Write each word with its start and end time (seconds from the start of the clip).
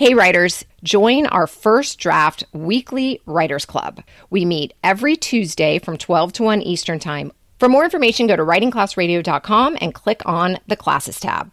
Hey, 0.00 0.14
writers, 0.14 0.64
join 0.82 1.26
our 1.26 1.46
first 1.46 1.98
draft 1.98 2.42
weekly 2.54 3.20
writers 3.26 3.66
club. 3.66 4.02
We 4.30 4.46
meet 4.46 4.72
every 4.82 5.14
Tuesday 5.14 5.78
from 5.78 5.98
12 5.98 6.32
to 6.32 6.42
1 6.42 6.62
Eastern 6.62 6.98
Time. 6.98 7.32
For 7.58 7.68
more 7.68 7.84
information, 7.84 8.26
go 8.26 8.34
to 8.34 8.42
writingclassradio.com 8.42 9.76
and 9.78 9.92
click 9.92 10.22
on 10.24 10.56
the 10.66 10.76
classes 10.76 11.20
tab. 11.20 11.52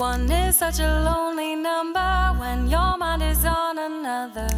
One 0.00 0.28
is 0.32 0.58
such 0.58 0.80
a 0.80 1.00
lonely 1.04 1.54
number 1.54 2.34
when 2.40 2.68
your 2.68 2.98
mind 2.98 3.22
is 3.22 3.44
on 3.44 3.78
another. 3.78 4.48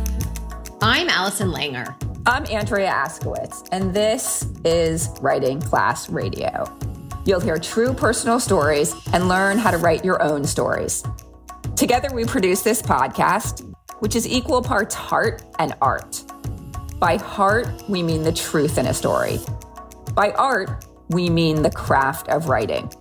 I'm 0.80 1.11
Allison 1.11 1.52
Langer. 1.52 2.09
I'm 2.27 2.45
Andrea 2.50 2.91
Askowitz, 2.91 3.66
and 3.73 3.95
this 3.95 4.45
is 4.66 5.09
Writing 5.23 5.59
Class 5.59 6.11
Radio. 6.11 6.66
You'll 7.24 7.41
hear 7.41 7.59
true 7.59 7.95
personal 7.95 8.38
stories 8.38 8.95
and 9.15 9.27
learn 9.27 9.56
how 9.56 9.70
to 9.70 9.78
write 9.78 10.05
your 10.05 10.23
own 10.23 10.45
stories. 10.45 11.02
Together, 11.77 12.11
we 12.12 12.27
produce 12.27 12.61
this 12.61 12.83
podcast, 12.83 13.75
which 14.01 14.14
is 14.14 14.28
equal 14.28 14.61
parts 14.61 14.95
heart 14.95 15.45
and 15.59 15.75
art. 15.80 16.23
By 16.98 17.16
heart, 17.16 17.69
we 17.88 18.02
mean 18.02 18.23
the 18.23 18.33
truth 18.33 18.77
in 18.77 18.87
a 18.87 18.95
story. 18.95 19.39
By 20.12 20.33
art, 20.33 20.84
we 21.09 21.30
mean 21.30 21.62
the 21.62 21.70
craft 21.70 22.28
of 22.28 22.50
writing. 22.50 22.92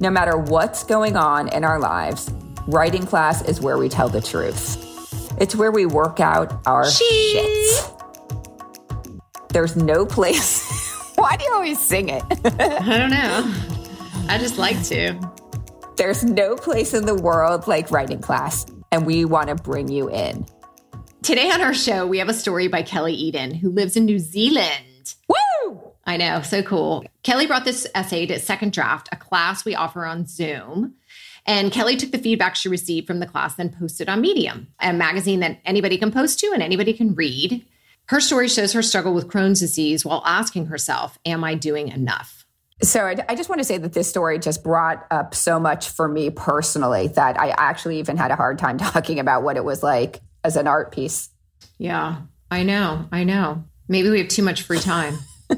No 0.00 0.08
matter 0.08 0.38
what's 0.38 0.82
going 0.82 1.14
on 1.14 1.48
in 1.48 1.62
our 1.62 1.78
lives, 1.78 2.30
writing 2.66 3.04
class 3.04 3.42
is 3.42 3.60
where 3.60 3.76
we 3.76 3.90
tell 3.90 4.08
the 4.08 4.22
truth. 4.22 4.78
It's 5.38 5.54
where 5.54 5.70
we 5.70 5.84
work 5.84 6.20
out 6.20 6.66
our 6.66 6.90
shit. 6.90 7.99
There's 9.52 9.76
no 9.76 10.06
place. 10.06 10.92
Why 11.16 11.36
do 11.36 11.44
you 11.44 11.52
always 11.52 11.80
sing 11.80 12.08
it? 12.08 12.22
I 12.44 12.98
don't 12.98 13.10
know. 13.10 13.54
I 14.28 14.38
just 14.38 14.58
like 14.58 14.82
to. 14.84 15.18
There's 15.96 16.24
no 16.24 16.56
place 16.56 16.94
in 16.94 17.04
the 17.04 17.16
world 17.16 17.66
like 17.66 17.90
writing 17.90 18.20
class, 18.20 18.64
and 18.92 19.04
we 19.04 19.24
want 19.24 19.48
to 19.48 19.56
bring 19.56 19.88
you 19.88 20.08
in. 20.08 20.46
Today 21.22 21.50
on 21.50 21.60
our 21.60 21.74
show, 21.74 22.06
we 22.06 22.18
have 22.18 22.28
a 22.28 22.34
story 22.34 22.68
by 22.68 22.82
Kelly 22.82 23.12
Eden, 23.12 23.52
who 23.52 23.70
lives 23.70 23.96
in 23.96 24.04
New 24.04 24.18
Zealand. 24.18 25.14
Woo! 25.28 25.92
I 26.06 26.16
know, 26.16 26.42
so 26.42 26.62
cool. 26.62 27.04
Kelly 27.22 27.46
brought 27.46 27.64
this 27.64 27.86
essay 27.94 28.26
to 28.26 28.38
Second 28.38 28.72
Draft, 28.72 29.08
a 29.12 29.16
class 29.16 29.64
we 29.64 29.74
offer 29.74 30.06
on 30.06 30.26
Zoom. 30.26 30.94
And 31.44 31.72
Kelly 31.72 31.96
took 31.96 32.12
the 32.12 32.18
feedback 32.18 32.54
she 32.54 32.68
received 32.68 33.06
from 33.06 33.18
the 33.18 33.26
class, 33.26 33.58
and 33.58 33.76
posted 33.76 34.08
on 34.08 34.20
Medium, 34.20 34.68
a 34.78 34.92
magazine 34.92 35.40
that 35.40 35.60
anybody 35.64 35.98
can 35.98 36.12
post 36.12 36.38
to 36.38 36.52
and 36.54 36.62
anybody 36.62 36.92
can 36.92 37.14
read. 37.14 37.66
Her 38.10 38.20
story 38.20 38.48
shows 38.48 38.72
her 38.72 38.82
struggle 38.82 39.14
with 39.14 39.28
Crohn's 39.28 39.60
disease 39.60 40.04
while 40.04 40.24
asking 40.26 40.66
herself, 40.66 41.16
Am 41.24 41.44
I 41.44 41.54
doing 41.54 41.86
enough? 41.86 42.44
So 42.82 43.06
I, 43.06 43.14
I, 43.28 43.36
just 43.36 43.48
want 43.48 43.60
to 43.60 43.64
say 43.64 43.78
that 43.78 43.92
this 43.92 44.08
story 44.08 44.40
just 44.40 44.64
brought 44.64 45.06
up 45.12 45.32
so 45.32 45.60
much 45.60 45.90
for 45.90 46.08
me 46.08 46.30
personally 46.30 47.06
that 47.06 47.38
I 47.38 47.50
actually 47.50 48.00
even 48.00 48.16
had 48.16 48.32
a 48.32 48.34
hard 48.34 48.58
time 48.58 48.78
talking 48.78 49.20
about 49.20 49.44
what 49.44 49.56
it 49.56 49.64
was 49.64 49.84
like 49.84 50.20
as 50.42 50.56
an 50.56 50.66
art 50.66 50.90
piece. 50.90 51.30
Yeah, 51.78 52.22
I 52.50 52.64
know. 52.64 53.06
I 53.12 53.22
know. 53.22 53.62
Maybe 53.86 54.10
we 54.10 54.18
have 54.18 54.28
too 54.28 54.42
much 54.42 54.62
free 54.62 54.80
time. 54.80 55.16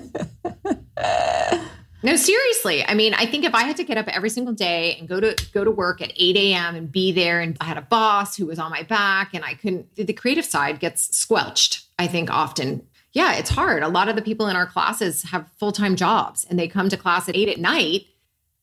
no, 2.03 2.16
seriously. 2.16 2.84
I 2.84 2.92
mean, 2.92 3.14
I 3.14 3.25
think 3.25 3.47
if 3.47 3.55
I 3.55 3.62
had 3.62 3.78
to 3.78 3.84
get 3.84 3.97
up 3.97 4.09
every 4.09 4.28
single 4.28 4.53
day 4.53 4.97
and 4.97 5.09
go 5.09 5.20
to 5.20 5.34
go 5.55 5.64
to 5.64 5.70
work 5.70 6.03
at 6.03 6.12
8 6.14 6.37
a.m. 6.37 6.75
and 6.75 6.92
be 6.92 7.12
there, 7.12 7.41
and 7.41 7.56
I 7.62 7.64
had 7.64 7.78
a 7.78 7.83
boss 7.83 8.37
who 8.37 8.44
was 8.44 8.59
on 8.59 8.70
my 8.70 8.83
back, 8.83 9.33
and 9.33 9.42
I 9.42 9.55
couldn't, 9.55 9.97
the 9.97 10.12
creative 10.12 10.44
side 10.44 10.81
gets 10.81 11.16
squelched. 11.16 11.87
I 12.03 12.08
think 12.08 12.31
often. 12.33 12.84
Yeah, 13.12 13.34
it's 13.34 13.50
hard. 13.50 13.84
A 13.84 13.89
lot 13.89 14.08
of 14.08 14.17
the 14.17 14.22
people 14.22 14.48
in 14.48 14.56
our 14.56 14.67
classes 14.67 15.22
have 15.25 15.48
full 15.58 15.70
time 15.70 15.95
jobs, 15.95 16.44
and 16.44 16.59
they 16.59 16.67
come 16.67 16.89
to 16.89 16.97
class 16.97 17.28
at 17.28 17.36
eight 17.36 17.48
at 17.48 17.59
night, 17.59 18.06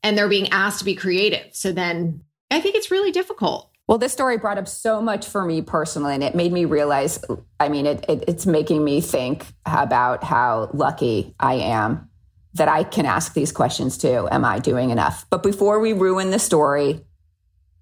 and 0.03 0.17
they're 0.17 0.27
being 0.27 0.49
asked 0.49 0.79
to 0.79 0.85
be 0.85 0.93
creative. 0.93 1.47
So 1.53 1.71
then, 1.71 2.21
I 2.51 2.59
think 2.59 2.75
it's 2.75 2.91
really 2.91 3.11
difficult. 3.11 3.71
Well, 3.87 3.97
this 3.97 4.11
story 4.11 4.37
brought 4.37 4.57
up 4.57 4.67
so 4.67 5.01
much 5.01 5.25
for 5.25 5.45
me 5.45 5.61
personally, 5.61 6.15
and 6.15 6.23
it 6.23 6.35
made 6.35 6.51
me 6.51 6.65
realize 6.65 7.23
I 7.61 7.69
mean, 7.69 7.85
it, 7.85 8.03
it, 8.09 8.25
it's 8.27 8.45
making 8.45 8.83
me 8.83 8.99
think 8.99 9.45
about 9.65 10.21
how 10.21 10.69
lucky 10.73 11.33
I 11.39 11.53
am 11.53 12.09
that 12.55 12.67
I 12.67 12.83
can 12.83 13.05
ask 13.05 13.33
these 13.33 13.53
questions 13.53 13.97
too. 13.97 14.27
Am 14.31 14.43
I 14.43 14.59
doing 14.59 14.89
enough? 14.89 15.25
But 15.29 15.43
before 15.43 15.79
we 15.79 15.93
ruin 15.93 16.31
the 16.31 16.39
story, 16.39 17.05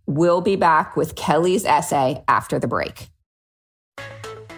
we'll 0.06 0.42
be 0.42 0.56
back 0.56 0.96
with 0.96 1.16
Kelly's 1.16 1.66
essay 1.66 2.24
after 2.28 2.60
the 2.60 2.68
break. 2.68 3.10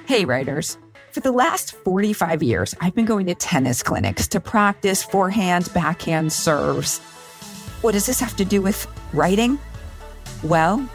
Hey, 0.08 0.26
writers. 0.26 0.78
For 1.12 1.22
the 1.22 1.32
last 1.32 1.72
45 1.72 2.44
years, 2.44 2.76
I've 2.80 2.94
been 2.94 3.06
going 3.06 3.26
to 3.26 3.34
tennis 3.34 3.82
clinics 3.82 4.28
to 4.28 4.40
practice 4.40 5.02
forehand, 5.02 5.68
backhand 5.74 6.32
serves. 6.32 7.00
What 7.82 7.94
does 7.94 8.06
this 8.06 8.20
have 8.20 8.36
to 8.38 8.46
do 8.46 8.62
with 8.62 8.86
writing? 9.12 9.58
Well, 10.44 10.88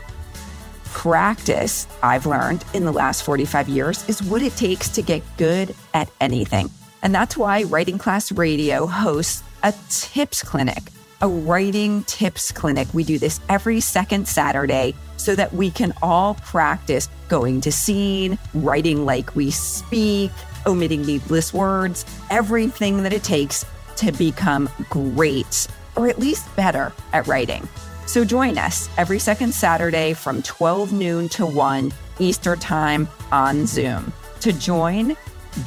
practice, 0.84 1.88
I've 2.00 2.26
learned 2.26 2.64
in 2.74 2.84
the 2.84 2.92
last 2.92 3.24
45 3.24 3.68
years, 3.68 4.08
is 4.08 4.22
what 4.22 4.40
it 4.40 4.54
takes 4.54 4.88
to 4.90 5.02
get 5.02 5.22
good 5.36 5.74
at 5.94 6.08
anything. 6.20 6.70
And 7.02 7.12
that's 7.12 7.36
why 7.36 7.64
Writing 7.64 7.98
Class 7.98 8.30
Radio 8.30 8.86
hosts 8.86 9.42
a 9.64 9.74
tips 9.90 10.44
clinic, 10.44 10.84
a 11.24 11.28
writing 11.28 12.04
tips 12.04 12.52
clinic. 12.52 12.86
We 12.92 13.02
do 13.02 13.18
this 13.18 13.40
every 13.48 13.80
second 13.80 14.28
Saturday 14.28 14.94
so 15.16 15.34
that 15.34 15.54
we 15.54 15.70
can 15.70 15.94
all 16.02 16.34
practice 16.34 17.08
going 17.28 17.62
to 17.62 17.72
scene, 17.72 18.38
writing 18.52 19.06
like 19.06 19.34
we 19.34 19.50
speak, 19.50 20.30
omitting 20.66 21.00
needless 21.06 21.54
words, 21.54 22.04
everything 22.28 23.02
that 23.04 23.14
it 23.14 23.24
takes 23.24 23.64
to 23.96 24.12
become 24.12 24.68
great 24.90 25.66
or 25.96 26.08
at 26.08 26.18
least 26.18 26.54
better 26.56 26.92
at 27.14 27.26
writing. 27.26 27.66
So 28.04 28.22
join 28.22 28.58
us 28.58 28.90
every 28.98 29.18
second 29.18 29.54
Saturday 29.54 30.12
from 30.12 30.42
12 30.42 30.92
noon 30.92 31.30
to 31.30 31.46
1 31.46 31.90
Eastern 32.18 32.58
Time 32.58 33.08
on 33.32 33.66
Zoom. 33.66 34.12
To 34.40 34.52
join, 34.52 35.16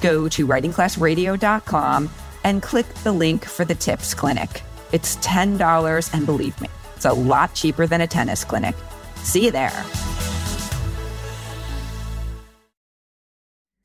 go 0.02 0.30
to 0.30 0.46
writingclassradio.com 0.46 2.10
and 2.44 2.62
click 2.62 2.86
the 3.04 3.12
link 3.12 3.44
for 3.44 3.66
the 3.66 3.74
tips 3.74 4.14
clinic. 4.14 4.62
It's 4.92 5.18
$10, 5.18 6.14
and 6.14 6.26
believe 6.26 6.60
me, 6.62 6.70
it's 6.96 7.06
a 7.06 7.14
lot 7.14 7.54
cheaper 7.54 7.88
than 7.88 8.02
a 8.02 8.08
tennis 8.08 8.44
clinic. 8.44 8.76
See 9.18 9.46
you 9.46 9.52
there. 9.52 9.86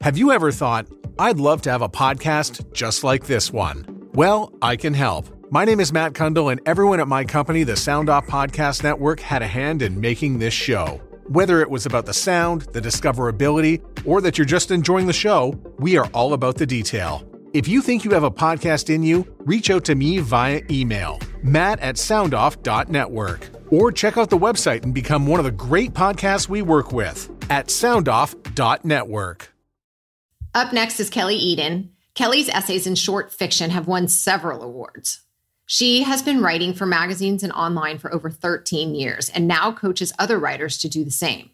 Have 0.02 0.18
you 0.18 0.32
ever 0.32 0.50
thought, 0.50 0.86
I'd 1.18 1.38
love 1.38 1.62
to 1.62 1.70
have 1.70 1.82
a 1.82 1.88
podcast 1.88 2.72
just 2.72 3.04
like 3.04 3.26
this 3.26 3.52
one? 3.52 4.08
Well, 4.14 4.52
I 4.60 4.74
can 4.74 4.94
help. 4.94 5.28
My 5.52 5.64
name 5.64 5.78
is 5.78 5.92
Matt 5.92 6.14
Cundill, 6.14 6.50
and 6.50 6.60
everyone 6.66 6.98
at 6.98 7.06
my 7.06 7.24
company, 7.24 7.62
the 7.62 7.76
Sound 7.76 8.08
Off 8.08 8.26
Podcast 8.26 8.82
Network, 8.82 9.20
had 9.20 9.42
a 9.42 9.46
hand 9.46 9.82
in 9.82 10.00
making 10.00 10.38
this 10.38 10.54
show. 10.54 11.00
Whether 11.28 11.60
it 11.60 11.70
was 11.70 11.86
about 11.86 12.06
the 12.06 12.14
sound, 12.14 12.62
the 12.72 12.80
discoverability, 12.80 13.80
or 14.04 14.20
that 14.22 14.38
you're 14.38 14.44
just 14.44 14.70
enjoying 14.70 15.06
the 15.06 15.12
show, 15.12 15.56
we 15.78 15.96
are 15.96 16.06
all 16.14 16.32
about 16.32 16.56
the 16.56 16.66
detail. 16.66 17.24
If 17.54 17.68
you 17.68 17.82
think 17.82 18.02
you 18.02 18.12
have 18.12 18.22
a 18.22 18.30
podcast 18.30 18.88
in 18.88 19.02
you, 19.02 19.26
reach 19.40 19.68
out 19.68 19.84
to 19.84 19.94
me 19.94 20.20
via 20.20 20.62
email, 20.70 21.20
matt 21.42 21.80
at 21.80 21.96
soundoff.network, 21.96 23.50
or 23.70 23.92
check 23.92 24.16
out 24.16 24.30
the 24.30 24.38
website 24.38 24.84
and 24.84 24.94
become 24.94 25.26
one 25.26 25.38
of 25.38 25.44
the 25.44 25.50
great 25.50 25.92
podcasts 25.92 26.48
we 26.48 26.62
work 26.62 26.92
with 26.92 27.28
at 27.50 27.66
soundoff.network. 27.66 29.52
Up 30.54 30.72
next 30.72 30.98
is 30.98 31.10
Kelly 31.10 31.34
Eden. 31.34 31.90
Kelly's 32.14 32.48
essays 32.48 32.86
in 32.86 32.94
short 32.94 33.30
fiction 33.30 33.68
have 33.68 33.86
won 33.86 34.08
several 34.08 34.62
awards. 34.62 35.20
She 35.66 36.04
has 36.04 36.22
been 36.22 36.40
writing 36.40 36.72
for 36.72 36.86
magazines 36.86 37.42
and 37.42 37.52
online 37.52 37.98
for 37.98 38.12
over 38.14 38.30
13 38.30 38.94
years 38.94 39.28
and 39.28 39.46
now 39.46 39.72
coaches 39.72 40.12
other 40.18 40.38
writers 40.38 40.78
to 40.78 40.88
do 40.88 41.04
the 41.04 41.10
same. 41.10 41.50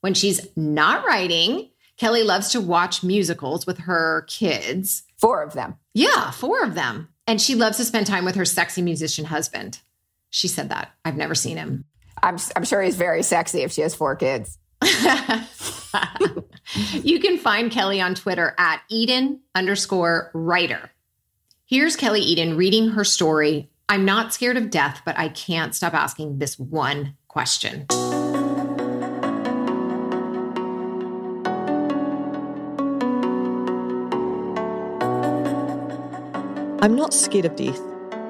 When 0.00 0.14
she's 0.14 0.48
not 0.56 1.06
writing, 1.06 1.70
Kelly 1.96 2.24
loves 2.24 2.50
to 2.50 2.60
watch 2.60 3.04
musicals 3.04 3.64
with 3.64 3.78
her 3.78 4.26
kids. 4.28 5.04
Four 5.18 5.42
of 5.42 5.54
them. 5.54 5.76
Yeah, 5.94 6.30
four 6.30 6.62
of 6.62 6.74
them. 6.74 7.08
And 7.26 7.40
she 7.40 7.54
loves 7.54 7.78
to 7.78 7.84
spend 7.84 8.06
time 8.06 8.24
with 8.24 8.34
her 8.36 8.44
sexy 8.44 8.82
musician 8.82 9.24
husband. 9.24 9.80
She 10.30 10.48
said 10.48 10.68
that. 10.68 10.92
I've 11.04 11.16
never 11.16 11.34
seen 11.34 11.56
him. 11.56 11.84
I'm, 12.22 12.36
I'm 12.54 12.64
sure 12.64 12.82
he's 12.82 12.96
very 12.96 13.22
sexy 13.22 13.62
if 13.62 13.72
she 13.72 13.80
has 13.82 13.94
four 13.94 14.16
kids. 14.16 14.58
you 17.02 17.20
can 17.20 17.38
find 17.38 17.70
Kelly 17.70 18.00
on 18.00 18.14
Twitter 18.14 18.54
at 18.58 18.82
Eden 18.88 19.40
underscore 19.54 20.30
writer. 20.34 20.90
Here's 21.64 21.96
Kelly 21.96 22.20
Eden 22.20 22.56
reading 22.56 22.90
her 22.90 23.04
story. 23.04 23.70
I'm 23.88 24.04
not 24.04 24.34
scared 24.34 24.56
of 24.56 24.70
death, 24.70 25.02
but 25.04 25.18
I 25.18 25.28
can't 25.28 25.74
stop 25.74 25.94
asking 25.94 26.38
this 26.38 26.58
one 26.58 27.16
question. 27.28 27.86
I'm 36.80 36.94
not 36.94 37.14
scared 37.14 37.46
of 37.46 37.56
death, 37.56 37.80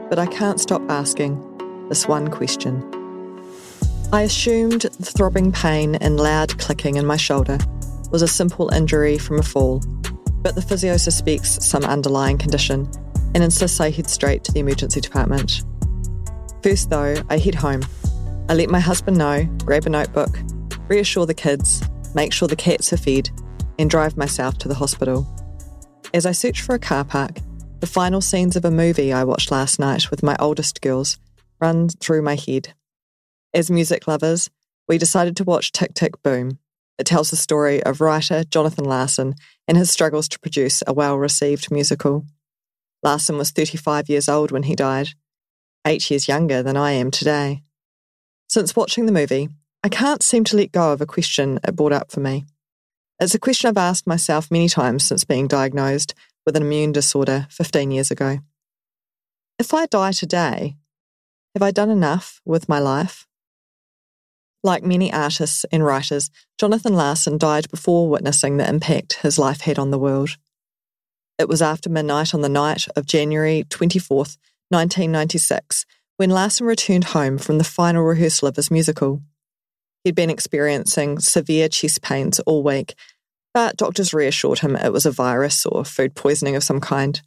but 0.09 0.21
I 0.21 0.27
can't 0.27 0.61
stop 0.61 0.81
asking 0.89 1.89
this 1.89 2.07
one 2.07 2.29
question. 2.31 2.81
I 4.13 4.23
assumed 4.23 4.83
the 4.83 5.05
throbbing 5.05 5.51
pain 5.51 5.97
and 5.97 6.17
loud 6.21 6.57
clicking 6.61 6.95
in 6.95 7.05
my 7.05 7.17
shoulder 7.17 7.59
was 8.13 8.23
a 8.23 8.29
simple 8.29 8.73
injury 8.73 9.19
from 9.19 9.41
a 9.41 9.43
fall, 9.43 9.81
but 10.43 10.55
the 10.55 10.63
physio 10.63 10.97
suspects 10.97 11.67
some 11.67 11.85
underlying 11.85 12.39
condition 12.39 12.89
and 13.35 13.43
insists 13.43 13.81
I 13.81 13.91
head 13.91 14.09
straight 14.09 14.45
to 14.45 14.53
the 14.53 14.61
emergency 14.61 15.01
department. 15.01 15.65
First, 16.63 16.89
though, 16.89 17.17
I 17.29 17.39
head 17.39 17.57
home. 17.57 17.83
I 18.49 18.55
let 18.55 18.71
my 18.71 18.81
husband 18.81 19.19
know, 19.19 19.45
grab 19.65 19.87
a 19.87 19.91
notebook, 19.91 20.39
reassure 20.87 21.27
the 21.27 21.35
kids, 21.35 21.83
make 22.15 22.33
sure 22.33 22.47
the 22.47 22.55
cats 22.55 22.93
are 22.93 22.97
fed, 22.97 23.29
and 23.77 23.91
drive 23.91 24.17
myself 24.17 24.57
to 24.59 24.69
the 24.69 24.75
hospital. 24.75 25.27
As 26.15 26.27
I 26.27 26.33
search 26.33 26.63
for 26.63 26.77
a 26.77 26.79
car 26.79 27.05
park, 27.05 27.41
the 27.87 27.93
final 27.93 28.21
scenes 28.21 28.57
of 28.57 28.65
a 28.65 28.71
movie 28.71 29.13
I 29.13 29.23
watched 29.23 29.53
last 29.53 29.79
night 29.79 30.11
with 30.11 30.21
my 30.21 30.35
oldest 30.41 30.81
girls 30.81 31.19
run 31.61 31.89
through 31.89 32.21
my 32.21 32.35
head. 32.35 32.75
As 33.55 33.71
music 33.71 34.09
lovers, 34.09 34.51
we 34.89 34.99
decided 34.99 35.37
to 35.37 35.45
watch 35.45 35.71
Tick 35.71 35.95
Tick 35.95 36.21
Boom. 36.25 36.59
It 36.99 37.07
tells 37.07 37.31
the 37.31 37.37
story 37.37 37.81
of 37.85 38.01
writer 38.01 38.43
Jonathan 38.43 38.87
Larson 38.87 39.37
and 39.69 39.79
his 39.79 39.89
struggles 39.89 40.27
to 40.31 40.41
produce 40.41 40.83
a 40.85 40.93
well 40.93 41.17
received 41.17 41.71
musical. 41.71 42.27
Larson 43.05 43.39
was 43.39 43.53
35 43.53 44.09
years 44.09 44.29
old 44.29 44.51
when 44.51 44.65
he 44.65 44.75
died, 44.75 45.11
eight 45.87 46.11
years 46.11 46.27
younger 46.27 46.65
than 46.65 46.77
I 46.77 46.91
am 46.91 47.13
today. 47.13 47.63
Since 48.49 48.75
watching 48.75 49.07
the 49.07 49.13
movie, 49.13 49.49
I 49.85 49.89
can't 49.89 50.25
seem 50.25 50.43
to 50.43 50.57
let 50.57 50.73
go 50.73 50.93
of 50.93 51.01
a 51.01 51.07
question 51.07 51.61
it 51.63 51.77
brought 51.77 51.93
up 51.93 52.11
for 52.11 52.19
me. 52.19 52.47
It's 53.21 53.37
a 53.37 53.39
question 53.39 53.69
I've 53.69 53.77
asked 53.77 54.09
myself 54.09 54.51
many 54.51 54.69
times 54.69 55.05
since 55.05 55.23
being 55.23 55.47
diagnosed 55.47 56.17
with 56.47 56.57
an 56.57 56.63
immune 56.63 56.93
disorder 56.93 57.49
15 57.51 57.91
years 57.91 58.11
ago. 58.11 58.39
If 59.59 59.75
I 59.75 59.87
die 59.87 60.13
today, 60.13 60.77
have 61.55 61.63
I 61.63 61.73
done 61.73 61.91
enough 61.91 62.41
with 62.45 62.69
my 62.69 62.79
life? 62.79 63.27
Like 64.63 64.83
many 64.83 65.13
artists 65.13 65.65
and 65.73 65.85
writers, 65.85 66.31
Jonathan 66.59 66.95
Larson 66.95 67.39
died 67.39 67.71
before 67.71 68.09
witnessing 68.09 68.57
the 68.57 68.69
impact 68.69 69.21
his 69.23 69.39
life 69.39 69.63
had 69.63 69.79
on 69.79 69.91
the 69.91 69.99
world. 69.99 70.37
It 71.39 71.49
was 71.49 71.61
after 71.61 71.91
midnight 71.91 72.35
on 72.35 72.41
the 72.41 72.49
night 72.49 72.87
of 72.97 73.07
January 73.07 73.65
24th, 73.69 74.39
1996, 74.69 75.87
when 76.17 76.31
Larson 76.31 76.67
returned 76.67 77.05
home 77.05 77.39
from 77.39 77.59
the 77.59 77.65
final 77.65 78.03
rehearsal 78.03 78.49
of 78.49 78.57
his 78.57 78.71
musical. 78.71 79.23
He'd 80.03 80.15
been 80.15 80.31
experiencing 80.31 81.19
severe 81.19 81.69
chest 81.69 82.03
pains 82.03 82.41
all 82.41 82.63
week, 82.63 82.95
but 83.57 83.79
doctors 83.79 84.13
reassured 84.13 84.59
him 84.59 84.77
it 84.77 84.93
was 84.93 85.07
a 85.07 85.11
virus 85.11 85.65
or 85.65 85.83
food 85.83 86.15
poisoning 86.15 86.55
of 86.57 86.63
some 86.63 86.79
kind, 86.79 87.23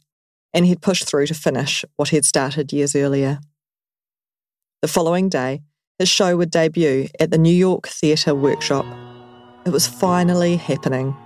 and 0.54 0.64
he'd 0.64 0.80
pushed 0.80 1.08
through 1.08 1.26
to 1.26 1.34
finish 1.34 1.84
what 1.96 2.10
he'd 2.10 2.24
started 2.24 2.72
years 2.72 2.94
earlier. 2.94 3.40
The 4.80 4.86
following 4.86 5.28
day, 5.28 5.62
his 5.98 6.08
show 6.08 6.36
would 6.36 6.52
debut 6.52 7.08
at 7.18 7.32
the 7.32 7.36
New 7.36 7.52
York 7.52 7.88
Theatre 7.88 8.32
Workshop. 8.32 8.86
It 9.66 9.70
was 9.70 9.88
finally 9.88 10.54
happening. 10.54 11.16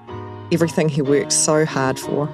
Everything 0.51 0.89
he 0.89 1.03
worked 1.03 1.35
so 1.35 1.67
hard 1.67 1.99
for. 1.99 2.27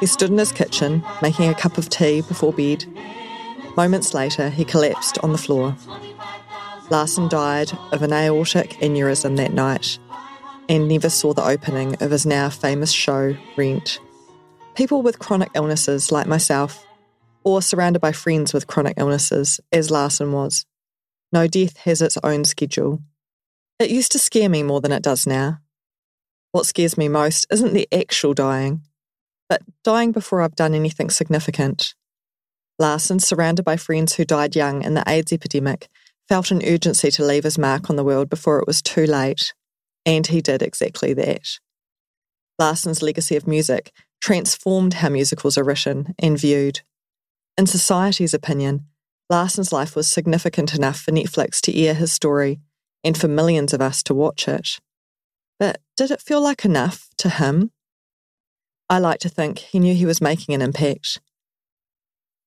He 0.00 0.06
stood 0.06 0.28
in 0.28 0.36
his 0.36 0.52
kitchen, 0.52 1.02
making 1.22 1.48
a 1.48 1.54
cup 1.54 1.78
of 1.78 1.88
tea 1.88 2.20
before 2.20 2.52
bed. 2.52 2.84
Moments 3.78 4.12
later, 4.12 4.50
he 4.50 4.66
collapsed 4.66 5.16
on 5.22 5.32
the 5.32 5.38
floor. 5.38 5.74
Larson 6.90 7.26
died 7.28 7.72
of 7.90 8.02
an 8.02 8.12
aortic 8.12 8.72
aneurysm 8.82 9.38
that 9.38 9.54
night 9.54 9.98
and 10.70 10.86
never 10.86 11.10
saw 11.10 11.34
the 11.34 11.44
opening 11.44 12.00
of 12.00 12.12
his 12.12 12.24
now 12.24 12.48
famous 12.48 12.92
show, 12.92 13.36
Rent. 13.56 13.98
People 14.76 15.02
with 15.02 15.18
chronic 15.18 15.50
illnesses 15.54 16.12
like 16.12 16.28
myself, 16.28 16.86
or 17.42 17.60
surrounded 17.60 17.98
by 17.98 18.12
friends 18.12 18.54
with 18.54 18.68
chronic 18.68 18.94
illnesses, 18.96 19.60
as 19.72 19.90
Larson 19.90 20.30
was, 20.30 20.64
know 21.32 21.48
death 21.48 21.78
has 21.78 22.00
its 22.00 22.16
own 22.22 22.44
schedule. 22.44 23.02
It 23.80 23.90
used 23.90 24.12
to 24.12 24.20
scare 24.20 24.48
me 24.48 24.62
more 24.62 24.80
than 24.80 24.92
it 24.92 25.02
does 25.02 25.26
now. 25.26 25.58
What 26.52 26.66
scares 26.66 26.96
me 26.96 27.08
most 27.08 27.48
isn't 27.50 27.72
the 27.72 27.88
actual 27.92 28.32
dying, 28.32 28.82
but 29.48 29.62
dying 29.82 30.12
before 30.12 30.40
I've 30.40 30.54
done 30.54 30.74
anything 30.74 31.10
significant. 31.10 31.94
Larson, 32.78 33.18
surrounded 33.18 33.64
by 33.64 33.76
friends 33.76 34.14
who 34.14 34.24
died 34.24 34.54
young 34.54 34.84
in 34.84 34.94
the 34.94 35.02
AIDS 35.08 35.32
epidemic, 35.32 35.88
felt 36.28 36.52
an 36.52 36.62
urgency 36.64 37.10
to 37.10 37.24
leave 37.24 37.42
his 37.42 37.58
mark 37.58 37.90
on 37.90 37.96
the 37.96 38.04
world 38.04 38.30
before 38.30 38.60
it 38.60 38.68
was 38.68 38.80
too 38.80 39.04
late, 39.04 39.52
and 40.04 40.26
he 40.26 40.40
did 40.40 40.62
exactly 40.62 41.12
that. 41.14 41.58
Larson's 42.58 43.02
legacy 43.02 43.36
of 43.36 43.46
music 43.46 43.92
transformed 44.20 44.94
how 44.94 45.08
musicals 45.08 45.56
are 45.56 45.64
written 45.64 46.14
and 46.18 46.38
viewed. 46.38 46.80
In 47.56 47.66
society's 47.66 48.34
opinion, 48.34 48.86
Larson's 49.30 49.72
life 49.72 49.96
was 49.96 50.08
significant 50.08 50.74
enough 50.74 51.00
for 51.00 51.12
Netflix 51.12 51.60
to 51.62 51.76
air 51.76 51.94
his 51.94 52.12
story 52.12 52.60
and 53.02 53.16
for 53.16 53.28
millions 53.28 53.72
of 53.72 53.80
us 53.80 54.02
to 54.04 54.14
watch 54.14 54.46
it. 54.48 54.80
But 55.58 55.80
did 55.96 56.10
it 56.10 56.20
feel 56.20 56.40
like 56.40 56.64
enough 56.64 57.08
to 57.18 57.28
him? 57.28 57.70
I 58.88 58.98
like 58.98 59.20
to 59.20 59.28
think 59.28 59.58
he 59.58 59.78
knew 59.78 59.94
he 59.94 60.06
was 60.06 60.20
making 60.20 60.54
an 60.54 60.62
impact. 60.62 61.20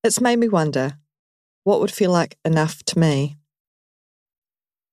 It's 0.02 0.20
made 0.20 0.38
me 0.38 0.48
wonder 0.48 0.98
what 1.64 1.80
would 1.80 1.90
feel 1.90 2.10
like 2.10 2.36
enough 2.44 2.82
to 2.84 2.98
me. 2.98 3.38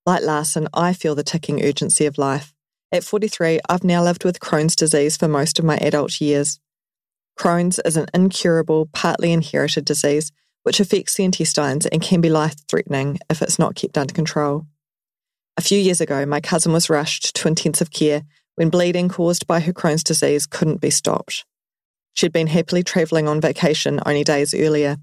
Like 0.05 0.23
Larson, 0.23 0.67
I 0.73 0.93
feel 0.93 1.15
the 1.15 1.23
ticking 1.23 1.63
urgency 1.63 2.05
of 2.05 2.17
life. 2.17 2.53
At 2.91 3.03
43, 3.03 3.59
I've 3.69 3.83
now 3.83 4.03
lived 4.03 4.25
with 4.25 4.39
Crohn's 4.39 4.75
disease 4.75 5.15
for 5.15 5.27
most 5.27 5.59
of 5.59 5.65
my 5.65 5.77
adult 5.77 6.19
years. 6.19 6.59
Crohn's 7.39 7.79
is 7.85 7.97
an 7.97 8.07
incurable, 8.13 8.89
partly 8.93 9.31
inherited 9.31 9.85
disease 9.85 10.31
which 10.63 10.79
affects 10.79 11.15
the 11.15 11.23
intestines 11.23 11.85
and 11.87 12.01
can 12.01 12.21
be 12.21 12.29
life 12.29 12.55
threatening 12.67 13.19
if 13.29 13.41
it's 13.41 13.57
not 13.57 13.75
kept 13.75 13.97
under 13.97 14.13
control. 14.13 14.65
A 15.57 15.61
few 15.61 15.79
years 15.79 16.01
ago, 16.01 16.25
my 16.25 16.39
cousin 16.39 16.71
was 16.71 16.89
rushed 16.89 17.35
to 17.35 17.47
intensive 17.47 17.91
care 17.91 18.23
when 18.55 18.69
bleeding 18.69 19.09
caused 19.09 19.47
by 19.47 19.59
her 19.59 19.73
Crohn's 19.73 20.03
disease 20.03 20.45
couldn't 20.45 20.81
be 20.81 20.89
stopped. 20.89 21.45
She'd 22.13 22.33
been 22.33 22.47
happily 22.47 22.83
travelling 22.83 23.27
on 23.27 23.41
vacation 23.41 23.99
only 24.05 24.23
days 24.23 24.53
earlier. 24.53 24.97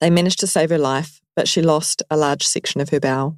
They 0.00 0.10
managed 0.10 0.40
to 0.40 0.46
save 0.46 0.70
her 0.70 0.78
life, 0.78 1.20
but 1.36 1.46
she 1.46 1.62
lost 1.62 2.02
a 2.10 2.16
large 2.16 2.46
section 2.46 2.80
of 2.80 2.88
her 2.88 3.00
bowel. 3.00 3.36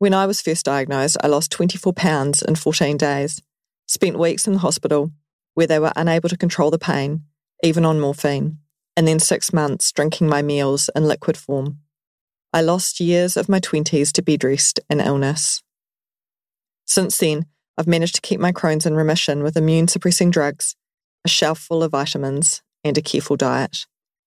When 0.00 0.14
I 0.14 0.24
was 0.24 0.40
first 0.40 0.64
diagnosed, 0.64 1.18
I 1.22 1.26
lost 1.26 1.52
24 1.52 1.92
pounds 1.92 2.40
in 2.40 2.54
14 2.54 2.96
days, 2.96 3.42
spent 3.86 4.18
weeks 4.18 4.46
in 4.46 4.54
the 4.54 4.60
hospital 4.60 5.12
where 5.52 5.66
they 5.66 5.78
were 5.78 5.92
unable 5.94 6.30
to 6.30 6.38
control 6.38 6.70
the 6.70 6.78
pain, 6.78 7.24
even 7.62 7.84
on 7.84 8.00
morphine, 8.00 8.56
and 8.96 9.06
then 9.06 9.18
six 9.18 9.52
months 9.52 9.92
drinking 9.92 10.26
my 10.26 10.40
meals 10.40 10.88
in 10.96 11.06
liquid 11.06 11.36
form. 11.36 11.80
I 12.50 12.62
lost 12.62 12.98
years 12.98 13.36
of 13.36 13.50
my 13.50 13.60
20s 13.60 14.10
to 14.12 14.22
bed 14.22 14.42
rest 14.42 14.80
and 14.88 15.02
illness. 15.02 15.62
Since 16.86 17.18
then, 17.18 17.44
I've 17.76 17.86
managed 17.86 18.14
to 18.14 18.22
keep 18.22 18.40
my 18.40 18.52
Crohn's 18.52 18.86
in 18.86 18.94
remission 18.94 19.42
with 19.42 19.54
immune 19.54 19.86
suppressing 19.86 20.30
drugs, 20.30 20.76
a 21.26 21.28
shelf 21.28 21.58
full 21.58 21.82
of 21.82 21.92
vitamins, 21.92 22.62
and 22.82 22.96
a 22.96 23.02
careful 23.02 23.36
diet. 23.36 23.84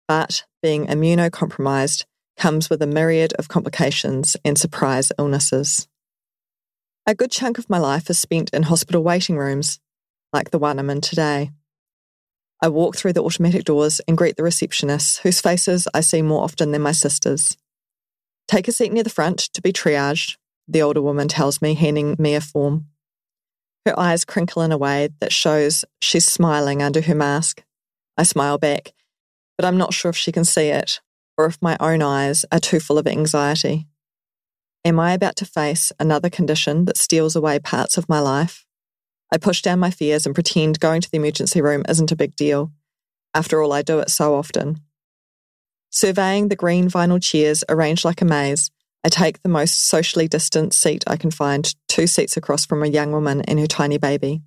But 0.07 0.45
being 0.63 0.87
immunocompromised 0.87 2.05
comes 2.37 2.69
with 2.69 2.83
a 2.83 2.87
myriad 2.87 3.33
of 3.35 3.49
complications 3.49 4.37
and 4.45 4.59
surprise 4.59 5.11
illnesses. 5.19 5.89
A 7.07 7.15
good 7.15 7.31
chunk 7.31 7.59
of 7.59 7.71
my 7.71 7.79
life 7.79 8.11
is 8.11 8.19
spent 8.19 8.51
in 8.51 8.65
hospital 8.65 9.03
waiting 9.03 9.37
rooms, 9.37 9.81
like 10.33 10.51
the 10.51 10.59
one 10.59 10.79
I'm 10.79 10.91
in 10.91 11.01
today. 11.01 11.51
I 12.63 12.69
walk 12.69 12.97
through 12.97 13.13
the 13.13 13.23
automatic 13.23 13.65
doors 13.65 14.01
and 14.09 14.17
greet 14.17 14.37
the 14.37 14.43
receptionists, 14.43 15.21
whose 15.21 15.41
faces 15.41 15.87
I 15.95 16.01
see 16.01 16.23
more 16.23 16.43
often 16.43 16.73
than 16.73 16.83
my 16.83 16.93
sisters. 16.93 17.57
Take 18.49 18.69
a 18.69 18.73
seat 18.73 18.93
near 18.93 19.03
the 19.03 19.11
front 19.11 19.39
to 19.39 19.63
be 19.63 19.73
triaged, 19.73 20.37
the 20.69 20.83
older 20.83 21.03
woman 21.03 21.29
tells 21.29 21.63
me, 21.63 21.75
handing 21.75 22.17
me 22.19 22.35
a 22.35 22.41
form. 22.41 22.87
Her 23.85 23.99
eyes 23.99 24.25
crinkle 24.25 24.63
in 24.63 24.73
a 24.73 24.79
way 24.79 25.11
that 25.21 25.33
shows 25.33 25.85
she's 26.01 26.25
smiling 26.25 26.83
under 26.83 27.01
her 27.03 27.15
mask. 27.15 27.63
I 28.17 28.25
smile 28.25 28.59
back, 28.59 28.93
but 29.57 29.65
I'm 29.65 29.77
not 29.77 29.95
sure 29.95 30.09
if 30.09 30.17
she 30.17 30.33
can 30.33 30.45
see 30.45 30.69
it 30.69 31.01
or 31.37 31.47
if 31.47 31.59
my 31.61 31.77
own 31.81 32.03
eyes 32.03 32.45
are 32.51 32.61
too 32.61 32.81
full 32.81 32.99
of 32.99 33.07
anxiety. 33.07 33.87
Am 34.85 35.01
I 35.01 35.13
about 35.13 35.37
to 35.37 35.45
face 35.45 35.93
another 35.99 36.31
condition 36.31 36.85
that 36.85 36.97
steals 36.97 37.35
away 37.35 37.59
parts 37.59 37.99
of 37.99 38.09
my 38.09 38.21
life? 38.21 38.65
I 39.33 39.39
push 39.39 39.61
down 39.61 39.81
my 39.81 39.91
fears 39.91 40.27
and 40.27 40.35
pretend 40.35 40.81
going 40.81 41.01
to 41.01 41.11
the 41.11 41.17
emergency 41.17 41.61
room 41.61 41.83
isn't 41.89 42.13
a 42.13 42.17
big 42.17 42.37
deal. 42.37 42.73
After 43.35 43.61
all, 43.61 43.73
I 43.73 43.83
do 43.83 43.99
it 43.99 44.11
so 44.11 44.35
often. 44.35 44.81
Surveying 45.91 46.49
the 46.49 46.57
green 46.57 46.89
vinyl 46.89 47.23
chairs 47.23 47.65
arranged 47.69 48.05
like 48.05 48.23
a 48.23 48.25
maze, 48.25 48.71
I 49.05 49.09
take 49.09 49.43
the 49.43 49.49
most 49.49 49.87
socially 49.87 50.27
distant 50.27 50.75
seat 50.75 51.05
I 51.07 51.17
can 51.17 51.31
find, 51.31 51.73
two 51.89 52.07
seats 52.07 52.37
across 52.37 52.67
from 52.67 52.83
a 52.83 52.89
young 52.89 53.13
woman 53.13 53.41
and 53.43 53.59
her 53.61 53.67
tiny 53.67 53.99
baby. 53.99 54.43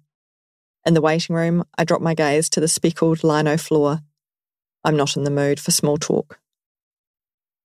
In 0.85 0.93
the 0.93 1.01
waiting 1.01 1.35
room, 1.35 1.63
I 1.77 1.85
drop 1.85 2.01
my 2.01 2.13
gaze 2.13 2.49
to 2.49 2.59
the 2.59 2.67
speckled 2.67 3.23
lino 3.23 3.57
floor. 3.57 3.99
I'm 4.83 4.97
not 4.97 5.15
in 5.15 5.23
the 5.23 5.31
mood 5.31 5.59
for 5.59 5.71
small 5.71 5.97
talk. 5.97 6.39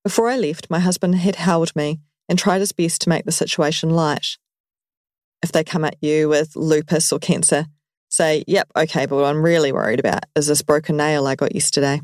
Before 0.04 0.28
I 0.28 0.36
left, 0.36 0.68
my 0.68 0.80
husband 0.80 1.16
had 1.16 1.36
held 1.36 1.74
me 1.74 1.98
and 2.28 2.38
tried 2.38 2.60
his 2.60 2.72
best 2.72 3.00
to 3.02 3.08
make 3.08 3.24
the 3.24 3.32
situation 3.32 3.88
light. 3.88 4.36
If 5.42 5.50
they 5.50 5.64
come 5.64 5.84
at 5.84 5.96
you 6.02 6.28
with 6.28 6.56
lupus 6.56 7.10
or 7.10 7.18
cancer, 7.18 7.66
say, 8.10 8.44
yep, 8.46 8.70
okay, 8.76 9.06
but 9.06 9.16
what 9.16 9.24
I'm 9.24 9.42
really 9.42 9.72
worried 9.72 10.00
about 10.00 10.24
is 10.36 10.46
this 10.46 10.62
broken 10.62 10.98
nail 10.98 11.26
I 11.26 11.34
got 11.34 11.54
yesterday. 11.54 12.02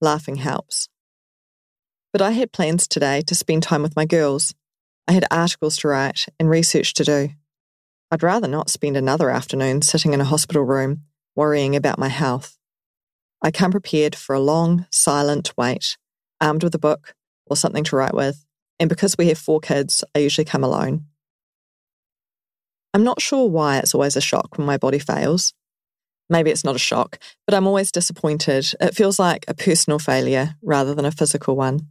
Laughing 0.00 0.36
helps. 0.36 0.88
But 2.12 2.22
I 2.22 2.32
had 2.32 2.52
plans 2.52 2.88
today 2.88 3.22
to 3.22 3.34
spend 3.34 3.62
time 3.62 3.82
with 3.82 3.96
my 3.96 4.04
girls. 4.04 4.54
I 5.06 5.12
had 5.12 5.26
articles 5.30 5.76
to 5.78 5.88
write 5.88 6.26
and 6.40 6.50
research 6.50 6.92
to 6.94 7.04
do. 7.04 7.30
I'd 8.10 8.22
rather 8.22 8.48
not 8.48 8.70
spend 8.70 8.96
another 8.96 9.30
afternoon 9.30 9.82
sitting 9.82 10.12
in 10.12 10.20
a 10.20 10.24
hospital 10.24 10.62
room 10.62 11.02
worrying 11.36 11.76
about 11.76 11.98
my 11.98 12.08
health. 12.08 12.58
I 13.42 13.50
come 13.50 13.70
prepared 13.70 14.16
for 14.16 14.34
a 14.34 14.40
long, 14.40 14.86
silent 14.90 15.52
wait, 15.56 15.96
armed 16.40 16.62
with 16.62 16.74
a 16.74 16.78
book 16.78 17.14
or 17.46 17.56
something 17.56 17.84
to 17.84 17.96
write 17.96 18.14
with. 18.14 18.44
And 18.78 18.88
because 18.88 19.16
we 19.18 19.28
have 19.28 19.38
four 19.38 19.60
kids, 19.60 20.04
I 20.14 20.20
usually 20.20 20.44
come 20.44 20.64
alone. 20.64 21.06
I'm 22.94 23.04
not 23.04 23.20
sure 23.20 23.48
why 23.48 23.78
it's 23.78 23.94
always 23.94 24.16
a 24.16 24.20
shock 24.20 24.56
when 24.56 24.66
my 24.66 24.76
body 24.76 24.98
fails. 24.98 25.52
Maybe 26.30 26.50
it's 26.50 26.64
not 26.64 26.76
a 26.76 26.80
shock, 26.80 27.18
but 27.46 27.54
I'm 27.54 27.66
always 27.66 27.90
disappointed. 27.90 28.72
It 28.80 28.94
feels 28.94 29.18
like 29.18 29.44
a 29.48 29.54
personal 29.54 29.98
failure 29.98 30.56
rather 30.62 30.94
than 30.94 31.04
a 31.04 31.10
physical 31.10 31.56
one. 31.56 31.88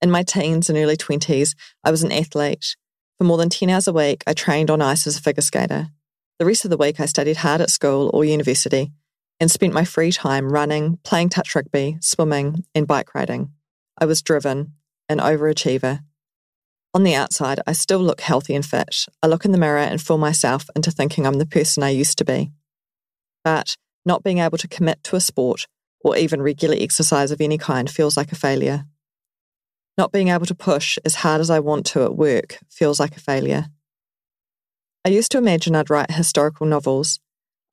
In 0.00 0.10
my 0.10 0.22
teens 0.22 0.68
and 0.68 0.78
early 0.78 0.96
20s, 0.96 1.54
I 1.84 1.90
was 1.90 2.02
an 2.02 2.12
athlete. 2.12 2.76
For 3.18 3.24
more 3.24 3.38
than 3.38 3.48
10 3.48 3.70
hours 3.70 3.88
a 3.88 3.92
week, 3.92 4.22
I 4.26 4.34
trained 4.34 4.70
on 4.70 4.82
ice 4.82 5.06
as 5.06 5.18
a 5.18 5.22
figure 5.22 5.42
skater. 5.42 5.88
The 6.38 6.44
rest 6.44 6.64
of 6.64 6.70
the 6.70 6.76
week, 6.76 7.00
I 7.00 7.06
studied 7.06 7.38
hard 7.38 7.60
at 7.60 7.70
school 7.70 8.10
or 8.12 8.24
university 8.24 8.92
and 9.38 9.50
spent 9.50 9.74
my 9.74 9.84
free 9.84 10.12
time 10.12 10.52
running, 10.52 10.98
playing 11.04 11.28
touch 11.28 11.54
rugby, 11.54 11.98
swimming, 12.00 12.64
and 12.74 12.86
bike 12.86 13.14
riding. 13.14 13.50
I 13.98 14.06
was 14.06 14.22
driven, 14.22 14.72
an 15.08 15.18
overachiever. 15.18 16.00
On 16.94 17.02
the 17.02 17.14
outside, 17.14 17.60
I 17.66 17.72
still 17.72 17.98
look 17.98 18.20
healthy 18.22 18.54
and 18.54 18.64
fit. 18.64 19.06
I 19.22 19.26
look 19.26 19.44
in 19.44 19.52
the 19.52 19.58
mirror 19.58 19.78
and 19.78 20.00
fool 20.00 20.18
myself 20.18 20.70
into 20.74 20.90
thinking 20.90 21.26
I'm 21.26 21.34
the 21.34 21.46
person 21.46 21.82
I 21.82 21.90
used 21.90 22.16
to 22.18 22.24
be. 22.24 22.52
But 23.44 23.76
not 24.04 24.22
being 24.22 24.38
able 24.38 24.58
to 24.58 24.68
commit 24.68 25.02
to 25.04 25.16
a 25.16 25.20
sport 25.20 25.66
or 26.00 26.16
even 26.16 26.40
regular 26.40 26.76
exercise 26.78 27.30
of 27.30 27.40
any 27.40 27.58
kind 27.58 27.90
feels 27.90 28.16
like 28.16 28.32
a 28.32 28.36
failure. 28.36 28.84
Not 29.98 30.12
being 30.12 30.28
able 30.28 30.46
to 30.46 30.54
push 30.54 30.98
as 31.04 31.16
hard 31.16 31.40
as 31.40 31.50
I 31.50 31.60
want 31.60 31.84
to 31.86 32.04
at 32.04 32.16
work 32.16 32.58
feels 32.70 33.00
like 33.00 33.16
a 33.16 33.20
failure. 33.20 33.66
I 35.04 35.10
used 35.10 35.30
to 35.32 35.38
imagine 35.38 35.74
I'd 35.74 35.90
write 35.90 36.10
historical 36.10 36.66
novels. 36.66 37.20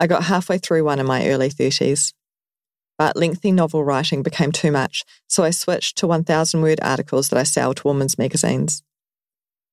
I 0.03 0.07
got 0.07 0.25
halfway 0.25 0.57
through 0.57 0.83
one 0.83 0.99
in 0.99 1.05
my 1.05 1.29
early 1.29 1.49
30s. 1.49 2.11
But 2.97 3.15
lengthy 3.15 3.53
novel 3.53 3.85
writing 3.85 4.21
became 4.21 4.51
too 4.51 4.69
much, 4.69 5.05
so 5.29 5.45
I 5.45 5.51
switched 5.51 5.97
to 5.99 6.07
1,000 6.07 6.61
word 6.61 6.79
articles 6.81 7.29
that 7.29 7.39
I 7.39 7.43
sell 7.43 7.73
to 7.73 7.87
women's 7.87 8.17
magazines. 8.17 8.83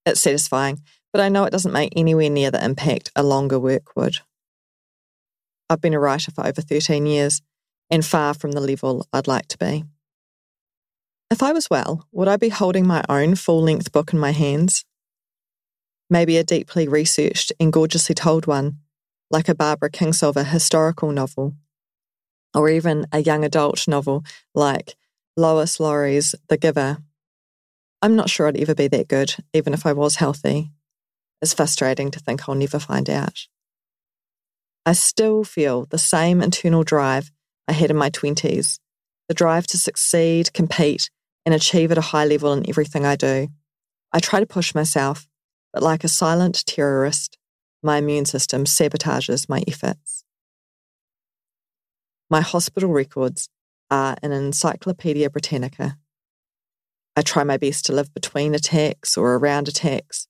It's 0.07 0.21
satisfying, 0.21 0.83
but 1.13 1.21
I 1.21 1.31
know 1.31 1.47
it 1.47 1.51
doesn't 1.51 1.73
make 1.73 1.95
anywhere 1.97 2.31
near 2.31 2.53
the 2.53 2.65
impact 2.65 3.11
a 3.17 3.25
longer 3.25 3.59
work 3.59 3.97
would. 3.97 4.19
I've 5.69 5.81
been 5.81 5.95
a 5.95 5.99
writer 5.99 6.31
for 6.31 6.47
over 6.47 6.63
13 6.63 7.07
years 7.07 7.43
and 7.91 8.07
far 8.07 8.33
from 8.33 8.53
the 8.53 8.61
level 8.61 9.09
I'd 9.13 9.27
like 9.27 9.49
to 9.49 9.59
be. 9.59 9.83
If 11.29 11.43
I 11.43 11.53
was 11.53 11.69
well, 11.69 12.07
would 12.13 12.29
I 12.29 12.37
be 12.37 12.51
holding 12.51 12.87
my 12.87 13.03
own 13.09 13.35
full 13.35 13.63
length 13.63 13.91
book 13.91 14.13
in 14.13 14.21
my 14.21 14.31
hands? 14.31 14.85
Maybe 16.09 16.37
a 16.37 16.45
deeply 16.45 16.87
researched 16.87 17.53
and 17.59 17.73
gorgeously 17.73 18.15
told 18.15 18.47
one, 18.47 18.79
like 19.31 19.49
a 19.49 19.55
Barbara 19.55 19.91
Kingsolver 19.91 20.45
historical 20.45 21.13
novel, 21.13 21.55
or 22.55 22.69
even 22.69 23.07
a 23.13 23.21
young 23.21 23.45
adult 23.45 23.87
novel 23.87 24.25
like 24.55 24.97
Lois 25.37 25.79
Lowry's 25.79 26.35
The 26.49 26.57
Giver. 26.57 26.99
I'm 28.03 28.17
not 28.17 28.31
sure 28.31 28.49
I'd 28.49 28.57
ever 28.57 28.75
be 28.75 28.89
that 28.89 29.09
good, 29.09 29.37
even 29.53 29.75
if 29.75 29.87
I 29.87 29.93
was 29.93 30.17
healthy. 30.17 30.71
It's 31.43 31.55
frustrating 31.55 32.11
to 32.11 32.19
think 32.19 32.49
I'll 32.49 32.55
never 32.55 32.79
find 32.79 33.09
out. 33.09 33.47
I 34.85 34.93
still 34.93 35.45
feel 35.45 35.87
the 35.87 35.99
same 35.99 36.43
internal 36.43 36.83
drive 36.83 37.31
I 37.69 37.73
had 37.73 37.91
in 37.91 37.97
my 37.97 38.11
20s 38.11 38.79
the 39.29 39.35
drive 39.35 39.65
to 39.65 39.79
succeed, 39.79 40.53
compete, 40.53 41.09
and 41.47 41.55
achieve 41.55 41.93
at 41.93 41.99
a 41.99 42.01
high 42.01 42.25
level 42.25 42.53
in 42.53 42.69
everything 42.69 43.07
I 43.07 43.15
do. 43.15 43.47
I 44.13 44.19
try 44.19 44.41
to 44.41 44.47
push 44.47 44.75
myself, 44.75 45.29
but 45.73 45.85
like 45.85 46.03
a 46.03 46.09
silent 46.09 46.67
terrorist, 46.67 47.39
my 47.83 47.99
immune 47.99 48.27
system 48.27 48.65
sabotages 48.65 49.49
my 49.49 49.63
efforts. 49.67 50.25
My 52.29 52.41
hospital 52.41 52.91
records 52.91 53.49
are 53.91 54.17
an 54.23 54.33
Encyclopedia 54.33 55.31
Britannica. 55.31 55.97
I 57.17 57.23
try 57.23 57.43
my 57.43 57.57
best 57.57 57.87
to 57.87 57.93
live 57.93 58.15
between 58.15 58.55
attacks 58.55 59.17
or 59.17 59.35
around 59.35 59.67
attacks, 59.67 60.29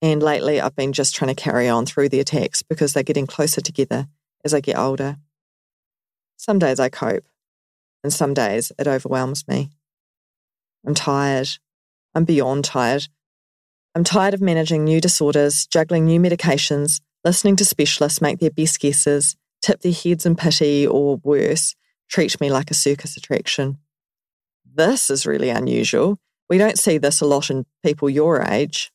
and 0.00 0.22
lately 0.22 0.60
I've 0.60 0.76
been 0.76 0.92
just 0.92 1.14
trying 1.14 1.34
to 1.34 1.42
carry 1.42 1.68
on 1.68 1.84
through 1.84 2.10
the 2.10 2.20
attacks 2.20 2.62
because 2.62 2.92
they're 2.92 3.02
getting 3.02 3.26
closer 3.26 3.60
together 3.60 4.06
as 4.44 4.54
I 4.54 4.60
get 4.60 4.78
older. 4.78 5.16
Some 6.36 6.58
days 6.58 6.78
I 6.78 6.88
cope, 6.88 7.24
and 8.04 8.12
some 8.12 8.34
days 8.34 8.72
it 8.78 8.86
overwhelms 8.86 9.46
me. 9.48 9.70
I'm 10.86 10.94
tired. 10.94 11.48
I'm 12.14 12.24
beyond 12.24 12.64
tired. 12.64 13.08
I'm 13.94 14.04
tired 14.04 14.32
of 14.32 14.40
managing 14.40 14.84
new 14.84 15.02
disorders, 15.02 15.66
juggling 15.66 16.06
new 16.06 16.18
medications, 16.18 17.00
listening 17.24 17.56
to 17.56 17.64
specialists 17.64 18.22
make 18.22 18.38
their 18.38 18.50
best 18.50 18.80
guesses, 18.80 19.36
tip 19.60 19.80
their 19.80 19.92
heads 19.92 20.24
in 20.24 20.34
pity, 20.34 20.86
or 20.86 21.16
worse, 21.22 21.74
treat 22.08 22.40
me 22.40 22.50
like 22.50 22.70
a 22.70 22.74
circus 22.74 23.18
attraction. 23.18 23.76
This 24.64 25.10
is 25.10 25.26
really 25.26 25.50
unusual. 25.50 26.18
We 26.48 26.56
don't 26.56 26.78
see 26.78 26.96
this 26.96 27.20
a 27.20 27.26
lot 27.26 27.50
in 27.50 27.66
people 27.84 28.08
your 28.08 28.42
age. 28.42 28.90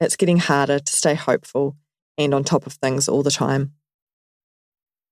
It's 0.00 0.16
getting 0.16 0.38
harder 0.38 0.78
to 0.78 0.92
stay 0.92 1.14
hopeful 1.14 1.76
and 2.16 2.32
on 2.32 2.44
top 2.44 2.66
of 2.66 2.74
things 2.74 3.08
all 3.08 3.22
the 3.22 3.30
time. 3.30 3.72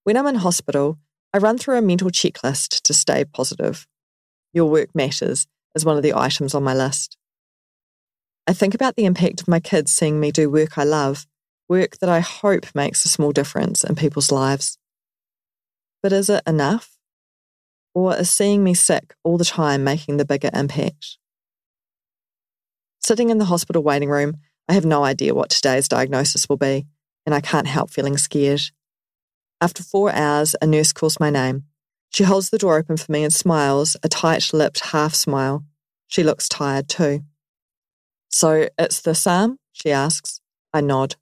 When 0.04 0.16
I'm 0.16 0.26
in 0.26 0.36
hospital, 0.36 0.98
I 1.34 1.38
run 1.38 1.58
through 1.58 1.76
a 1.76 1.82
mental 1.82 2.10
checklist 2.10 2.80
to 2.82 2.94
stay 2.94 3.24
positive. 3.24 3.86
Your 4.54 4.70
work 4.70 4.94
matters 4.94 5.46
is 5.74 5.84
one 5.84 5.96
of 5.96 6.02
the 6.02 6.14
items 6.14 6.54
on 6.54 6.62
my 6.62 6.74
list. 6.74 7.18
I 8.46 8.52
think 8.52 8.74
about 8.74 8.96
the 8.96 9.06
impact 9.06 9.40
of 9.40 9.48
my 9.48 9.58
kids 9.58 9.92
seeing 9.92 10.20
me 10.20 10.30
do 10.30 10.50
work 10.50 10.76
I 10.76 10.84
love, 10.84 11.26
work 11.68 11.98
that 11.98 12.10
I 12.10 12.20
hope 12.20 12.66
makes 12.74 13.04
a 13.04 13.08
small 13.08 13.32
difference 13.32 13.82
in 13.82 13.94
people's 13.94 14.30
lives. 14.30 14.76
But 16.02 16.12
is 16.12 16.28
it 16.28 16.42
enough? 16.46 16.98
Or 17.94 18.14
is 18.14 18.30
seeing 18.30 18.62
me 18.62 18.74
sick 18.74 19.14
all 19.22 19.38
the 19.38 19.44
time 19.44 19.82
making 19.82 20.18
the 20.18 20.26
bigger 20.26 20.50
impact? 20.52 21.16
Sitting 23.00 23.30
in 23.30 23.38
the 23.38 23.46
hospital 23.46 23.82
waiting 23.82 24.10
room, 24.10 24.36
I 24.68 24.74
have 24.74 24.84
no 24.84 25.04
idea 25.04 25.34
what 25.34 25.50
today's 25.50 25.88
diagnosis 25.88 26.48
will 26.48 26.56
be, 26.58 26.86
and 27.24 27.34
I 27.34 27.40
can't 27.40 27.66
help 27.66 27.90
feeling 27.90 28.18
scared. 28.18 28.62
After 29.60 29.82
four 29.82 30.12
hours, 30.12 30.54
a 30.60 30.66
nurse 30.66 30.92
calls 30.92 31.20
my 31.20 31.30
name. 31.30 31.64
She 32.10 32.24
holds 32.24 32.50
the 32.50 32.58
door 32.58 32.76
open 32.76 32.96
for 32.98 33.10
me 33.10 33.24
and 33.24 33.32
smiles, 33.32 33.96
a 34.02 34.08
tight 34.08 34.52
lipped 34.52 34.80
half 34.80 35.14
smile. 35.14 35.64
She 36.08 36.22
looks 36.22 36.48
tired 36.48 36.88
too. 36.88 37.22
So 38.34 38.68
it's 38.76 39.00
the 39.00 39.14
Sam? 39.14 39.58
She 39.70 39.92
asks. 39.92 40.40
I 40.72 40.80
nod. 40.80 41.14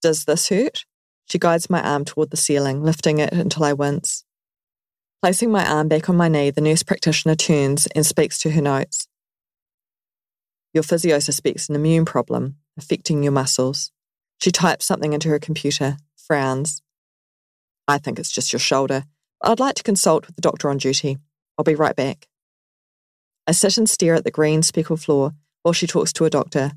Does 0.00 0.24
this 0.24 0.48
hurt? 0.48 0.86
She 1.26 1.38
guides 1.38 1.68
my 1.68 1.82
arm 1.82 2.06
toward 2.06 2.30
the 2.30 2.38
ceiling, 2.38 2.82
lifting 2.82 3.18
it 3.18 3.34
until 3.34 3.64
I 3.64 3.74
wince. 3.74 4.24
Placing 5.20 5.50
my 5.50 5.62
arm 5.70 5.88
back 5.88 6.08
on 6.08 6.16
my 6.16 6.28
knee, 6.28 6.48
the 6.48 6.62
nurse 6.62 6.82
practitioner 6.82 7.34
turns 7.34 7.86
and 7.88 8.06
speaks 8.06 8.38
to 8.38 8.50
her 8.52 8.62
notes. 8.62 9.08
Your 10.72 10.84
physio 10.84 11.18
suspects 11.18 11.68
an 11.68 11.74
immune 11.74 12.06
problem 12.06 12.56
affecting 12.78 13.22
your 13.22 13.32
muscles. 13.32 13.92
She 14.40 14.50
types 14.50 14.86
something 14.86 15.12
into 15.12 15.28
her 15.28 15.38
computer, 15.38 15.98
frowns. 16.16 16.80
I 17.86 17.98
think 17.98 18.18
it's 18.18 18.32
just 18.32 18.54
your 18.54 18.60
shoulder. 18.60 19.04
I'd 19.42 19.60
like 19.60 19.74
to 19.74 19.82
consult 19.82 20.26
with 20.26 20.36
the 20.36 20.40
doctor 20.40 20.70
on 20.70 20.78
duty. 20.78 21.18
I'll 21.58 21.64
be 21.64 21.74
right 21.74 21.94
back. 21.94 22.26
I 23.46 23.52
sit 23.52 23.76
and 23.76 23.88
stare 23.88 24.14
at 24.14 24.24
the 24.24 24.30
green 24.30 24.62
speckled 24.62 25.02
floor 25.02 25.34
while 25.62 25.72
she 25.72 25.86
talks 25.86 26.12
to 26.14 26.24
a 26.24 26.30
doctor. 26.30 26.72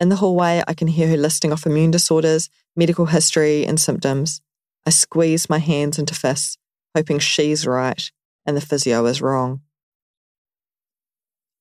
In 0.00 0.08
the 0.08 0.16
hallway, 0.16 0.62
I 0.66 0.74
can 0.74 0.88
hear 0.88 1.08
her 1.08 1.16
listing 1.16 1.52
off 1.52 1.66
immune 1.66 1.90
disorders, 1.90 2.50
medical 2.76 3.06
history, 3.06 3.66
and 3.66 3.80
symptoms. 3.80 4.40
I 4.86 4.90
squeeze 4.90 5.50
my 5.50 5.58
hands 5.58 5.98
into 5.98 6.14
fists, 6.14 6.56
hoping 6.94 7.18
she's 7.18 7.66
right 7.66 8.10
and 8.48 8.56
the 8.56 8.62
physio 8.62 9.04
is 9.04 9.20
wrong. 9.20 9.60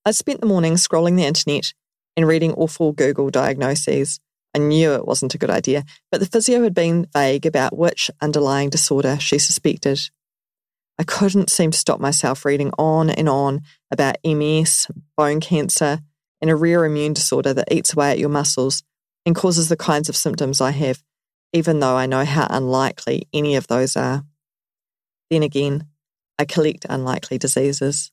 I 0.06 0.12
spent 0.12 0.40
the 0.40 0.48
morning 0.48 0.76
scrolling 0.76 1.18
the 1.18 1.26
internet 1.26 1.74
and 2.16 2.26
reading 2.26 2.54
awful 2.54 2.94
Google 2.94 3.30
diagnoses. 3.30 4.22
I 4.56 4.60
knew 4.60 4.94
it 4.94 5.06
wasn't 5.06 5.36
a 5.36 5.38
good 5.38 5.50
idea, 5.50 5.84
but 6.10 6.22
the 6.22 6.26
physio 6.26 6.64
had 6.64 6.74
been 6.74 7.06
vague 7.14 7.46
about 7.46 7.78
which 7.78 8.10
underlying 8.22 8.70
disorder 8.70 9.20
she 9.20 9.38
suspected. 9.38 10.00
I 10.98 11.04
couldn't 11.04 11.50
seem 11.50 11.72
to 11.72 11.78
stop 11.78 12.00
myself 12.00 12.46
reading 12.46 12.72
on 12.78 13.10
and 13.10 13.28
on 13.28 13.64
about 13.92 14.16
MS, 14.24 14.88
bone 15.18 15.42
cancer, 15.42 16.00
and 16.42 16.50
a 16.50 16.56
rare 16.56 16.86
immune 16.86 17.14
disorder 17.14 17.54
that 17.54 17.72
eats 17.72 17.94
away 17.94 18.12
at 18.12 18.20
your 18.20 18.30
muscles 18.30 18.84
and 19.26 19.36
causes 19.36 19.70
the 19.70 19.78
kinds 19.78 20.10
of 20.10 20.16
symptoms 20.16 20.62
I 20.62 20.72
have, 20.72 21.04
even 21.54 21.80
though 21.80 21.96
I 21.96 22.06
know 22.06 22.26
how 22.26 22.48
unlikely 22.50 23.28
any 23.34 23.56
of 23.56 23.68
those 23.68 23.96
are. 23.96 24.24
Then 25.30 25.44
again, 25.44 25.88
I 26.40 26.46
collect 26.46 26.86
unlikely 26.90 27.38
diseases. 27.38 28.12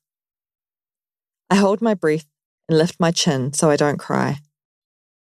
I 1.50 1.56
hold 1.56 1.82
my 1.82 1.94
breath 1.94 2.26
and 2.68 2.78
lift 2.78 2.98
my 2.98 3.10
chin 3.10 3.52
so 3.52 3.70
I 3.70 3.76
don't 3.76 3.98
cry. 3.98 4.38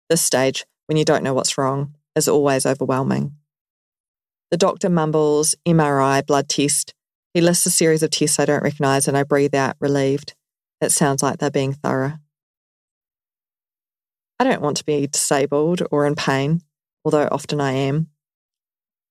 This 0.10 0.22
stage, 0.22 0.65
when 0.88 0.98
you 0.98 1.05
don't 1.05 1.24
know 1.24 1.34
what's 1.34 1.58
wrong, 1.58 1.96
is 2.15 2.27
always 2.27 2.65
overwhelming. 2.65 3.36
The 4.51 4.58
doctor 4.58 4.89
mumbles 4.89 5.55
MRI, 5.65 6.25
blood 6.25 6.50
test, 6.50 6.93
he 7.34 7.39
lists 7.39 7.65
a 7.65 7.72
series 7.72 8.03
of 8.03 8.12
tests 8.12 8.39
I 8.39 8.46
don't 8.46 8.63
recognise, 8.63 9.08
and 9.08 9.17
I 9.17 9.24
breathe 9.24 9.55
out, 9.55 9.77
relieved. 9.79 10.36
It 10.81 10.91
sounds 10.91 11.24
like 11.24 11.38
they're 11.38 11.50
being 11.50 11.74
thorough. 11.74 12.13
I 14.41 14.43
don't 14.43 14.62
want 14.63 14.77
to 14.77 14.86
be 14.86 15.05
disabled 15.05 15.83
or 15.91 16.07
in 16.07 16.15
pain, 16.15 16.63
although 17.05 17.27
often 17.31 17.62
I 17.62 17.74
am. 17.74 18.07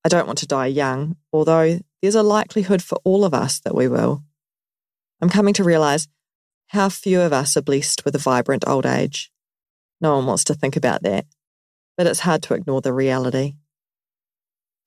I 0.04 0.08
don't 0.08 0.26
want 0.26 0.40
to 0.40 0.46
die 0.49 0.66
young, 0.66 1.14
although 1.32 1.78
there's 2.02 2.16
a 2.16 2.25
likelihood 2.25 2.82
for 2.82 2.99
all 3.04 3.25
of 3.25 3.32
us 3.32 3.60
that 3.60 3.76
we 3.76 3.87
will. 3.87 4.25
I'm 5.22 5.28
coming 5.28 5.54
to 5.54 5.62
realize 5.62 6.08
how 6.70 6.88
few 6.88 7.20
of 7.20 7.32
us 7.32 7.56
are 7.56 7.62
blessed 7.62 8.04
with 8.04 8.16
a 8.16 8.18
vibrant 8.18 8.64
old 8.66 8.84
age. 8.84 9.30
No 10.00 10.16
one 10.16 10.26
wants 10.26 10.42
to 10.44 10.54
think 10.54 10.75
about 10.75 11.04
that, 11.04 11.26
but 11.96 12.08
it's 12.08 12.26
hard 12.26 12.42
to 12.42 12.54
ignore 12.54 12.80
the 12.80 12.92
reality. 12.92 13.54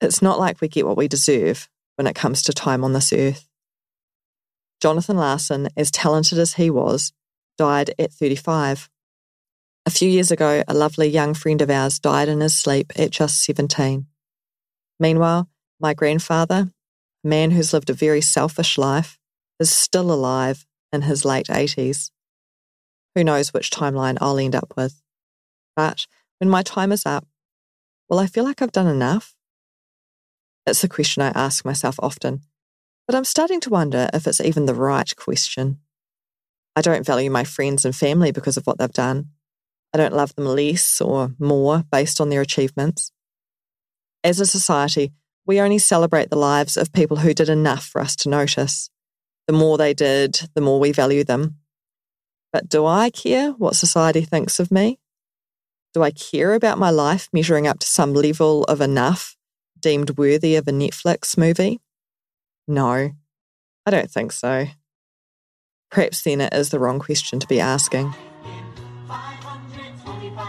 It's 0.02 0.20
not 0.20 0.38
like 0.38 0.60
we 0.60 0.68
get 0.68 0.86
what 0.86 0.98
we 0.98 1.08
deserve 1.08 1.70
when 1.96 2.06
it 2.06 2.14
comes 2.14 2.42
to 2.42 2.52
time 2.52 2.84
on 2.84 2.92
this 2.92 3.14
earth. 3.14 3.48
Jonathan 4.82 5.16
Larson, 5.16 5.70
as 5.74 5.90
talented 5.90 6.38
as 6.38 6.52
he 6.52 6.68
was, 6.68 7.14
died 7.56 7.94
at 7.98 8.12
35. 8.12 8.90
A 9.86 9.90
few 9.90 10.08
years 10.08 10.30
ago, 10.30 10.64
a 10.66 10.72
lovely 10.72 11.08
young 11.08 11.34
friend 11.34 11.60
of 11.60 11.68
ours 11.68 11.98
died 11.98 12.28
in 12.28 12.40
his 12.40 12.56
sleep 12.56 12.92
at 12.96 13.10
just 13.10 13.44
17. 13.44 14.06
Meanwhile, 14.98 15.50
my 15.78 15.92
grandfather, 15.92 16.70
a 17.22 17.28
man 17.28 17.50
who's 17.50 17.74
lived 17.74 17.90
a 17.90 17.94
very 17.94 18.22
selfish 18.22 18.78
life, 18.78 19.18
is 19.60 19.70
still 19.70 20.10
alive 20.10 20.64
in 20.90 21.02
his 21.02 21.26
late 21.26 21.48
80s. 21.48 22.10
Who 23.14 23.24
knows 23.24 23.52
which 23.52 23.70
timeline 23.70 24.16
I'll 24.22 24.38
end 24.38 24.54
up 24.54 24.72
with. 24.74 25.02
But 25.76 26.06
when 26.38 26.48
my 26.48 26.62
time 26.62 26.90
is 26.90 27.04
up, 27.04 27.26
will 28.08 28.18
I 28.18 28.26
feel 28.26 28.44
like 28.44 28.62
I've 28.62 28.72
done 28.72 28.88
enough? 28.88 29.34
It's 30.66 30.82
a 30.82 30.88
question 30.88 31.22
I 31.22 31.28
ask 31.34 31.62
myself 31.62 31.96
often, 31.98 32.40
but 33.06 33.14
I'm 33.14 33.24
starting 33.24 33.60
to 33.60 33.70
wonder 33.70 34.08
if 34.14 34.26
it's 34.26 34.40
even 34.40 34.64
the 34.64 34.74
right 34.74 35.14
question. 35.14 35.80
I 36.74 36.80
don't 36.80 37.04
value 37.04 37.30
my 37.30 37.44
friends 37.44 37.84
and 37.84 37.94
family 37.94 38.32
because 38.32 38.56
of 38.56 38.66
what 38.66 38.78
they've 38.78 38.90
done. 38.90 39.28
I 39.94 39.96
don't 39.96 40.12
love 40.12 40.34
them 40.34 40.46
less 40.46 41.00
or 41.00 41.34
more 41.38 41.84
based 41.92 42.20
on 42.20 42.28
their 42.28 42.40
achievements. 42.40 43.12
As 44.24 44.40
a 44.40 44.46
society, 44.46 45.12
we 45.46 45.60
only 45.60 45.78
celebrate 45.78 46.30
the 46.30 46.36
lives 46.36 46.76
of 46.76 46.92
people 46.92 47.18
who 47.18 47.32
did 47.32 47.48
enough 47.48 47.86
for 47.86 48.00
us 48.00 48.16
to 48.16 48.28
notice. 48.28 48.90
The 49.46 49.52
more 49.52 49.78
they 49.78 49.94
did, 49.94 50.50
the 50.54 50.60
more 50.60 50.80
we 50.80 50.90
value 50.90 51.22
them. 51.22 51.58
But 52.52 52.68
do 52.68 52.86
I 52.86 53.10
care 53.10 53.52
what 53.52 53.76
society 53.76 54.22
thinks 54.22 54.58
of 54.58 54.72
me? 54.72 54.98
Do 55.92 56.02
I 56.02 56.10
care 56.10 56.54
about 56.54 56.78
my 56.78 56.90
life 56.90 57.28
measuring 57.32 57.68
up 57.68 57.78
to 57.78 57.86
some 57.86 58.14
level 58.14 58.64
of 58.64 58.80
enough 58.80 59.36
deemed 59.78 60.18
worthy 60.18 60.56
of 60.56 60.66
a 60.66 60.72
Netflix 60.72 61.38
movie? 61.38 61.80
No, 62.66 63.12
I 63.86 63.90
don't 63.90 64.10
think 64.10 64.32
so. 64.32 64.66
Perhaps 65.90 66.22
then 66.22 66.40
it 66.40 66.52
is 66.52 66.70
the 66.70 66.80
wrong 66.80 66.98
question 66.98 67.38
to 67.38 67.46
be 67.46 67.60
asking. 67.60 68.12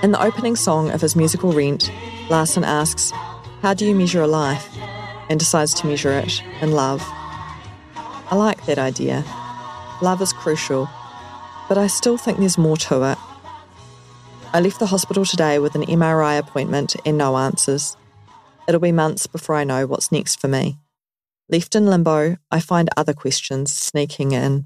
In 0.03 0.11
the 0.11 0.23
opening 0.23 0.55
song 0.55 0.91
of 0.91 1.01
his 1.01 1.15
musical 1.15 1.51
Rent, 1.51 1.91
Larson 2.29 2.63
asks, 2.63 3.11
How 3.61 3.73
do 3.73 3.85
you 3.85 3.95
measure 3.95 4.21
a 4.21 4.27
life? 4.27 4.69
and 5.29 5.39
decides 5.39 5.73
to 5.73 5.87
measure 5.87 6.11
it 6.11 6.43
in 6.61 6.71
love. 6.71 7.01
I 8.29 8.35
like 8.35 8.65
that 8.65 8.77
idea. 8.77 9.23
Love 10.01 10.21
is 10.21 10.33
crucial, 10.33 10.87
but 11.67 11.77
I 11.77 11.87
still 11.87 12.17
think 12.17 12.37
there's 12.37 12.57
more 12.57 12.77
to 12.77 13.11
it. 13.11 13.17
I 14.53 14.59
left 14.59 14.79
the 14.79 14.85
hospital 14.85 15.25
today 15.25 15.57
with 15.59 15.75
an 15.75 15.83
MRI 15.83 16.37
appointment 16.37 16.95
and 17.05 17.17
no 17.17 17.37
answers. 17.37 17.97
It'll 18.67 18.79
be 18.79 18.91
months 18.91 19.27
before 19.27 19.55
I 19.55 19.63
know 19.63 19.87
what's 19.87 20.11
next 20.11 20.39
for 20.39 20.47
me. 20.47 20.77
Left 21.49 21.75
in 21.75 21.87
limbo, 21.87 22.37
I 22.51 22.59
find 22.59 22.89
other 22.95 23.13
questions 23.13 23.75
sneaking 23.75 24.31
in. 24.31 24.65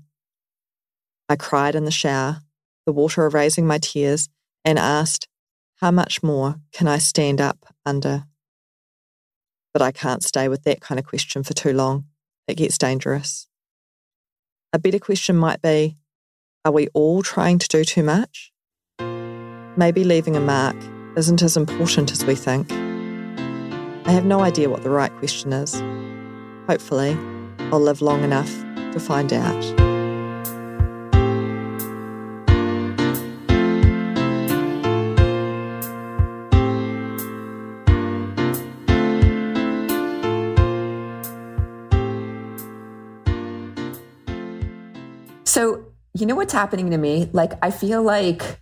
I 1.28 1.36
cried 1.36 1.76
in 1.76 1.86
the 1.86 1.92
shower, 1.92 2.42
the 2.86 2.92
water 2.92 3.26
erasing 3.26 3.66
my 3.66 3.78
tears, 3.78 4.30
and 4.70 4.78
asked, 4.78 5.28
How 5.78 5.90
much 5.90 6.22
more 6.22 6.58
can 6.72 6.88
I 6.88 7.00
stand 7.00 7.42
up 7.42 7.74
under? 7.88 8.26
But 9.74 9.82
I 9.82 9.92
can't 9.92 10.24
stay 10.24 10.48
with 10.48 10.64
that 10.64 10.80
kind 10.80 11.00
of 11.00 11.06
question 11.06 11.42
for 11.44 11.54
too 11.54 11.74
long. 11.74 12.06
It 12.48 12.56
gets 12.56 12.78
dangerous. 12.78 13.48
A 14.72 14.78
better 14.78 15.00
question 15.00 15.36
might 15.36 15.62
be 15.64 15.98
Are 16.64 16.72
we 16.72 16.88
all 16.94 17.24
trying 17.24 17.58
to 17.58 17.68
do 17.68 17.84
too 17.84 18.04
much? 18.04 18.52
Maybe 19.76 20.04
leaving 20.04 20.36
a 20.36 20.40
mark 20.40 20.78
isn't 21.18 21.42
as 21.42 21.58
important 21.58 22.12
as 22.12 22.24
we 22.24 22.36
think. 22.36 22.72
I 22.72 24.12
have 24.12 24.26
no 24.26 24.42
idea 24.42 24.70
what 24.70 24.84
the 24.84 24.92
right 24.92 25.16
question 25.18 25.52
is. 25.52 25.82
Hopefully, 26.68 27.18
I'll 27.72 27.80
live 27.80 28.04
long 28.04 28.24
enough 28.24 28.52
to 28.94 29.00
find 29.00 29.34
out. 29.34 29.89
Know 46.30 46.36
what's 46.36 46.54
happening 46.54 46.92
to 46.92 46.98
me? 46.98 47.30
Like, 47.34 47.54
I 47.62 47.72
feel 47.72 48.02
like 48.02 48.62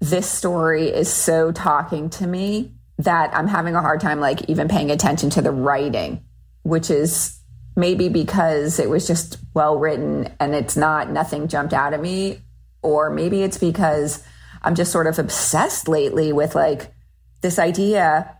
this 0.00 0.30
story 0.30 0.88
is 0.88 1.10
so 1.12 1.50
talking 1.52 2.10
to 2.10 2.26
me 2.26 2.74
that 2.98 3.34
I'm 3.34 3.48
having 3.48 3.74
a 3.74 3.80
hard 3.80 4.00
time, 4.00 4.20
like, 4.20 4.48
even 4.50 4.68
paying 4.68 4.90
attention 4.90 5.30
to 5.30 5.42
the 5.42 5.50
writing, 5.50 6.24
which 6.62 6.90
is 6.90 7.38
maybe 7.76 8.08
because 8.08 8.78
it 8.78 8.90
was 8.90 9.06
just 9.06 9.38
well 9.54 9.78
written 9.78 10.32
and 10.40 10.54
it's 10.54 10.76
not, 10.76 11.10
nothing 11.10 11.48
jumped 11.48 11.72
out 11.72 11.94
at 11.94 12.00
me. 12.00 12.42
Or 12.82 13.10
maybe 13.10 13.42
it's 13.42 13.58
because 13.58 14.22
I'm 14.62 14.74
just 14.74 14.92
sort 14.92 15.06
of 15.06 15.18
obsessed 15.18 15.88
lately 15.88 16.32
with 16.32 16.54
like 16.54 16.92
this 17.40 17.58
idea 17.58 18.34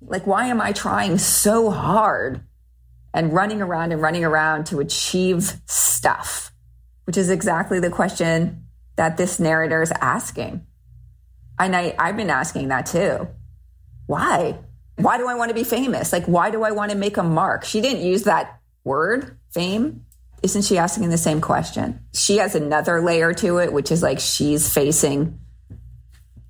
like, 0.00 0.26
why 0.26 0.46
am 0.46 0.60
I 0.60 0.72
trying 0.72 1.18
so 1.18 1.70
hard 1.70 2.42
and 3.14 3.32
running 3.32 3.62
around 3.62 3.92
and 3.92 4.00
running 4.00 4.24
around 4.24 4.66
to 4.66 4.80
achieve 4.80 5.54
stuff? 5.66 6.52
Which 7.06 7.16
is 7.16 7.30
exactly 7.30 7.80
the 7.80 7.90
question 7.90 8.66
that 8.96 9.16
this 9.16 9.40
narrator 9.40 9.80
is 9.82 9.92
asking. 10.00 10.66
And 11.58 11.74
I, 11.74 11.94
I've 11.98 12.16
been 12.16 12.30
asking 12.30 12.68
that 12.68 12.86
too. 12.86 13.28
Why? 14.06 14.58
Why 14.96 15.18
do 15.18 15.28
I 15.28 15.34
want 15.34 15.50
to 15.50 15.54
be 15.54 15.64
famous? 15.64 16.12
Like, 16.12 16.26
why 16.26 16.50
do 16.50 16.62
I 16.62 16.72
want 16.72 16.90
to 16.90 16.96
make 16.96 17.16
a 17.16 17.22
mark? 17.22 17.64
She 17.64 17.80
didn't 17.80 18.04
use 18.04 18.24
that 18.24 18.60
word, 18.84 19.38
fame. 19.50 20.04
Isn't 20.42 20.62
she 20.62 20.78
asking 20.78 21.08
the 21.08 21.18
same 21.18 21.40
question? 21.40 22.00
She 22.12 22.38
has 22.38 22.54
another 22.54 23.00
layer 23.00 23.32
to 23.34 23.58
it, 23.58 23.72
which 23.72 23.90
is 23.90 24.02
like 24.02 24.20
she's 24.20 24.72
facing 24.72 25.38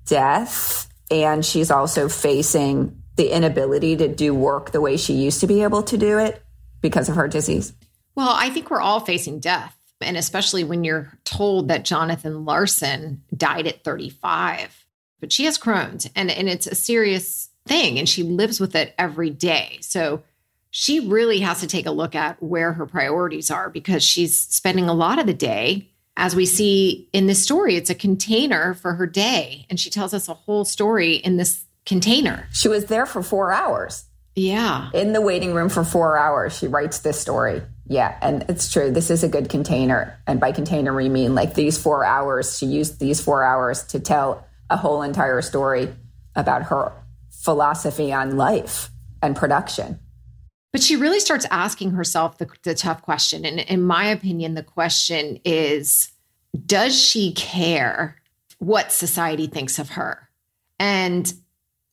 death 0.05 0.89
and 1.09 1.45
she's 1.45 1.71
also 1.71 2.09
facing 2.09 3.01
the 3.15 3.29
inability 3.29 3.95
to 3.97 4.07
do 4.07 4.33
work 4.33 4.71
the 4.71 4.81
way 4.81 4.97
she 4.97 5.13
used 5.13 5.41
to 5.41 5.47
be 5.47 5.63
able 5.63 5.83
to 5.83 5.97
do 5.97 6.19
it 6.19 6.43
because 6.81 7.09
of 7.09 7.15
her 7.15 7.27
disease. 7.27 7.73
Well, 8.15 8.29
I 8.29 8.49
think 8.49 8.69
we're 8.69 8.81
all 8.81 8.99
facing 8.99 9.39
death. 9.39 9.76
And 10.01 10.17
especially 10.17 10.63
when 10.63 10.83
you're 10.83 11.17
told 11.23 11.69
that 11.69 11.85
Jonathan 11.85 12.45
Larson 12.45 13.23
died 13.35 13.67
at 13.67 13.83
35, 13.83 14.85
but 15.19 15.31
she 15.31 15.45
has 15.45 15.57
Crohn's 15.57 16.09
and, 16.15 16.29
and 16.29 16.47
it's 16.47 16.67
a 16.67 16.75
serious 16.75 17.49
thing 17.67 17.99
and 17.99 18.07
she 18.07 18.23
lives 18.23 18.59
with 18.59 18.75
it 18.75 18.93
every 18.97 19.29
day. 19.29 19.79
So 19.81 20.23
she 20.69 20.99
really 20.99 21.39
has 21.39 21.61
to 21.61 21.67
take 21.67 21.85
a 21.85 21.91
look 21.91 22.15
at 22.15 22.41
where 22.41 22.73
her 22.73 22.85
priorities 22.85 23.49
are 23.49 23.69
because 23.69 24.03
she's 24.03 24.39
spending 24.39 24.89
a 24.89 24.93
lot 24.93 25.19
of 25.19 25.25
the 25.25 25.33
day. 25.33 25.89
As 26.15 26.35
we 26.35 26.45
see 26.45 27.09
in 27.13 27.27
this 27.27 27.43
story, 27.43 27.75
it's 27.75 27.89
a 27.89 27.95
container 27.95 28.73
for 28.73 28.93
her 28.93 29.05
day. 29.05 29.65
And 29.69 29.79
she 29.79 29.89
tells 29.89 30.13
us 30.13 30.27
a 30.27 30.33
whole 30.33 30.65
story 30.65 31.15
in 31.15 31.37
this 31.37 31.63
container. 31.85 32.47
She 32.51 32.67
was 32.67 32.85
there 32.85 33.05
for 33.05 33.21
four 33.21 33.51
hours. 33.51 34.05
Yeah. 34.35 34.89
In 34.93 35.13
the 35.13 35.21
waiting 35.21 35.53
room 35.53 35.69
for 35.69 35.83
four 35.83 36.17
hours, 36.17 36.57
she 36.57 36.67
writes 36.67 36.99
this 36.99 37.19
story. 37.19 37.61
Yeah, 37.89 38.17
and 38.21 38.43
it's 38.49 38.71
true. 38.71 38.91
This 38.91 39.09
is 39.09 39.23
a 39.23 39.29
good 39.29 39.49
container. 39.49 40.19
And 40.27 40.39
by 40.39 40.51
container, 40.51 40.93
we 40.93 41.07
mean 41.07 41.35
like 41.35 41.53
these 41.53 41.77
four 41.77 42.03
hours. 42.03 42.57
She 42.57 42.65
used 42.65 42.99
these 42.99 43.21
four 43.21 43.43
hours 43.43 43.83
to 43.87 43.99
tell 43.99 44.45
a 44.69 44.75
whole 44.75 45.01
entire 45.01 45.41
story 45.41 45.93
about 46.35 46.63
her 46.63 46.91
philosophy 47.31 48.11
on 48.11 48.35
life 48.35 48.89
and 49.23 49.35
production. 49.35 49.99
But 50.73 50.83
she 50.83 50.97
really 50.97 51.21
starts 51.21 51.45
asking 51.49 51.91
herself 51.91 52.37
the, 52.37 52.49
the 52.63 52.75
tough 52.75 53.01
question. 53.01 53.45
And 53.45 53.59
in 53.61 53.81
my 53.81 54.07
opinion, 54.07 54.55
the 54.55 54.63
question 54.63 55.39
is 55.45 56.11
Does 56.65 56.99
she 56.99 57.31
care 57.31 58.17
what 58.59 58.91
society 58.91 59.47
thinks 59.47 59.79
of 59.79 59.91
her? 59.91 60.27
And 60.77 61.33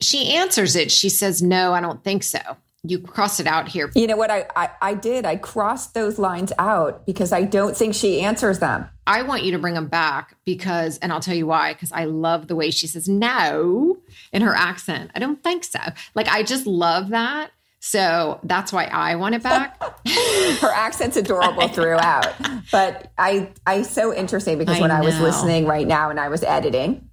she 0.00 0.34
answers 0.34 0.74
it. 0.74 0.90
She 0.90 1.08
says, 1.08 1.40
No, 1.40 1.72
I 1.72 1.80
don't 1.80 2.02
think 2.02 2.24
so 2.24 2.40
you 2.86 2.98
crossed 2.98 3.40
it 3.40 3.46
out 3.46 3.66
here. 3.68 3.90
You 3.94 4.06
know 4.06 4.16
what? 4.16 4.30
I, 4.30 4.46
I, 4.54 4.70
I 4.80 4.94
did. 4.94 5.24
I 5.24 5.36
crossed 5.36 5.94
those 5.94 6.18
lines 6.18 6.52
out 6.58 7.06
because 7.06 7.32
I 7.32 7.42
don't 7.42 7.76
think 7.76 7.94
she 7.94 8.20
answers 8.20 8.58
them. 8.58 8.88
I 9.06 9.22
want 9.22 9.42
you 9.42 9.52
to 9.52 9.58
bring 9.58 9.74
them 9.74 9.88
back 9.88 10.36
because, 10.44 10.98
and 10.98 11.12
I'll 11.12 11.20
tell 11.20 11.34
you 11.34 11.46
why, 11.46 11.72
because 11.72 11.92
I 11.92 12.04
love 12.04 12.46
the 12.46 12.54
way 12.54 12.70
she 12.70 12.86
says 12.86 13.08
no 13.08 13.98
in 14.32 14.42
her 14.42 14.54
accent. 14.54 15.10
I 15.14 15.18
don't 15.18 15.42
think 15.42 15.64
so. 15.64 15.80
Like, 16.14 16.28
I 16.28 16.42
just 16.42 16.66
love 16.66 17.08
that. 17.08 17.50
So 17.80 18.40
that's 18.44 18.72
why 18.72 18.84
I 18.84 19.16
want 19.16 19.34
it 19.34 19.42
back. 19.42 19.78
her 20.60 20.72
accent's 20.72 21.16
adorable 21.18 21.68
throughout. 21.68 22.34
But 22.72 23.12
I 23.18 23.50
I 23.66 23.82
so 23.82 24.14
interesting 24.14 24.56
because 24.56 24.78
I 24.78 24.80
when 24.80 24.88
know. 24.88 24.96
I 24.96 25.00
was 25.02 25.20
listening 25.20 25.66
right 25.66 25.86
now 25.86 26.08
and 26.08 26.18
I 26.18 26.28
was 26.28 26.42
editing 26.42 27.10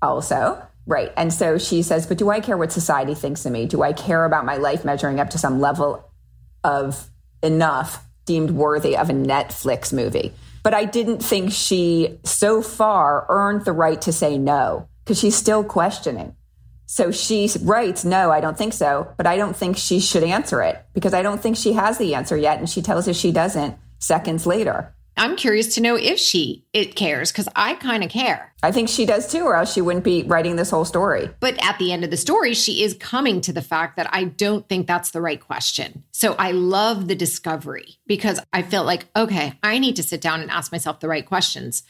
also, 0.00 0.66
Right. 0.86 1.12
And 1.16 1.32
so 1.32 1.58
she 1.58 1.82
says, 1.82 2.06
But 2.06 2.18
do 2.18 2.30
I 2.30 2.40
care 2.40 2.56
what 2.56 2.72
society 2.72 3.14
thinks 3.14 3.46
of 3.46 3.52
me? 3.52 3.66
Do 3.66 3.82
I 3.82 3.92
care 3.92 4.24
about 4.24 4.44
my 4.44 4.56
life 4.56 4.84
measuring 4.84 5.18
up 5.18 5.30
to 5.30 5.38
some 5.38 5.60
level 5.60 6.10
of 6.62 7.08
enough 7.42 8.04
deemed 8.24 8.50
worthy 8.50 8.96
of 8.96 9.10
a 9.10 9.12
Netflix 9.12 9.92
movie. 9.92 10.32
But 10.62 10.74
I 10.74 10.86
didn't 10.86 11.18
think 11.18 11.52
she 11.52 12.18
so 12.24 12.62
far 12.62 13.26
earned 13.28 13.64
the 13.64 13.72
right 13.72 14.00
to 14.02 14.12
say 14.12 14.38
no 14.38 14.88
because 15.04 15.18
she's 15.18 15.36
still 15.36 15.62
questioning. 15.62 16.34
So 16.86 17.10
she 17.10 17.50
writes, 17.62 18.04
No, 18.04 18.30
I 18.30 18.40
don't 18.40 18.56
think 18.56 18.72
so. 18.72 19.12
But 19.16 19.26
I 19.26 19.36
don't 19.36 19.56
think 19.56 19.76
she 19.76 20.00
should 20.00 20.24
answer 20.24 20.62
it 20.62 20.84
because 20.94 21.12
I 21.12 21.22
don't 21.22 21.40
think 21.40 21.56
she 21.56 21.74
has 21.74 21.98
the 21.98 22.14
answer 22.14 22.36
yet. 22.36 22.58
And 22.58 22.68
she 22.68 22.82
tells 22.82 23.06
us 23.08 23.16
she 23.16 23.32
doesn't 23.32 23.76
seconds 23.98 24.46
later. 24.46 24.94
I'm 25.16 25.36
curious 25.36 25.74
to 25.74 25.80
know 25.80 25.96
if 25.96 26.18
she 26.18 26.64
it 26.72 26.96
cares 26.96 27.30
because 27.30 27.48
I 27.54 27.74
kind 27.74 28.02
of 28.02 28.10
care. 28.10 28.52
I 28.62 28.72
think 28.72 28.88
she 28.88 29.06
does 29.06 29.30
too, 29.30 29.42
or 29.44 29.54
else 29.54 29.72
she 29.72 29.80
wouldn't 29.80 30.04
be 30.04 30.24
writing 30.24 30.56
this 30.56 30.70
whole 30.70 30.84
story. 30.84 31.30
But 31.40 31.62
at 31.64 31.78
the 31.78 31.92
end 31.92 32.04
of 32.04 32.10
the 32.10 32.16
story, 32.16 32.54
she 32.54 32.82
is 32.82 32.94
coming 32.94 33.40
to 33.42 33.52
the 33.52 33.62
fact 33.62 33.96
that 33.96 34.08
I 34.12 34.24
don't 34.24 34.68
think 34.68 34.86
that's 34.86 35.10
the 35.10 35.20
right 35.20 35.40
question. 35.40 36.04
So 36.12 36.34
I 36.34 36.50
love 36.50 37.06
the 37.06 37.14
discovery 37.14 37.98
because 38.06 38.40
I 38.52 38.62
felt 38.62 38.86
like, 38.86 39.06
okay, 39.14 39.58
I 39.62 39.78
need 39.78 39.96
to 39.96 40.02
sit 40.02 40.20
down 40.20 40.40
and 40.40 40.50
ask 40.50 40.72
myself 40.72 41.00
the 41.00 41.08
right 41.08 41.26
questions. 41.26 41.84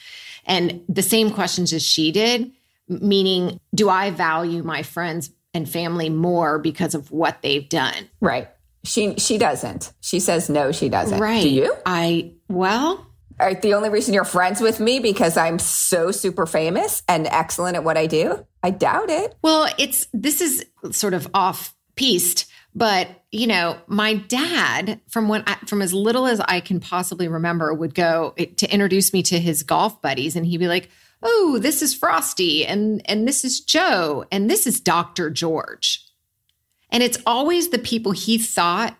And 0.44 0.82
the 0.88 1.02
same 1.02 1.30
questions 1.30 1.72
as 1.72 1.82
she 1.82 2.12
did, 2.12 2.52
meaning, 2.88 3.58
do 3.74 3.88
I 3.88 4.10
value 4.10 4.62
my 4.62 4.82
friends 4.82 5.30
and 5.54 5.68
family 5.68 6.10
more 6.10 6.58
because 6.58 6.94
of 6.94 7.10
what 7.10 7.40
they've 7.40 7.68
done? 7.68 8.10
Right. 8.20 8.48
She 8.84 9.14
she 9.16 9.38
doesn't. 9.38 9.94
She 10.00 10.20
says 10.20 10.50
no, 10.50 10.70
she 10.70 10.90
doesn't. 10.90 11.18
Right. 11.18 11.42
Do 11.42 11.48
you? 11.48 11.74
I, 11.86 12.32
well, 12.48 13.06
The 13.38 13.74
only 13.74 13.88
reason 13.88 14.14
you're 14.14 14.24
friends 14.24 14.60
with 14.60 14.80
me 14.80 15.00
because 15.00 15.36
I'm 15.36 15.58
so 15.58 16.10
super 16.10 16.46
famous 16.46 17.02
and 17.08 17.26
excellent 17.26 17.76
at 17.76 17.84
what 17.84 17.96
I 17.96 18.06
do? 18.06 18.46
I 18.62 18.70
doubt 18.70 19.10
it. 19.10 19.34
Well, 19.42 19.68
it's 19.78 20.06
this 20.12 20.40
is 20.40 20.64
sort 20.90 21.14
of 21.14 21.28
off 21.34 21.74
pieced, 21.96 22.46
but 22.74 23.08
you 23.30 23.46
know, 23.46 23.78
my 23.86 24.14
dad 24.14 25.00
from 25.08 25.28
when 25.28 25.42
I, 25.46 25.56
from 25.66 25.82
as 25.82 25.92
little 25.92 26.26
as 26.26 26.40
I 26.40 26.60
can 26.60 26.80
possibly 26.80 27.28
remember 27.28 27.74
would 27.74 27.94
go 27.94 28.34
eh, 28.38 28.46
to 28.56 28.72
introduce 28.72 29.12
me 29.12 29.22
to 29.24 29.38
his 29.38 29.62
golf 29.62 30.00
buddies, 30.00 30.36
and 30.36 30.46
he'd 30.46 30.58
be 30.58 30.68
like, 30.68 30.88
"Oh, 31.22 31.58
this 31.60 31.82
is 31.82 31.94
Frosty, 31.94 32.64
and 32.64 33.02
and 33.08 33.26
this 33.26 33.44
is 33.44 33.60
Joe, 33.60 34.24
and 34.30 34.48
this 34.50 34.66
is 34.66 34.80
Doctor 34.80 35.30
George," 35.30 36.06
and 36.90 37.02
it's 37.02 37.18
always 37.26 37.68
the 37.68 37.78
people 37.78 38.12
he 38.12 38.38
thought 38.38 38.96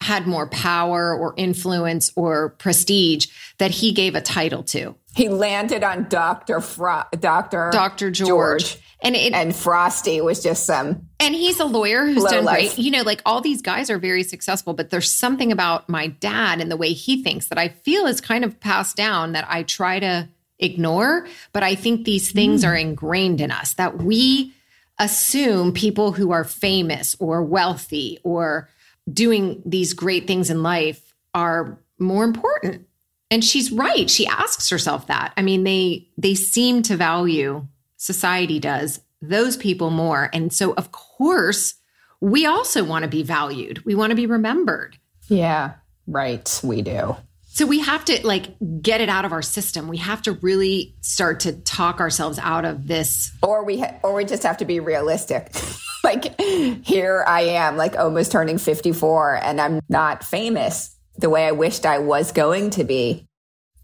had 0.00 0.26
more 0.26 0.46
power 0.48 1.14
or 1.16 1.34
influence 1.36 2.12
or 2.16 2.50
prestige 2.50 3.26
that 3.58 3.70
he 3.70 3.92
gave 3.92 4.14
a 4.14 4.20
title 4.20 4.62
to. 4.62 4.94
He 5.16 5.28
landed 5.28 5.82
on 5.82 6.06
Dr. 6.08 6.60
Fro- 6.60 7.02
Dr. 7.18 7.70
Dr. 7.72 8.10
George. 8.10 8.78
And 9.00 9.14
it, 9.14 9.32
And 9.32 9.54
Frosty 9.54 10.20
was 10.20 10.42
just 10.42 10.66
some 10.66 11.08
And 11.20 11.34
he's 11.34 11.60
a 11.60 11.64
lawyer 11.64 12.04
who's 12.06 12.24
done 12.24 12.44
life. 12.44 12.74
great. 12.74 12.78
You 12.84 12.90
know, 12.90 13.02
like 13.02 13.22
all 13.26 13.40
these 13.40 13.62
guys 13.62 13.90
are 13.90 13.98
very 13.98 14.22
successful, 14.24 14.74
but 14.74 14.90
there's 14.90 15.12
something 15.12 15.52
about 15.52 15.88
my 15.88 16.08
dad 16.08 16.60
and 16.60 16.70
the 16.70 16.76
way 16.76 16.92
he 16.92 17.22
thinks 17.22 17.46
that 17.48 17.58
I 17.58 17.68
feel 17.68 18.06
is 18.06 18.20
kind 18.20 18.44
of 18.44 18.58
passed 18.60 18.96
down 18.96 19.32
that 19.32 19.46
I 19.48 19.62
try 19.62 20.00
to 20.00 20.28
ignore. 20.58 21.26
But 21.52 21.62
I 21.62 21.74
think 21.76 22.04
these 22.04 22.30
things 22.32 22.62
Hmm. 22.62 22.68
are 22.70 22.76
ingrained 22.76 23.40
in 23.40 23.50
us 23.52 23.74
that 23.74 23.98
we 24.02 24.52
assume 24.98 25.72
people 25.72 26.12
who 26.12 26.32
are 26.32 26.44
famous 26.44 27.14
or 27.20 27.42
wealthy 27.42 28.18
or 28.24 28.68
doing 29.12 29.62
these 29.64 29.92
great 29.92 30.26
things 30.26 30.50
in 30.50 30.62
life 30.62 31.14
are 31.34 31.78
more 31.98 32.24
important. 32.24 32.86
And 33.30 33.44
she's 33.44 33.70
right. 33.70 34.08
She 34.08 34.26
asks 34.26 34.70
herself 34.70 35.06
that. 35.08 35.32
I 35.36 35.42
mean, 35.42 35.64
they 35.64 36.08
they 36.16 36.34
seem 36.34 36.82
to 36.84 36.96
value 36.96 37.66
society 37.96 38.58
does 38.58 39.00
those 39.20 39.56
people 39.56 39.90
more. 39.90 40.30
And 40.32 40.52
so 40.52 40.72
of 40.74 40.92
course, 40.92 41.74
we 42.20 42.46
also 42.46 42.84
want 42.84 43.02
to 43.02 43.08
be 43.08 43.22
valued. 43.22 43.84
We 43.84 43.94
want 43.94 44.10
to 44.10 44.16
be 44.16 44.26
remembered. 44.26 44.96
Yeah, 45.28 45.74
right. 46.06 46.60
We 46.62 46.82
do. 46.82 47.16
So 47.58 47.66
we 47.66 47.80
have 47.80 48.04
to 48.04 48.24
like 48.24 48.54
get 48.80 49.00
it 49.00 49.08
out 49.08 49.24
of 49.24 49.32
our 49.32 49.42
system. 49.42 49.88
We 49.88 49.96
have 49.96 50.22
to 50.22 50.34
really 50.34 50.94
start 51.00 51.40
to 51.40 51.52
talk 51.52 51.98
ourselves 51.98 52.38
out 52.38 52.64
of 52.64 52.86
this. 52.86 53.32
Or 53.42 53.64
we 53.64 53.80
ha- 53.80 53.96
or 54.04 54.14
we 54.14 54.24
just 54.24 54.44
have 54.44 54.58
to 54.58 54.64
be 54.64 54.78
realistic. 54.78 55.50
like 56.04 56.40
here 56.40 57.24
I 57.26 57.40
am 57.40 57.76
like 57.76 57.96
almost 57.96 58.30
turning 58.30 58.58
54 58.58 59.42
and 59.42 59.60
I'm 59.60 59.80
not 59.88 60.22
famous 60.22 60.94
the 61.16 61.28
way 61.28 61.48
I 61.48 61.50
wished 61.50 61.84
I 61.84 61.98
was 61.98 62.30
going 62.30 62.70
to 62.70 62.84
be 62.84 63.26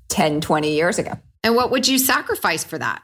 10 0.06 0.40
20 0.40 0.72
years 0.72 1.00
ago. 1.00 1.18
And 1.42 1.56
what 1.56 1.72
would 1.72 1.88
you 1.88 1.98
sacrifice 1.98 2.62
for 2.62 2.78
that? 2.78 3.02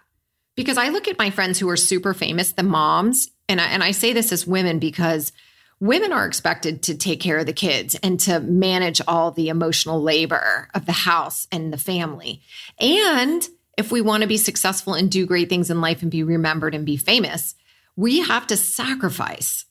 Because 0.54 0.78
I 0.78 0.90
look 0.90 1.09
at 1.09 1.18
my 1.18 1.30
friends 1.30 1.59
who 1.59 1.68
are 1.68 1.76
super 1.76 2.14
famous, 2.14 2.52
the 2.52 2.62
moms, 2.62 3.26
and 3.48 3.61
I, 3.61 3.64
and 3.64 3.83
I 3.83 3.90
say 3.90 4.12
this 4.12 4.30
as 4.30 4.46
women 4.46 4.78
because 4.78 5.33
women 5.81 6.12
are 6.12 6.27
expected 6.27 6.83
to 6.85 6.95
take 6.95 7.21
care 7.21 7.38
of 7.38 7.47
the 7.47 7.53
kids 7.53 7.97
and 8.03 8.21
to 8.21 8.38
manage 8.38 9.01
all 9.09 9.31
the 9.31 9.49
emotional 9.49 10.01
labor 10.01 10.69
of 10.75 10.87
the 10.87 10.93
house 10.93 11.49
and 11.51 11.73
the 11.73 11.79
family. 11.79 12.43
And 12.79 13.47
if 13.79 13.90
we 13.90 14.03
want 14.03 14.23
to 14.23 14.29
be 14.29 14.37
successful 14.37 14.93
and 14.95 15.11
do 15.11 15.27
great 15.27 15.49
things 15.49 15.71
in 15.71 15.81
life 15.81 16.03
and 16.03 16.11
be 16.11 16.23
remembered 16.23 16.75
and 16.75 16.85
be 16.85 16.99
famous, 16.99 17.55
we 17.97 18.21
have 18.21 18.47
to 18.49 18.57
sacrifice 18.57 19.64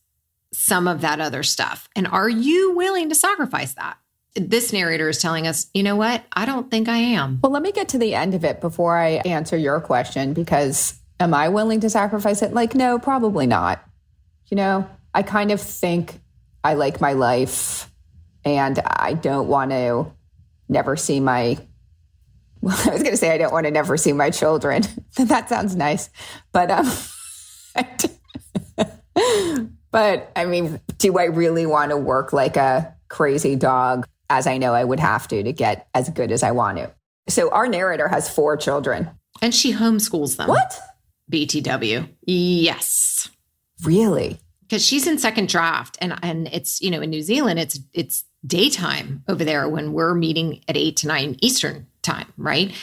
some 0.51 0.87
of 0.87 1.01
that 1.01 1.21
other 1.21 1.43
stuff. 1.43 1.87
And 1.95 2.07
are 2.07 2.29
you 2.29 2.75
willing 2.75 3.09
to 3.09 3.15
sacrifice 3.15 3.73
that? 3.75 3.97
This 4.35 4.73
narrator 4.73 5.09
is 5.09 5.19
telling 5.19 5.45
us, 5.45 5.67
you 5.73 5.83
know 5.83 5.95
what? 5.95 6.23
I 6.31 6.45
don't 6.45 6.71
think 6.71 6.87
I 6.87 6.97
am. 6.97 7.39
Well, 7.43 7.51
let 7.51 7.61
me 7.61 7.71
get 7.71 7.89
to 7.89 7.97
the 7.99 8.15
end 8.15 8.33
of 8.33 8.43
it 8.43 8.61
before 8.61 8.97
I 8.97 9.21
answer 9.25 9.57
your 9.57 9.79
question 9.79 10.33
because 10.33 10.95
am 11.19 11.33
I 11.33 11.49
willing 11.49 11.81
to 11.81 11.89
sacrifice 11.89 12.41
it? 12.41 12.53
Like, 12.53 12.73
no, 12.73 12.97
probably 12.97 13.45
not. 13.45 13.83
You 14.47 14.57
know, 14.57 14.89
I 15.13 15.23
kind 15.23 15.51
of 15.51 15.61
think 15.61 16.19
I 16.63 16.73
like 16.73 17.01
my 17.01 17.13
life 17.13 17.91
and 18.45 18.79
I 18.79 19.13
don't 19.13 19.47
want 19.47 19.71
to 19.71 20.11
never 20.67 20.95
see 20.95 21.19
my. 21.19 21.57
Well, 22.61 22.75
I 22.75 22.89
was 22.89 23.03
going 23.03 23.13
to 23.13 23.17
say 23.17 23.31
I 23.31 23.37
don't 23.37 23.53
want 23.53 23.67
to 23.67 23.71
never 23.71 23.95
see 23.95 24.11
my 24.11 24.31
children. 24.31 24.83
that 25.17 25.47
sounds 25.47 25.77
nice. 25.77 26.09
But, 26.51 26.69
um, 26.69 26.91
but 29.91 30.29
I 30.35 30.43
mean, 30.43 30.81
do 30.97 31.17
I 31.17 31.23
really 31.23 31.65
want 31.65 31.91
to 31.91 31.97
work 31.97 32.33
like 32.33 32.57
a 32.57 32.93
crazy 33.07 33.55
dog 33.55 34.09
as 34.29 34.45
I 34.45 34.57
know 34.57 34.73
I 34.73 34.83
would 34.83 34.99
have 34.99 35.25
to 35.29 35.41
to 35.41 35.53
get 35.53 35.87
as 35.95 36.09
good 36.09 36.33
as 36.33 36.43
I 36.43 36.51
want 36.51 36.79
to? 36.79 36.91
So 37.29 37.49
our 37.49 37.69
narrator 37.69 38.09
has 38.09 38.29
four 38.29 38.57
children. 38.57 39.09
And 39.41 39.55
she 39.55 39.71
homeschools 39.71 40.35
them. 40.35 40.49
What? 40.49 40.81
BTW. 41.31 42.09
Yes. 42.25 43.29
Really? 43.83 44.37
Because 44.69 44.85
she's 44.85 45.07
in 45.07 45.17
second 45.17 45.49
draft 45.49 45.97
and 45.99 46.17
and 46.21 46.47
it's, 46.51 46.79
you 46.79 46.91
know, 46.91 47.01
in 47.01 47.09
New 47.09 47.23
Zealand, 47.23 47.59
it's 47.59 47.79
it's 47.91 48.25
daytime 48.45 49.23
over 49.27 49.43
there 49.43 49.67
when 49.67 49.93
we're 49.93 50.13
meeting 50.13 50.63
at 50.67 50.77
eight 50.77 50.97
to 50.97 51.07
nine 51.07 51.35
Eastern 51.41 51.87
time, 52.03 52.31
right? 52.37 52.73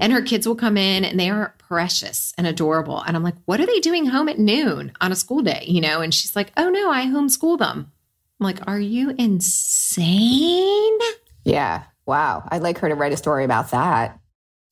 And 0.00 0.12
her 0.12 0.22
kids 0.22 0.48
will 0.48 0.56
come 0.56 0.76
in 0.76 1.04
and 1.04 1.20
they 1.20 1.30
are 1.30 1.54
precious 1.58 2.32
and 2.36 2.46
adorable. 2.46 3.00
And 3.00 3.16
I'm 3.16 3.22
like, 3.22 3.36
what 3.44 3.60
are 3.60 3.66
they 3.66 3.80
doing 3.80 4.06
home 4.06 4.28
at 4.28 4.38
noon 4.38 4.92
on 5.00 5.12
a 5.12 5.16
school 5.16 5.42
day? 5.42 5.64
You 5.66 5.80
know, 5.80 6.00
and 6.00 6.12
she's 6.12 6.34
like, 6.34 6.52
oh 6.56 6.70
no, 6.70 6.90
I 6.90 7.04
homeschool 7.06 7.58
them. 7.58 7.92
I'm 8.40 8.44
like, 8.44 8.66
are 8.66 8.80
you 8.80 9.10
insane? 9.16 10.98
Yeah. 11.44 11.84
Wow. 12.06 12.46
I'd 12.48 12.62
like 12.62 12.78
her 12.78 12.88
to 12.88 12.94
write 12.94 13.12
a 13.12 13.16
story 13.16 13.44
about 13.44 13.70
that. 13.70 14.18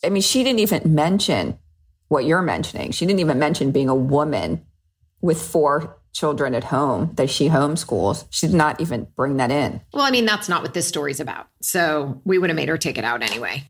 I 0.05 0.09
mean, 0.09 0.23
she 0.23 0.43
didn't 0.43 0.61
even 0.61 0.95
mention 0.95 1.59
what 2.09 2.25
you're 2.25 2.43
mentioning. 2.43 2.91
She 2.91 3.07
didn't 3.07 3.21
even 3.21 3.39
mention 3.39 3.71
being 3.71 3.89
a 3.89 3.95
woman 3.95 4.67
with 5.21 5.41
four 5.41 5.97
children 6.13 6.55
at 6.55 6.65
home 6.65 7.11
that 7.15 7.31
she 7.31 7.49
homeschools. 7.49 8.27
She 8.31 8.47
did 8.47 8.55
not 8.57 8.81
even 8.81 9.07
bring 9.17 9.39
that 9.39 9.51
in. 9.51 9.81
Well, 9.93 10.05
I 10.05 10.11
mean, 10.11 10.27
that's 10.27 10.49
not 10.49 10.63
what 10.63 10.75
this 10.75 10.87
story's 10.87 11.21
about. 11.21 11.49
So 11.63 12.21
we 12.25 12.39
would 12.39 12.51
have 12.51 12.57
made 12.57 12.69
her 12.69 12.79
take 12.79 12.99
it 12.99 13.05
out 13.05 13.23
anyway. 13.23 13.69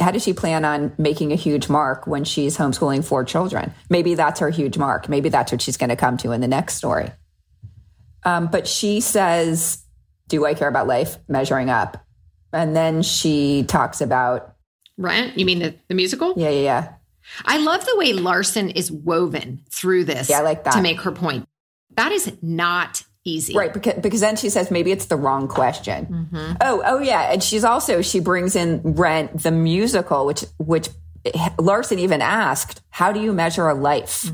How 0.00 0.10
does 0.10 0.24
she 0.24 0.32
plan 0.32 0.64
on 0.64 0.92
making 0.98 1.30
a 1.30 1.36
huge 1.36 1.68
mark 1.68 2.06
when 2.08 2.24
she's 2.24 2.56
homeschooling 2.58 3.04
four 3.04 3.22
children? 3.24 3.72
Maybe 3.88 4.14
that's 4.16 4.40
her 4.40 4.50
huge 4.50 4.76
mark. 4.76 5.08
Maybe 5.08 5.28
that's 5.28 5.52
what 5.52 5.62
she's 5.62 5.76
going 5.76 5.90
to 5.90 5.96
come 5.96 6.16
to 6.18 6.32
in 6.32 6.40
the 6.40 6.48
next 6.48 6.74
story. 6.74 7.10
Um, 8.24 8.48
but 8.48 8.66
she 8.66 9.00
says, 9.00 9.84
Do 10.28 10.44
I 10.46 10.54
care 10.54 10.68
about 10.68 10.86
life? 10.88 11.16
Measuring 11.28 11.70
up. 11.70 12.04
And 12.52 12.74
then 12.74 13.02
she 13.02 13.64
talks 13.64 14.00
about, 14.00 14.56
Rent? 14.96 15.38
You 15.38 15.44
mean 15.44 15.58
the, 15.60 15.74
the 15.88 15.94
musical? 15.94 16.34
yeah, 16.36 16.50
yeah, 16.50 16.60
yeah. 16.60 16.92
I 17.44 17.58
love 17.58 17.84
the 17.86 17.96
way 17.96 18.12
Larson 18.12 18.70
is 18.70 18.92
woven 18.92 19.62
through 19.70 20.04
this 20.04 20.28
Yeah, 20.28 20.38
I 20.40 20.42
like 20.42 20.64
that. 20.64 20.72
to 20.74 20.82
make 20.82 21.00
her 21.02 21.10
point. 21.12 21.48
That 21.96 22.12
is 22.12 22.32
not 22.42 23.04
easy. 23.24 23.56
Right, 23.56 23.72
because, 23.72 23.94
because 24.00 24.20
then 24.20 24.36
she 24.36 24.50
says 24.50 24.70
maybe 24.70 24.92
it's 24.92 25.06
the 25.06 25.16
wrong 25.16 25.48
question. 25.48 26.28
Oh, 26.60 26.82
oh 26.84 26.98
yeah, 26.98 27.32
and 27.32 27.42
she's 27.42 27.64
also 27.64 28.02
she 28.02 28.20
brings 28.20 28.56
in 28.56 28.80
Rent 28.84 29.42
the 29.42 29.50
musical, 29.50 30.26
which 30.26 30.44
which 30.58 30.88
Larson 31.58 31.98
even 31.98 32.20
asked, 32.20 32.82
"How 32.90 33.12
do 33.12 33.20
you 33.20 33.32
measure 33.32 33.68
a 33.68 33.74
life?" 33.74 34.30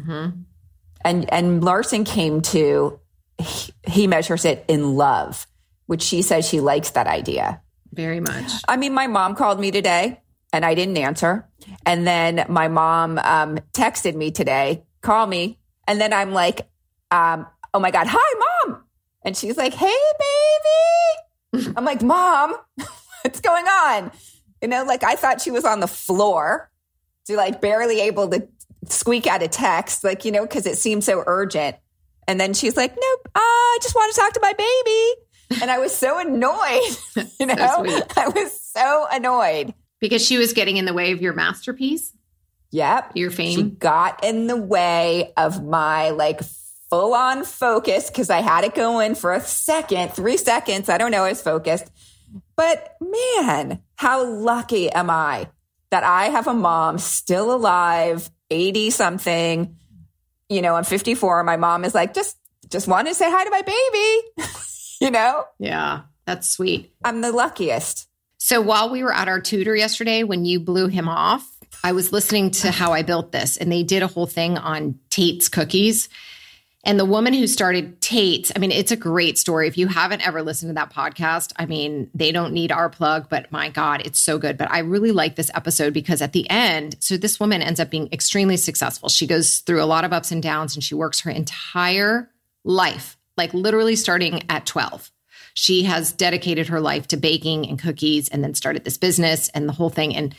And 1.04 1.32
and 1.32 1.62
Larson 1.64 2.04
came 2.04 2.42
to 2.42 2.98
he, 3.38 3.72
he 3.86 4.06
measures 4.06 4.44
it 4.44 4.64
in 4.68 4.96
love, 4.96 5.46
which 5.86 6.02
she 6.02 6.22
says 6.22 6.46
she 6.48 6.60
likes 6.60 6.90
that 6.90 7.06
idea. 7.06 7.62
Very 7.92 8.20
much. 8.20 8.52
I 8.68 8.76
mean, 8.76 8.92
my 8.92 9.06
mom 9.06 9.34
called 9.34 9.58
me 9.58 9.70
today 9.70 10.20
and 10.52 10.64
I 10.64 10.74
didn't 10.74 10.96
answer. 10.96 11.48
And 11.84 12.06
then 12.06 12.44
my 12.48 12.68
mom 12.68 13.18
um, 13.18 13.58
texted 13.72 14.14
me 14.14 14.30
today, 14.30 14.84
call 15.00 15.26
me. 15.26 15.58
And 15.86 16.00
then 16.00 16.12
I'm 16.12 16.32
like, 16.32 16.68
um, 17.10 17.46
oh 17.74 17.80
my 17.80 17.90
God, 17.90 18.06
hi, 18.08 18.64
mom. 18.66 18.82
And 19.24 19.36
she's 19.36 19.56
like, 19.56 19.74
hey, 19.74 19.94
baby. 21.52 21.72
I'm 21.76 21.84
like, 21.84 22.02
Mom, 22.02 22.54
what's 23.22 23.40
going 23.40 23.66
on? 23.66 24.10
You 24.62 24.68
know, 24.68 24.84
like 24.84 25.04
I 25.04 25.14
thought 25.16 25.40
she 25.40 25.50
was 25.50 25.64
on 25.64 25.80
the 25.80 25.88
floor, 25.88 26.70
to 27.26 27.36
like 27.36 27.60
barely 27.60 28.00
able 28.00 28.28
to 28.28 28.48
squeak 28.88 29.26
out 29.26 29.42
a 29.42 29.48
text, 29.48 30.04
like, 30.04 30.24
you 30.24 30.32
know, 30.32 30.42
because 30.42 30.66
it 30.66 30.78
seemed 30.78 31.04
so 31.04 31.22
urgent. 31.26 31.76
And 32.26 32.40
then 32.40 32.54
she's 32.54 32.76
like, 32.76 32.92
Nope, 32.92 33.28
uh, 33.34 33.38
I 33.38 33.78
just 33.82 33.94
want 33.94 34.14
to 34.14 34.20
talk 34.20 34.32
to 34.34 34.40
my 34.40 34.52
baby. 34.52 35.62
And 35.62 35.70
I 35.70 35.78
was 35.78 35.94
so 35.94 36.18
annoyed. 36.18 37.26
You 37.40 37.46
know, 37.46 37.54
sweet. 37.84 38.04
I 38.16 38.28
was 38.28 38.58
so 38.60 39.06
annoyed. 39.10 39.74
Because 39.98 40.24
she 40.24 40.38
was 40.38 40.52
getting 40.52 40.76
in 40.76 40.84
the 40.84 40.94
way 40.94 41.12
of 41.12 41.20
your 41.20 41.32
masterpiece, 41.32 42.12
Yep. 42.70 43.12
your 43.16 43.30
fame. 43.30 43.56
She 43.56 43.62
got 43.64 44.24
in 44.24 44.46
the 44.46 44.56
way 44.56 45.32
of 45.36 45.62
my 45.64 46.10
like 46.10 46.40
full 46.90 47.14
on 47.14 47.44
focus 47.44 48.10
because 48.10 48.28
I 48.28 48.40
had 48.40 48.64
it 48.64 48.74
going 48.74 49.14
for 49.14 49.32
a 49.32 49.40
second, 49.40 50.12
three 50.12 50.36
seconds. 50.36 50.88
I 50.88 50.98
don't 50.98 51.12
know, 51.12 51.24
I 51.24 51.30
was 51.30 51.40
focused. 51.40 51.90
But 52.56 52.96
man, 53.00 53.80
how 53.96 54.26
lucky 54.26 54.90
am 54.90 55.08
I 55.08 55.48
that 55.90 56.04
I 56.04 56.26
have 56.26 56.46
a 56.46 56.54
mom 56.54 56.98
still 56.98 57.54
alive, 57.54 58.30
80 58.50 58.90
something. 58.90 59.76
You 60.48 60.62
know, 60.62 60.74
I'm 60.74 60.84
54. 60.84 61.44
My 61.44 61.56
mom 61.56 61.84
is 61.84 61.94
like, 61.94 62.14
just, 62.14 62.36
just 62.68 62.88
want 62.88 63.08
to 63.08 63.14
say 63.14 63.30
hi 63.30 63.44
to 63.44 63.50
my 63.50 63.62
baby. 63.62 64.48
you 65.00 65.10
know, 65.10 65.44
Yeah, 65.58 66.02
that's 66.26 66.50
sweet. 66.50 66.92
I'm 67.04 67.20
the 67.20 67.32
luckiest. 67.32 68.08
So 68.38 68.60
while 68.60 68.90
we 68.90 69.02
were 69.02 69.12
at 69.12 69.28
our 69.28 69.40
tutor 69.40 69.76
yesterday, 69.76 70.22
when 70.22 70.44
you 70.44 70.60
blew 70.60 70.88
him 70.88 71.08
off, 71.08 71.46
I 71.84 71.92
was 71.92 72.12
listening 72.12 72.50
to 72.52 72.70
how 72.70 72.92
I 72.92 73.02
built 73.02 73.32
this, 73.32 73.56
and 73.56 73.70
they 73.70 73.82
did 73.82 74.02
a 74.02 74.06
whole 74.06 74.26
thing 74.26 74.58
on 74.58 74.98
Tate's 75.08 75.48
cookies. 75.48 76.08
And 76.82 76.98
the 76.98 77.04
woman 77.04 77.34
who 77.34 77.46
started 77.46 78.00
Tate's, 78.00 78.50
I 78.56 78.58
mean, 78.58 78.72
it's 78.72 78.90
a 78.90 78.96
great 78.96 79.36
story. 79.36 79.68
If 79.68 79.76
you 79.76 79.86
haven't 79.86 80.26
ever 80.26 80.42
listened 80.42 80.70
to 80.70 80.74
that 80.74 80.92
podcast, 80.92 81.52
I 81.56 81.66
mean, 81.66 82.10
they 82.14 82.32
don't 82.32 82.54
need 82.54 82.72
our 82.72 82.88
plug, 82.88 83.28
but 83.28 83.52
my 83.52 83.68
God, 83.68 84.00
it's 84.06 84.18
so 84.18 84.38
good. 84.38 84.56
But 84.56 84.70
I 84.70 84.78
really 84.78 85.12
like 85.12 85.36
this 85.36 85.50
episode 85.52 85.92
because 85.92 86.22
at 86.22 86.32
the 86.32 86.48
end, 86.48 86.96
so 87.00 87.18
this 87.18 87.38
woman 87.38 87.60
ends 87.60 87.80
up 87.80 87.90
being 87.90 88.08
extremely 88.12 88.56
successful. 88.56 89.10
She 89.10 89.26
goes 89.26 89.58
through 89.58 89.82
a 89.82 89.84
lot 89.84 90.04
of 90.04 90.14
ups 90.14 90.32
and 90.32 90.42
downs 90.42 90.74
and 90.74 90.82
she 90.82 90.94
works 90.94 91.20
her 91.20 91.30
entire 91.30 92.30
life, 92.64 93.18
like 93.36 93.52
literally 93.52 93.96
starting 93.96 94.42
at 94.48 94.64
12 94.64 95.10
she 95.54 95.82
has 95.82 96.12
dedicated 96.12 96.68
her 96.68 96.80
life 96.80 97.08
to 97.08 97.16
baking 97.16 97.68
and 97.68 97.78
cookies 97.78 98.28
and 98.28 98.42
then 98.42 98.54
started 98.54 98.84
this 98.84 98.98
business 98.98 99.48
and 99.50 99.68
the 99.68 99.72
whole 99.72 99.90
thing. 99.90 100.14
And 100.14 100.34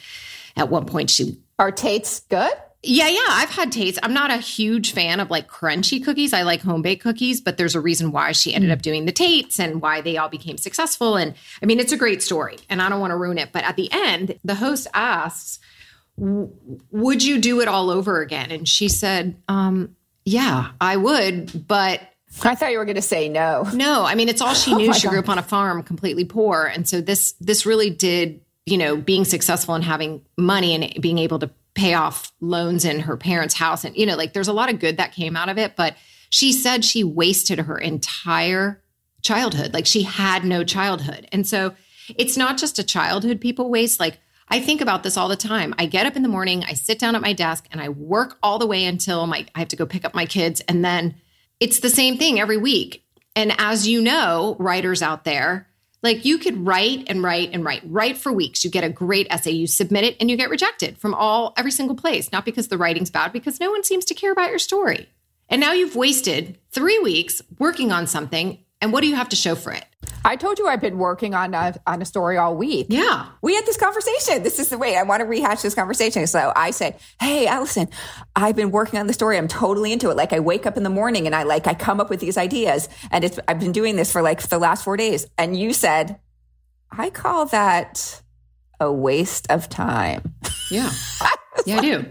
at 0.56 0.70
one 0.70 0.86
point, 0.86 1.10
she, 1.10 1.38
Are 1.60 1.72
Tate's 1.72 2.22
good? 2.22 2.54
Yeah, 2.84 3.08
yeah, 3.10 3.20
I've 3.30 3.50
had 3.52 3.72
tastes. 3.72 4.00
I'm 4.02 4.14
not 4.14 4.32
a 4.32 4.38
huge 4.38 4.94
fan 4.94 5.20
of 5.20 5.30
like 5.30 5.48
crunchy 5.48 6.04
cookies. 6.04 6.34
I 6.34 6.42
like 6.42 6.62
home 6.62 6.82
baked 6.82 7.04
cookies, 7.04 7.40
but 7.40 7.58
there's 7.58 7.76
a 7.76 7.80
reason 7.80 8.12
why 8.12 8.32
she 8.32 8.56
ended 8.56 8.72
up 8.72 8.82
doing 8.82 9.06
the 9.06 9.12
Tates 9.12 9.60
and 9.60 9.82
why 9.82 10.02
they 10.02 10.18
all 10.18 10.30
became 10.30 10.58
successful. 10.58 11.16
And 11.16 11.36
I 11.62 11.68
mean, 11.68 11.80
it's 11.80 11.92
a 11.92 11.98
great 11.98 12.24
story 12.24 12.58
and 12.70 12.82
I 12.82 12.90
don't 12.90 13.00
want 13.00 13.12
to 13.12 13.18
ruin 13.18 13.38
it. 13.38 13.52
But 13.52 13.66
at 13.66 13.76
the 13.76 13.90
end, 13.92 14.40
the 14.44 14.56
host 14.56 14.88
asks, 14.96 15.60
Would 16.18 17.24
you 17.24 17.40
do 17.40 17.62
it 17.62 17.68
all 17.68 17.92
over 17.92 18.20
again? 18.22 18.50
And 18.50 18.68
she 18.68 18.88
said, 18.90 19.40
um, 19.48 19.96
Yeah, 20.26 20.72
I 20.82 20.98
would, 20.98 21.68
but 21.68 22.02
I 22.44 22.56
thought 22.56 22.72
you 22.72 22.80
were 22.80 22.86
going 22.86 22.96
to 22.96 23.02
say 23.02 23.30
no. 23.30 23.68
no, 23.76 24.04
I 24.06 24.16
mean 24.16 24.28
it's 24.28 24.42
all 24.42 24.56
she 24.56 24.74
knew. 24.76 24.88
my 24.88 24.94
she 24.94 25.08
grew 25.08 25.20
up 25.20 25.30
on 25.30 25.38
a 25.38 25.44
farm, 25.44 25.84
completely 25.84 26.26
poor, 26.26 26.64
and 26.66 26.90
so 26.90 27.00
this 27.00 27.34
this 27.34 27.66
really 27.66 27.92
did, 27.92 28.42
you 28.66 28.78
know, 28.78 28.96
being 28.96 29.26
successful 29.26 29.76
and 29.76 29.84
having 29.84 30.22
money 30.36 30.74
and 30.74 31.00
being 31.02 31.20
able 31.20 31.38
to 31.40 31.52
pay 31.74 31.94
off 31.94 32.32
loans 32.42 32.86
in 32.86 33.02
her 33.02 33.18
parents' 33.18 33.56
house, 33.56 33.84
and 33.84 33.96
you 33.96 34.06
know, 34.06 34.16
like 34.16 34.34
there's 34.34 34.48
a 34.48 34.54
lot 34.54 34.72
of 34.72 34.80
good 34.80 34.98
that 34.98 35.14
came 35.14 35.36
out 35.36 35.50
of 35.50 35.58
it. 35.58 35.76
But 35.76 35.96
she 36.30 36.52
said 36.52 36.84
she 36.84 37.04
wasted 37.04 37.60
her 37.60 37.78
entire 37.78 38.82
childhood, 39.22 39.74
like 39.74 39.86
she 39.86 40.04
had 40.04 40.44
no 40.44 40.64
childhood, 40.64 41.28
and 41.32 41.48
so 41.48 41.74
it's 42.18 42.38
not 42.38 42.58
just 42.58 42.80
a 42.80 42.84
childhood 42.84 43.40
people 43.40 43.70
waste. 43.70 44.00
Like 44.00 44.20
I 44.48 44.60
think 44.60 44.82
about 44.82 45.04
this 45.04 45.16
all 45.16 45.30
the 45.30 45.36
time. 45.36 45.74
I 45.78 45.86
get 45.86 46.06
up 46.06 46.16
in 46.16 46.24
the 46.24 46.30
morning, 46.30 46.64
I 46.66 46.74
sit 46.74 47.00
down 47.00 47.16
at 47.16 47.22
my 47.22 47.34
desk, 47.34 47.68
and 47.72 47.80
I 47.80 47.90
work 47.90 48.38
all 48.44 48.60
the 48.60 48.68
way 48.68 48.86
until 48.86 49.28
my 49.28 49.46
I 49.56 49.60
have 49.60 49.70
to 49.70 49.76
go 49.76 49.86
pick 49.86 50.06
up 50.06 50.14
my 50.14 50.26
kids, 50.26 50.62
and 50.68 50.84
then 50.84 51.16
it's 51.60 51.80
the 51.80 51.90
same 51.90 52.18
thing 52.18 52.40
every 52.40 52.58
week. 52.58 53.06
And 53.36 53.54
as 53.60 53.88
you 53.88 54.02
know, 54.02 54.58
writers 54.60 55.02
out 55.02 55.24
there, 55.24 55.68
like 56.04 56.26
you 56.26 56.38
could 56.38 56.66
write 56.66 57.06
and 57.08 57.24
write 57.24 57.52
and 57.54 57.64
write, 57.64 57.82
write 57.86 58.18
for 58.18 58.32
weeks. 58.32 58.64
You 58.64 58.72
get 58.72 58.84
a 58.84 58.90
great 58.90 59.28
essay, 59.30 59.52
you 59.52 59.68
submit 59.68 60.04
it, 60.04 60.18
and 60.20 60.30
you 60.30 60.38
get 60.38 60.50
rejected 60.50 60.98
from 60.98 61.14
all 61.14 61.54
every 61.58 61.72
single 61.72 61.96
place. 61.96 62.32
Not 62.32 62.46
because 62.46 62.68
the 62.68 62.78
writing's 62.78 63.10
bad, 63.10 63.34
because 63.34 63.60
no 63.60 63.72
one 63.72 63.84
seems 63.84 64.06
to 64.06 64.14
care 64.14 64.32
about 64.32 64.50
your 64.50 64.60
story. 64.60 65.10
And 65.50 65.60
now 65.60 65.74
you've 65.74 65.96
wasted 65.96 66.58
three 66.72 67.00
weeks 67.00 67.42
working 67.60 67.92
on 67.92 68.08
something. 68.08 68.60
And 68.82 68.92
what 68.92 69.02
do 69.02 69.08
you 69.08 69.16
have 69.16 69.30
to 69.30 69.36
show 69.36 69.56
for 69.56 69.72
it? 69.72 69.86
I 70.26 70.36
told 70.36 70.60
you 70.60 70.68
I've 70.68 70.82
been 70.82 70.98
working 70.98 71.34
on 71.34 71.54
a, 71.54 71.76
on 71.88 72.02
a 72.02 72.06
story 72.06 72.38
all 72.38 72.56
week. 72.56 72.88
Yeah. 72.90 73.28
We 73.42 73.56
had 73.56 73.66
this 73.66 73.78
conversation. 73.78 74.44
This 74.44 74.60
is 74.60 74.70
the 74.70 74.78
way 74.78 74.96
I 74.98 75.04
want 75.04 75.22
to 75.22 75.26
rehash 75.26 75.62
this 75.62 75.74
conversation. 75.74 76.26
So 76.28 76.52
I 76.56 76.72
said, 76.72 77.00
Hey, 77.20 77.48
Allison, 77.48 77.88
I've 78.36 78.56
been 78.56 78.72
working 78.72 79.00
on 79.00 79.08
the 79.08 79.14
story. 79.14 79.38
I'm 79.38 79.48
totally 79.48 79.92
into 79.92 80.10
it. 80.10 80.18
Like 80.18 80.34
I 80.34 80.40
wake 80.40 80.66
up 80.66 80.78
in 80.78 80.84
the 80.84 80.90
morning 80.90 81.26
and 81.26 81.36
I 81.36 81.44
like, 81.44 81.68
I 81.68 81.74
come 81.74 82.00
up 82.00 82.10
with 82.10 82.20
these 82.20 82.38
ideas 82.38 82.90
and 83.12 83.24
it's, 83.24 83.40
I've 83.48 83.60
been 83.60 83.72
doing 83.72 83.96
this 83.96 84.12
for 84.12 84.22
like 84.22 84.42
the 84.42 84.60
last 84.60 84.84
four 84.84 84.98
days. 84.98 85.28
And 85.38 85.58
you 85.58 85.74
said, 85.74 86.20
I 86.92 87.10
call 87.10 87.46
that 87.48 88.22
a 88.80 88.92
waste 88.92 89.48
of 89.50 89.70
time. 89.70 90.36
Yeah. 90.70 90.92
Yeah, 91.66 91.78
I 91.78 91.82
do. 91.82 92.06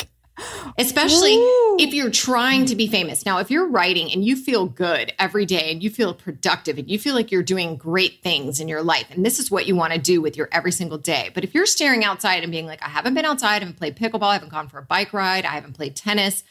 Especially 0.79 1.37
Woo. 1.37 1.77
if 1.79 1.95
you're 1.95 2.11
trying 2.11 2.67
to 2.67 2.77
be 2.77 2.87
famous. 2.87 3.27
Now, 3.27 3.39
if 3.39 3.51
you're 3.51 3.69
writing 3.69 4.11
and 4.13 4.25
you 4.25 4.37
feel 4.37 4.67
good 4.67 5.13
every 5.19 5.47
day 5.47 5.73
and 5.73 5.83
you 5.83 5.91
feel 5.91 6.15
productive 6.15 6.79
and 6.79 6.91
you 6.91 6.99
feel 6.99 7.15
like 7.15 7.31
you're 7.31 7.43
doing 7.43 7.77
great 7.77 8.23
things 8.23 8.61
in 8.61 8.69
your 8.69 8.83
life, 8.83 9.07
and 9.11 9.25
this 9.25 9.39
is 9.39 9.51
what 9.51 9.67
you 9.67 9.77
want 9.77 9.93
to 9.93 9.99
do 9.99 10.21
with 10.21 10.37
your 10.37 10.49
every 10.53 10.73
single 10.73 10.99
day. 10.99 11.31
But 11.35 11.45
if 11.45 11.55
you're 11.55 11.67
staring 11.67 12.05
outside 12.05 12.43
and 12.43 12.53
being 12.53 12.67
like, 12.67 12.83
I 12.83 12.89
haven't 12.89 13.15
been 13.15 13.25
outside, 13.25 13.57
I 13.57 13.59
haven't 13.61 13.79
played 13.79 13.97
pickleball, 13.97 14.29
I 14.29 14.35
haven't 14.35 14.51
gone 14.53 14.69
for 14.69 14.79
a 14.79 14.83
bike 14.83 15.13
ride, 15.13 15.45
I 15.45 15.51
haven't 15.51 15.75
played 15.75 15.97
tennis, 15.97 16.45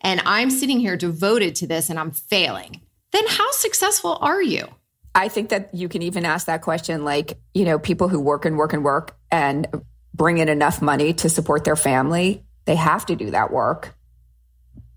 and 0.00 0.22
I'm 0.24 0.50
sitting 0.50 0.80
here 0.80 0.96
devoted 0.96 1.54
to 1.56 1.66
this 1.66 1.90
and 1.90 1.98
I'm 1.98 2.10
failing, 2.10 2.80
then 3.12 3.24
how 3.26 3.50
successful 3.52 4.18
are 4.20 4.42
you? 4.42 4.66
I 5.14 5.28
think 5.28 5.50
that 5.50 5.74
you 5.74 5.88
can 5.88 6.02
even 6.02 6.24
ask 6.24 6.46
that 6.46 6.62
question 6.62 7.04
like, 7.04 7.38
you 7.52 7.64
know, 7.64 7.78
people 7.78 8.08
who 8.08 8.20
work 8.20 8.44
and 8.44 8.56
work 8.56 8.72
and 8.72 8.84
work 8.84 9.16
and 9.30 9.66
bring 10.14 10.38
in 10.38 10.48
enough 10.48 10.80
money 10.80 11.12
to 11.14 11.28
support 11.28 11.64
their 11.64 11.76
family, 11.76 12.44
they 12.70 12.76
have 12.76 13.04
to 13.04 13.16
do 13.16 13.32
that 13.32 13.50
work, 13.50 13.96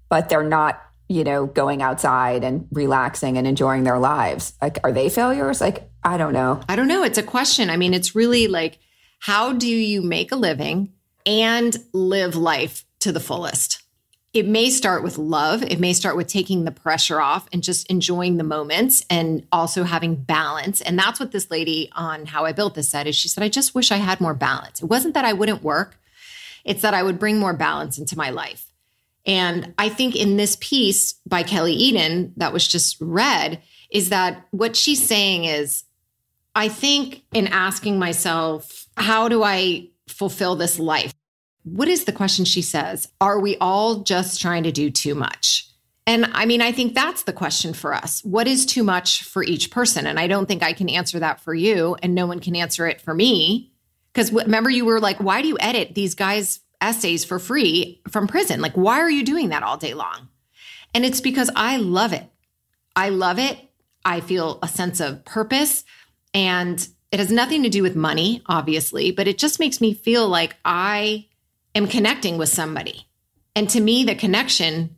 but 0.07 0.29
they're 0.29 0.43
not, 0.43 0.79
you 1.09 1.23
know, 1.23 1.47
going 1.47 1.81
outside 1.81 2.43
and 2.43 2.67
relaxing 2.71 3.35
and 3.35 3.47
enjoying 3.47 3.83
their 3.83 3.97
lives. 3.97 4.53
Like, 4.61 4.77
are 4.83 4.91
they 4.91 5.09
failures? 5.09 5.59
Like, 5.59 5.89
I 6.03 6.17
don't 6.17 6.33
know. 6.33 6.61
I 6.69 6.75
don't 6.75 6.87
know. 6.87 7.01
It's 7.01 7.17
a 7.17 7.23
question. 7.23 7.71
I 7.71 7.77
mean, 7.77 7.95
it's 7.95 8.13
really 8.13 8.47
like, 8.47 8.77
how 9.17 9.53
do 9.53 9.67
you 9.67 10.03
make 10.03 10.31
a 10.31 10.35
living 10.35 10.93
and 11.25 11.75
live 11.93 12.35
life 12.35 12.85
to 12.99 13.11
the 13.11 13.19
fullest? 13.19 13.81
It 14.33 14.47
may 14.47 14.69
start 14.69 15.01
with 15.01 15.17
love. 15.17 15.63
It 15.63 15.79
may 15.79 15.93
start 15.93 16.15
with 16.15 16.27
taking 16.27 16.65
the 16.65 16.71
pressure 16.71 17.19
off 17.19 17.47
and 17.51 17.63
just 17.63 17.87
enjoying 17.89 18.37
the 18.37 18.43
moments 18.43 19.03
and 19.09 19.47
also 19.51 19.83
having 19.83 20.13
balance. 20.13 20.79
And 20.79 20.99
that's 20.99 21.19
what 21.19 21.31
this 21.31 21.49
lady 21.49 21.89
on 21.93 22.27
How 22.27 22.45
I 22.45 22.51
Built 22.51 22.75
This 22.75 22.89
said 22.89 23.07
is 23.07 23.15
she 23.15 23.29
said, 23.29 23.43
I 23.43 23.49
just 23.49 23.73
wish 23.73 23.91
I 23.91 23.97
had 23.97 24.21
more 24.21 24.35
balance. 24.35 24.83
It 24.83 24.91
wasn't 24.91 25.15
that 25.15 25.25
I 25.25 25.33
wouldn't 25.33 25.63
work. 25.63 25.97
It's 26.63 26.81
that 26.81 26.93
I 26.93 27.03
would 27.03 27.19
bring 27.19 27.39
more 27.39 27.53
balance 27.53 27.97
into 27.97 28.17
my 28.17 28.29
life. 28.29 28.65
And 29.25 29.73
I 29.77 29.89
think 29.89 30.15
in 30.15 30.37
this 30.37 30.57
piece 30.59 31.13
by 31.25 31.43
Kelly 31.43 31.73
Eden 31.73 32.33
that 32.37 32.53
was 32.53 32.67
just 32.67 32.97
read 32.99 33.61
is 33.89 34.09
that 34.09 34.45
what 34.51 34.75
she's 34.75 35.01
saying 35.03 35.45
is 35.45 35.83
I 36.55 36.67
think 36.67 37.23
in 37.33 37.47
asking 37.47 37.99
myself, 37.99 38.87
how 38.97 39.29
do 39.29 39.43
I 39.43 39.89
fulfill 40.07 40.55
this 40.55 40.79
life? 40.79 41.13
What 41.63 41.87
is 41.87 42.05
the 42.05 42.11
question 42.11 42.45
she 42.45 42.61
says? 42.61 43.07
Are 43.21 43.39
we 43.39 43.55
all 43.57 44.01
just 44.01 44.41
trying 44.41 44.63
to 44.63 44.71
do 44.71 44.91
too 44.91 45.15
much? 45.15 45.69
And 46.05 46.25
I 46.33 46.45
mean, 46.45 46.61
I 46.61 46.73
think 46.73 46.93
that's 46.93 47.23
the 47.23 47.33
question 47.33 47.73
for 47.73 47.93
us. 47.93 48.21
What 48.25 48.47
is 48.47 48.65
too 48.65 48.83
much 48.83 49.23
for 49.23 49.41
each 49.43 49.71
person? 49.71 50.05
And 50.05 50.19
I 50.19 50.27
don't 50.27 50.47
think 50.47 50.61
I 50.61 50.73
can 50.73 50.89
answer 50.89 51.19
that 51.19 51.39
for 51.39 51.53
you, 51.53 51.95
and 52.03 52.13
no 52.13 52.27
one 52.27 52.39
can 52.39 52.55
answer 52.55 52.87
it 52.87 52.99
for 52.99 53.13
me. 53.13 53.71
Because 54.13 54.31
remember, 54.31 54.69
you 54.69 54.85
were 54.85 54.99
like, 54.99 55.17
why 55.17 55.41
do 55.41 55.47
you 55.47 55.57
edit 55.59 55.95
these 55.95 56.15
guys' 56.15 56.59
essays 56.79 57.25
for 57.25 57.39
free 57.39 58.01
from 58.09 58.27
prison? 58.27 58.61
Like, 58.61 58.73
why 58.73 58.99
are 58.99 59.09
you 59.09 59.23
doing 59.23 59.49
that 59.49 59.63
all 59.63 59.77
day 59.77 59.93
long? 59.93 60.29
And 60.93 61.03
it's 61.03 61.21
because 61.21 61.49
I 61.55 61.77
love 61.77 62.13
it. 62.13 62.25
I 62.95 63.09
love 63.09 63.39
it. 63.39 63.57
I 64.05 64.19
feel 64.19 64.59
a 64.61 64.67
sense 64.67 64.99
of 64.99 65.25
purpose. 65.25 65.83
And 66.33 66.87
it 67.11 67.19
has 67.19 67.31
nothing 67.31 67.63
to 67.63 67.69
do 67.69 67.81
with 67.81 67.95
money, 67.95 68.43
obviously, 68.45 69.11
but 69.11 69.27
it 69.27 69.37
just 69.37 69.59
makes 69.59 69.81
me 69.81 69.93
feel 69.93 70.27
like 70.27 70.55
I 70.63 71.27
am 71.73 71.87
connecting 71.87 72.37
with 72.37 72.49
somebody. 72.49 73.07
And 73.55 73.69
to 73.69 73.79
me, 73.79 74.03
the 74.03 74.15
connection 74.15 74.95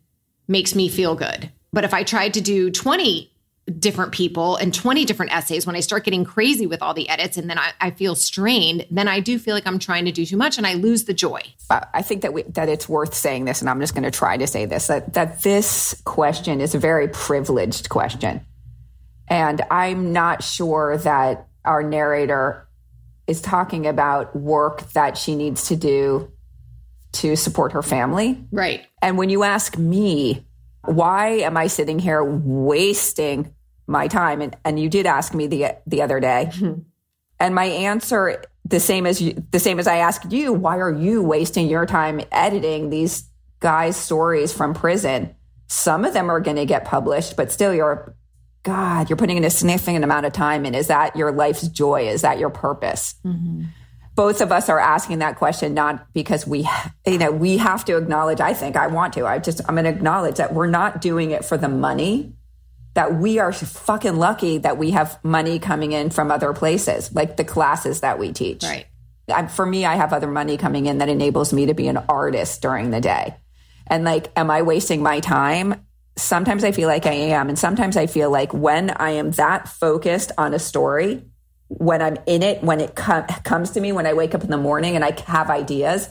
makes 0.47 0.75
me 0.75 0.89
feel 0.89 1.15
good. 1.15 1.51
But 1.73 1.83
if 1.83 1.93
I 1.93 2.03
tried 2.03 2.33
to 2.35 2.41
do 2.41 2.71
20 2.71 3.31
different 3.79 4.11
people 4.11 4.57
and 4.57 4.73
20 4.73 5.05
different 5.05 5.33
essays, 5.33 5.65
when 5.65 5.75
I 5.75 5.79
start 5.79 6.03
getting 6.03 6.23
crazy 6.23 6.67
with 6.67 6.81
all 6.83 6.93
the 6.93 7.09
edits 7.09 7.35
and 7.35 7.49
then 7.49 7.57
I, 7.57 7.71
I 7.81 7.91
feel 7.91 8.13
strained, 8.13 8.85
then 8.91 9.07
I 9.07 9.19
do 9.19 9.39
feel 9.39 9.55
like 9.55 9.65
I'm 9.65 9.79
trying 9.79 10.05
to 10.05 10.11
do 10.11 10.25
too 10.25 10.37
much 10.37 10.57
and 10.57 10.67
I 10.67 10.75
lose 10.75 11.05
the 11.05 11.13
joy. 11.13 11.41
I 11.69 12.03
think 12.03 12.21
that 12.21 12.33
we, 12.33 12.43
that 12.43 12.69
it's 12.69 12.87
worth 12.87 13.15
saying 13.15 13.45
this, 13.45 13.61
and 13.61 13.69
I'm 13.69 13.79
just 13.79 13.95
going 13.95 14.03
to 14.03 14.11
try 14.11 14.37
to 14.37 14.45
say 14.45 14.65
this 14.65 14.87
that 14.87 15.13
that 15.13 15.41
this 15.41 15.99
question 16.05 16.61
is 16.61 16.75
a 16.75 16.79
very 16.79 17.07
privileged 17.07 17.89
question, 17.89 18.45
and 19.27 19.61
I'm 19.71 20.13
not 20.13 20.43
sure 20.43 20.97
that 20.97 21.47
our 21.63 21.81
narrator 21.81 22.67
is 23.25 23.41
talking 23.41 23.87
about 23.87 24.35
work 24.35 24.91
that 24.91 25.17
she 25.17 25.35
needs 25.35 25.69
to 25.69 25.75
do 25.75 26.31
to 27.13 27.35
support 27.35 27.71
her 27.71 27.81
family. 27.81 28.45
Right. 28.51 28.85
And 29.01 29.17
when 29.17 29.31
you 29.31 29.41
ask 29.43 29.75
me, 29.75 30.45
why 30.83 31.29
am 31.39 31.57
I 31.57 31.65
sitting 31.67 31.97
here 31.97 32.23
wasting 32.23 33.54
my 33.87 34.07
time? 34.07 34.41
And, 34.41 34.55
and 34.63 34.79
you 34.79 34.89
did 34.89 35.05
ask 35.05 35.33
me 35.33 35.47
the 35.47 35.77
the 35.85 36.01
other 36.01 36.19
day, 36.19 36.51
and 37.39 37.55
my 37.55 37.65
answer 37.65 38.43
the 38.65 38.79
same 38.79 39.05
as 39.05 39.21
you, 39.21 39.43
the 39.51 39.59
same 39.59 39.79
as 39.79 39.87
I 39.87 39.97
asked 39.97 40.31
you. 40.31 40.51
Why 40.51 40.77
are 40.77 40.91
you 40.91 41.21
wasting 41.21 41.67
your 41.67 41.85
time 41.85 42.21
editing 42.31 42.89
these 42.89 43.29
guys' 43.59 43.95
stories 43.95 44.51
from 44.51 44.73
prison? 44.73 45.35
Some 45.67 46.05
of 46.05 46.13
them 46.13 46.29
are 46.29 46.39
going 46.39 46.57
to 46.57 46.65
get 46.65 46.85
published, 46.85 47.35
but 47.35 47.51
still, 47.51 47.73
you're 47.73 48.15
God, 48.63 49.09
you're 49.09 49.17
putting 49.17 49.37
in 49.37 49.43
a 49.43 49.49
significant 49.51 50.03
amount 50.03 50.25
of 50.25 50.33
time 50.33 50.65
in. 50.65 50.73
Is 50.73 50.87
that 50.87 51.15
your 51.15 51.31
life's 51.31 51.67
joy? 51.67 52.07
Is 52.07 52.23
that 52.23 52.39
your 52.39 52.49
purpose? 52.49 53.13
Mm-hmm. 53.23 53.65
both 54.15 54.41
of 54.41 54.51
us 54.51 54.69
are 54.69 54.79
asking 54.79 55.19
that 55.19 55.35
question 55.35 55.73
not 55.73 56.11
because 56.13 56.47
we 56.47 56.67
you 57.05 57.17
know 57.17 57.31
we 57.31 57.57
have 57.57 57.83
to 57.85 57.97
acknowledge 57.97 58.39
i 58.39 58.53
think 58.53 58.77
i 58.77 58.87
want 58.87 59.13
to 59.13 59.25
i 59.25 59.37
just 59.37 59.61
i'm 59.67 59.75
going 59.75 59.83
to 59.83 59.91
acknowledge 59.91 60.37
that 60.37 60.53
we're 60.53 60.67
not 60.67 61.01
doing 61.01 61.31
it 61.31 61.43
for 61.43 61.57
the 61.57 61.67
money 61.67 62.33
that 62.95 63.15
we 63.15 63.39
are 63.39 63.53
fucking 63.53 64.17
lucky 64.17 64.57
that 64.59 64.77
we 64.77 64.91
have 64.91 65.23
money 65.23 65.59
coming 65.59 65.91
in 65.91 66.09
from 66.09 66.31
other 66.31 66.53
places 66.53 67.13
like 67.13 67.37
the 67.37 67.43
classes 67.43 68.01
that 68.01 68.19
we 68.19 68.33
teach 68.33 68.63
Right. 68.63 68.87
I, 69.29 69.47
for 69.47 69.65
me 69.65 69.85
i 69.85 69.95
have 69.95 70.11
other 70.11 70.27
money 70.31 70.57
coming 70.57 70.87
in 70.87 70.97
that 70.97 71.09
enables 71.09 71.53
me 71.53 71.67
to 71.67 71.73
be 71.73 71.87
an 71.87 71.97
artist 71.97 72.61
during 72.61 72.89
the 72.89 73.01
day 73.01 73.35
and 73.87 74.03
like 74.03 74.31
am 74.35 74.49
i 74.49 74.63
wasting 74.63 75.03
my 75.03 75.19
time 75.19 75.85
sometimes 76.17 76.63
i 76.63 76.71
feel 76.71 76.87
like 76.87 77.05
i 77.05 77.13
am 77.13 77.49
and 77.49 77.59
sometimes 77.59 77.95
i 77.97 78.07
feel 78.07 78.31
like 78.31 78.53
when 78.53 78.89
i 78.89 79.11
am 79.11 79.31
that 79.31 79.67
focused 79.67 80.31
on 80.37 80.53
a 80.53 80.59
story 80.59 81.21
when 81.67 82.01
I'm 82.01 82.17
in 82.25 82.43
it, 82.43 82.63
when 82.63 82.79
it 82.79 82.95
com- 82.95 83.25
comes 83.43 83.71
to 83.71 83.81
me, 83.81 83.91
when 83.91 84.05
I 84.05 84.13
wake 84.13 84.35
up 84.35 84.43
in 84.43 84.51
the 84.51 84.57
morning 84.57 84.95
and 84.95 85.03
I 85.03 85.19
have 85.27 85.49
ideas, 85.49 86.07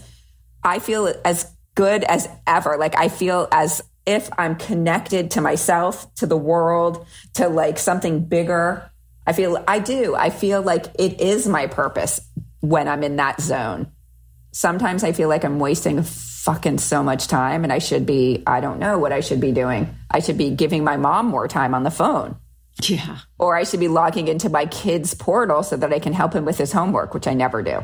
I 0.63 0.79
feel 0.79 1.13
as 1.25 1.51
good 1.75 2.05
as 2.05 2.29
ever. 2.47 2.77
Like 2.77 2.97
I 2.99 3.09
feel 3.09 3.49
as 3.53 3.83
if 4.07 4.29
I'm 4.39 4.57
connected 4.57 5.31
to 5.33 5.41
myself, 5.41 6.13
to 6.17 6.27
the 6.27 6.37
world, 6.37 7.07
to 7.35 7.49
like 7.49 7.79
something 7.79 8.25
bigger. 8.25 8.91
I 9.27 9.33
feel, 9.33 9.63
I 9.67 9.79
do. 9.79 10.15
I 10.15 10.31
feel 10.31 10.61
like 10.63 10.87
it 10.99 11.21
is 11.21 11.47
my 11.49 11.67
purpose 11.67 12.21
when 12.61 12.89
I'm 12.89 13.03
in 13.03 13.17
that 13.17 13.41
zone. 13.41 13.91
Sometimes 14.53 15.03
I 15.03 15.13
feel 15.13 15.29
like 15.29 15.45
I'm 15.45 15.59
wasting 15.59 16.03
fucking 16.03 16.79
so 16.79 17.03
much 17.03 17.27
time 17.27 17.65
and 17.65 17.73
I 17.73 17.79
should 17.79 18.05
be, 18.05 18.43
I 18.47 18.61
don't 18.61 18.79
know 18.79 18.99
what 18.99 19.13
I 19.13 19.21
should 19.21 19.41
be 19.41 19.53
doing. 19.53 19.95
I 20.11 20.21
should 20.21 20.37
be 20.39 20.51
giving 20.51 20.85
my 20.85 20.97
mom 20.99 21.27
more 21.27 21.49
time 21.49 21.75
on 21.75 21.83
the 21.85 21.91
phone 21.91 22.37
Yeah. 22.83 23.19
or 23.39 23.57
I 23.57 23.65
should 23.65 23.81
be 23.81 23.89
logging 23.89 24.29
into 24.29 24.51
my 24.51 24.67
kid's 24.67 25.15
portal 25.15 25.63
so 25.63 25.77
that 25.79 25.93
I 25.93 25.99
can 25.99 26.13
help 26.13 26.35
him 26.35 26.45
with 26.45 26.59
his 26.59 26.71
homework, 26.73 27.15
which 27.15 27.27
I 27.27 27.33
never 27.35 27.63
do. 27.63 27.83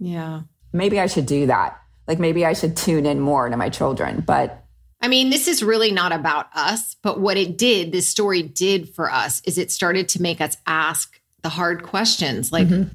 Yeah. 0.00 0.42
Maybe 0.72 0.98
I 0.98 1.06
should 1.06 1.26
do 1.26 1.46
that. 1.46 1.78
Like 2.08 2.18
maybe 2.18 2.44
I 2.44 2.54
should 2.54 2.76
tune 2.76 3.06
in 3.06 3.20
more 3.20 3.48
to 3.48 3.56
my 3.56 3.68
children. 3.68 4.24
But 4.26 4.61
I 5.02 5.08
mean, 5.08 5.30
this 5.30 5.48
is 5.48 5.64
really 5.64 5.90
not 5.90 6.12
about 6.12 6.46
us, 6.54 6.94
but 7.02 7.18
what 7.18 7.36
it 7.36 7.58
did, 7.58 7.90
this 7.90 8.06
story 8.06 8.42
did 8.42 8.88
for 8.94 9.10
us, 9.10 9.42
is 9.44 9.58
it 9.58 9.72
started 9.72 10.08
to 10.10 10.22
make 10.22 10.40
us 10.40 10.56
ask 10.64 11.20
the 11.42 11.48
hard 11.48 11.82
questions 11.82 12.52
like, 12.52 12.68
mm-hmm. 12.68 12.90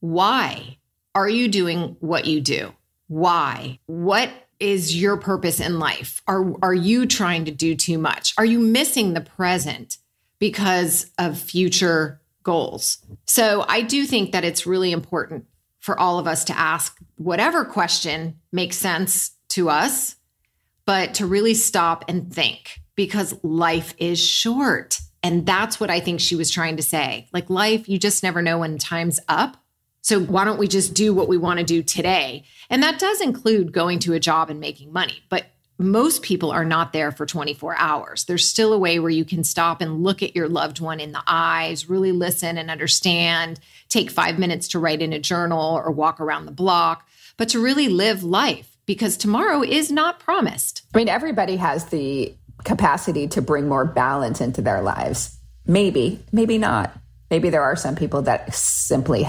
why 0.00 0.78
are 1.14 1.28
you 1.28 1.46
doing 1.46 1.96
what 2.00 2.24
you 2.24 2.40
do? 2.40 2.72
Why? 3.06 3.78
What 3.86 4.30
is 4.58 5.00
your 5.00 5.16
purpose 5.16 5.60
in 5.60 5.78
life? 5.78 6.22
Are, 6.26 6.54
are 6.60 6.74
you 6.74 7.06
trying 7.06 7.44
to 7.44 7.52
do 7.52 7.76
too 7.76 7.98
much? 7.98 8.34
Are 8.36 8.44
you 8.44 8.58
missing 8.58 9.14
the 9.14 9.20
present 9.20 9.98
because 10.40 11.12
of 11.18 11.38
future 11.38 12.20
goals? 12.42 12.98
So 13.26 13.64
I 13.68 13.82
do 13.82 14.06
think 14.06 14.32
that 14.32 14.44
it's 14.44 14.66
really 14.66 14.90
important 14.90 15.46
for 15.78 15.98
all 16.00 16.18
of 16.18 16.26
us 16.26 16.44
to 16.44 16.58
ask 16.58 16.98
whatever 17.16 17.64
question 17.64 18.40
makes 18.50 18.76
sense 18.76 19.32
to 19.50 19.70
us 19.70 20.16
but 20.86 21.14
to 21.14 21.26
really 21.26 21.54
stop 21.54 22.04
and 22.08 22.32
think 22.32 22.80
because 22.94 23.34
life 23.42 23.94
is 23.98 24.20
short. 24.20 25.00
And 25.22 25.46
that's 25.46 25.80
what 25.80 25.90
I 25.90 26.00
think 26.00 26.20
she 26.20 26.36
was 26.36 26.50
trying 26.50 26.76
to 26.76 26.82
say. 26.82 27.28
Like 27.32 27.48
life, 27.48 27.88
you 27.88 27.98
just 27.98 28.22
never 28.22 28.42
know 28.42 28.58
when 28.58 28.78
time's 28.78 29.20
up. 29.28 29.56
So 30.02 30.20
why 30.20 30.44
don't 30.44 30.58
we 30.58 30.68
just 30.68 30.92
do 30.92 31.14
what 31.14 31.28
we 31.28 31.38
want 31.38 31.60
to 31.60 31.64
do 31.64 31.82
today? 31.82 32.44
And 32.68 32.82
that 32.82 32.98
does 32.98 33.22
include 33.22 33.72
going 33.72 34.00
to 34.00 34.12
a 34.12 34.20
job 34.20 34.50
and 34.50 34.60
making 34.60 34.92
money. 34.92 35.22
But 35.30 35.46
most 35.78 36.22
people 36.22 36.50
are 36.50 36.64
not 36.64 36.92
there 36.92 37.10
for 37.10 37.26
24 37.26 37.74
hours. 37.76 38.24
There's 38.24 38.46
still 38.46 38.72
a 38.72 38.78
way 38.78 38.98
where 38.98 39.10
you 39.10 39.24
can 39.24 39.42
stop 39.42 39.80
and 39.80 40.04
look 40.04 40.22
at 40.22 40.36
your 40.36 40.48
loved 40.48 40.78
one 40.78 41.00
in 41.00 41.12
the 41.12 41.22
eyes, 41.26 41.88
really 41.88 42.12
listen 42.12 42.58
and 42.58 42.70
understand, 42.70 43.58
take 43.88 44.10
five 44.10 44.38
minutes 44.38 44.68
to 44.68 44.78
write 44.78 45.02
in 45.02 45.12
a 45.12 45.18
journal 45.18 45.74
or 45.74 45.90
walk 45.90 46.20
around 46.20 46.46
the 46.46 46.52
block, 46.52 47.08
but 47.36 47.48
to 47.48 47.58
really 47.58 47.88
live 47.88 48.22
life 48.22 48.73
because 48.86 49.16
tomorrow 49.16 49.62
is 49.62 49.90
not 49.90 50.20
promised. 50.20 50.82
I 50.94 50.98
mean, 50.98 51.08
everybody 51.08 51.56
has 51.56 51.86
the 51.86 52.34
capacity 52.64 53.26
to 53.28 53.42
bring 53.42 53.68
more 53.68 53.84
balance 53.84 54.40
into 54.40 54.62
their 54.62 54.82
lives. 54.82 55.38
Maybe, 55.66 56.24
maybe 56.32 56.58
not. 56.58 56.96
Maybe 57.30 57.50
there 57.50 57.62
are 57.62 57.76
some 57.76 57.96
people 57.96 58.22
that 58.22 58.54
simply 58.54 59.26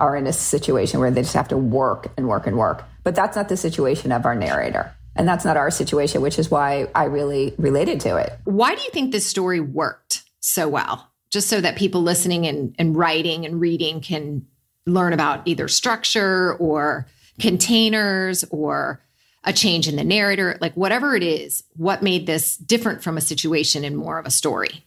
are 0.00 0.16
in 0.16 0.26
a 0.26 0.32
situation 0.32 1.00
where 1.00 1.10
they 1.10 1.22
just 1.22 1.34
have 1.34 1.48
to 1.48 1.56
work 1.56 2.08
and 2.16 2.26
work 2.26 2.46
and 2.46 2.56
work. 2.56 2.84
But 3.04 3.14
that's 3.14 3.36
not 3.36 3.48
the 3.48 3.56
situation 3.56 4.12
of 4.12 4.24
our 4.24 4.34
narrator. 4.34 4.94
And 5.16 5.28
that's 5.28 5.44
not 5.44 5.56
our 5.56 5.70
situation, 5.70 6.22
which 6.22 6.38
is 6.38 6.50
why 6.50 6.88
I 6.94 7.04
really 7.04 7.54
related 7.58 8.00
to 8.00 8.16
it. 8.16 8.38
Why 8.44 8.74
do 8.74 8.82
you 8.82 8.90
think 8.90 9.12
this 9.12 9.26
story 9.26 9.60
worked 9.60 10.22
so 10.40 10.68
well? 10.68 11.10
Just 11.30 11.48
so 11.48 11.60
that 11.60 11.76
people 11.76 12.02
listening 12.02 12.46
and, 12.46 12.74
and 12.78 12.96
writing 12.96 13.44
and 13.44 13.60
reading 13.60 14.00
can 14.00 14.46
learn 14.86 15.12
about 15.12 15.46
either 15.46 15.68
structure 15.68 16.54
or 16.54 17.06
containers 17.40 18.44
or 18.50 19.02
a 19.44 19.52
change 19.52 19.88
in 19.88 19.96
the 19.96 20.04
narrator, 20.04 20.58
like 20.60 20.74
whatever 20.74 21.16
it 21.16 21.22
is, 21.22 21.64
what 21.74 22.02
made 22.02 22.26
this 22.26 22.56
different 22.56 23.02
from 23.02 23.16
a 23.16 23.20
situation 23.20 23.84
and 23.84 23.96
more 23.96 24.18
of 24.18 24.26
a 24.26 24.30
story? 24.30 24.84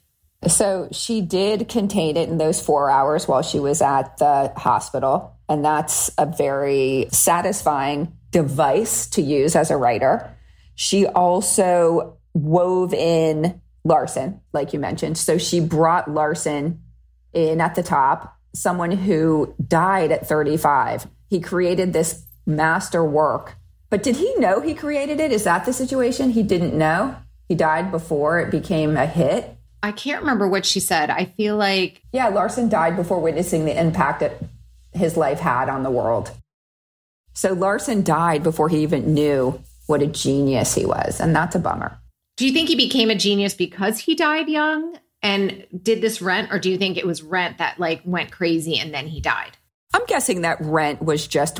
So 0.48 0.89
she 0.92 1.22
did 1.22 1.70
contain 1.70 2.18
it 2.18 2.30
in 2.30 2.38
those 2.38 2.62
four 2.62 2.89
hours 2.89 3.28
while 3.28 3.42
she 3.42 3.60
was 3.60 3.82
at 3.82 4.18
the 4.18 4.52
hospital. 4.56 5.38
And 5.48 5.63
that's 5.63 6.12
a 6.18 6.26
very 6.26 7.08
satisfying 7.12 8.13
device 8.32 9.08
to 9.08 9.22
use 9.22 9.56
as 9.56 9.72
a 9.72 9.78
writer. 9.78 10.36
She 10.76 11.06
also 11.06 12.18
wove 12.34 12.94
in 12.94 13.62
Larson, 13.84 14.42
like 14.54 14.74
you 14.74 14.80
mentioned. 14.80 15.18
So 15.18 15.38
she 15.38 15.60
brought 15.60 16.12
Larson 16.12 16.82
in 17.32 17.62
at 17.62 17.76
the 17.76 17.84
top, 17.84 18.38
someone 18.54 18.92
who 18.92 19.54
died 19.66 20.12
at 20.12 20.28
35. 20.28 21.08
He 21.30 21.39
created 21.39 21.94
this 21.94 22.26
master 22.45 23.03
work. 23.03 23.56
But 23.89 24.03
did 24.03 24.17
he 24.17 24.34
know 24.38 24.60
he 24.60 24.73
created 24.73 25.19
it? 25.19 25.32
Is 25.32 25.43
that 25.43 25.65
the 25.65 25.73
situation? 25.73 26.32
He 26.32 26.43
didn't 26.43 26.77
know. 26.77 27.15
He 27.47 27.56
died 27.56 27.91
before 27.91 28.39
it 28.39 28.49
became 28.49 28.97
a 28.97 29.06
hit. 29.06 29.56
I 29.84 29.91
can't 29.91 30.21
remember 30.21 30.47
what 30.47 30.65
she 30.65 30.79
said. 30.79 31.10
I 31.10 31.25
feel 31.25 31.58
like 31.58 32.01
Yeah, 32.12 32.29
Larson 32.29 32.69
died 32.69 32.95
before 32.95 33.19
witnessing 33.19 33.65
the 33.65 33.79
impact 33.79 34.21
that 34.21 34.38
his 34.93 35.17
life 35.17 35.39
had 35.39 35.69
on 35.69 35.84
the 35.84 35.91
world. 35.91 36.32
So 37.34 37.53
Larson 37.53 38.03
died 38.03 38.43
before 38.43 38.69
he 38.69 38.82
even 38.84 39.13
knew 39.13 39.60
what 39.88 40.01
a 40.01 40.08
genius 40.08 40.73
he 40.75 40.86
was. 40.86 41.19
And 41.19 41.36
that's 41.36 41.56
a 41.56 41.60
bummer. 41.60 41.99
Do 42.38 42.47
you 42.47 42.53
think 42.53 42.69
he 42.69 42.75
became 42.75 43.10
a 43.10 43.15
genius 43.15 43.53
because 43.53 43.99
he 43.99 44.15
died 44.15 44.47
young 44.47 44.97
and 45.21 45.65
did 45.82 46.01
this 46.01 46.21
rent, 46.21 46.51
or 46.51 46.60
do 46.60 46.69
you 46.69 46.77
think 46.77 46.97
it 46.97 47.06
was 47.06 47.21
rent 47.21 47.58
that 47.58 47.79
like 47.79 48.01
went 48.06 48.32
crazy 48.32 48.77
and 48.77 48.93
then 48.93 49.08
he 49.08 49.21
died? 49.21 49.58
I'm 49.93 50.06
guessing 50.06 50.41
that 50.41 50.58
Rent 50.62 51.01
was 51.01 51.27
just 51.27 51.60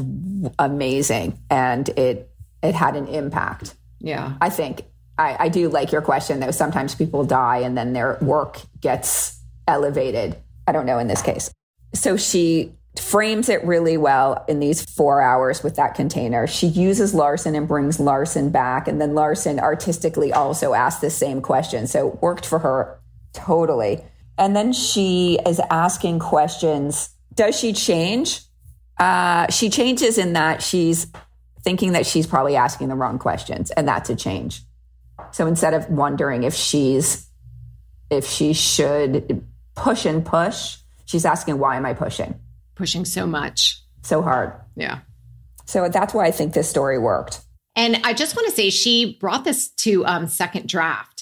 amazing 0.59 1.39
and 1.49 1.87
it 1.89 2.29
it 2.61 2.75
had 2.75 2.95
an 2.95 3.07
impact. 3.07 3.75
Yeah. 3.99 4.33
I 4.41 4.49
think 4.49 4.85
I, 5.17 5.35
I 5.39 5.49
do 5.49 5.69
like 5.69 5.91
your 5.91 6.01
question 6.01 6.39
though. 6.39 6.51
Sometimes 6.51 6.95
people 6.95 7.23
die 7.23 7.59
and 7.59 7.77
then 7.77 7.93
their 7.93 8.17
work 8.21 8.59
gets 8.81 9.39
elevated. 9.67 10.38
I 10.67 10.71
don't 10.71 10.86
know 10.86 10.99
in 10.99 11.07
this 11.07 11.21
case. 11.21 11.51
So 11.93 12.17
she 12.17 12.73
frames 12.99 13.49
it 13.49 13.63
really 13.63 13.97
well 13.97 14.45
in 14.47 14.59
these 14.59 14.84
four 14.84 15.21
hours 15.21 15.63
with 15.63 15.75
that 15.75 15.95
container. 15.95 16.45
She 16.47 16.67
uses 16.67 17.13
Larson 17.13 17.55
and 17.55 17.67
brings 17.67 17.99
Larson 17.99 18.49
back. 18.49 18.88
And 18.88 19.01
then 19.01 19.15
Larson 19.15 19.59
artistically 19.59 20.31
also 20.31 20.73
asked 20.73 21.01
the 21.01 21.09
same 21.09 21.41
question. 21.41 21.88
So 21.88 22.09
it 22.09 22.21
worked 22.21 22.45
for 22.45 22.59
her 22.59 22.99
totally. 23.34 24.03
And 24.38 24.55
then 24.55 24.73
she 24.73 25.39
is 25.45 25.59
asking 25.69 26.19
questions. 26.19 27.09
Does 27.36 27.59
she 27.59 27.73
change? 27.73 28.41
Uh, 28.99 29.49
she 29.49 29.69
changes 29.69 30.17
in 30.17 30.34
that 30.34 30.61
she's 30.61 31.07
thinking 31.63 31.93
that 31.93 32.05
she's 32.05 32.27
probably 32.27 32.55
asking 32.55 32.89
the 32.89 32.95
wrong 32.95 33.17
questions, 33.17 33.71
and 33.71 33.88
that's 33.88 34.09
a 34.09 34.15
change. 34.15 34.61
So 35.31 35.47
instead 35.47 35.73
of 35.73 35.89
wondering 35.89 36.43
if 36.43 36.53
she's 36.53 37.27
if 38.09 38.25
she 38.27 38.53
should 38.53 39.43
push 39.75 40.05
and 40.05 40.25
push, 40.25 40.77
she's 41.05 41.25
asking 41.25 41.57
why 41.57 41.77
am 41.77 41.86
I 41.86 41.93
pushing 41.93 42.39
Pushing 42.75 43.05
so 43.05 43.25
much. 43.25 43.81
so 44.03 44.21
hard? 44.21 44.53
Yeah. 44.75 44.99
So 45.65 45.88
that's 45.89 46.13
why 46.13 46.25
I 46.25 46.31
think 46.31 46.53
this 46.53 46.69
story 46.69 46.99
worked. 46.99 47.41
And 47.75 48.01
I 48.03 48.13
just 48.13 48.36
want 48.36 48.47
to 48.49 48.55
say 48.55 48.69
she 48.69 49.17
brought 49.19 49.43
this 49.45 49.69
to 49.77 50.05
um, 50.05 50.27
second 50.27 50.67
draft. 50.67 51.12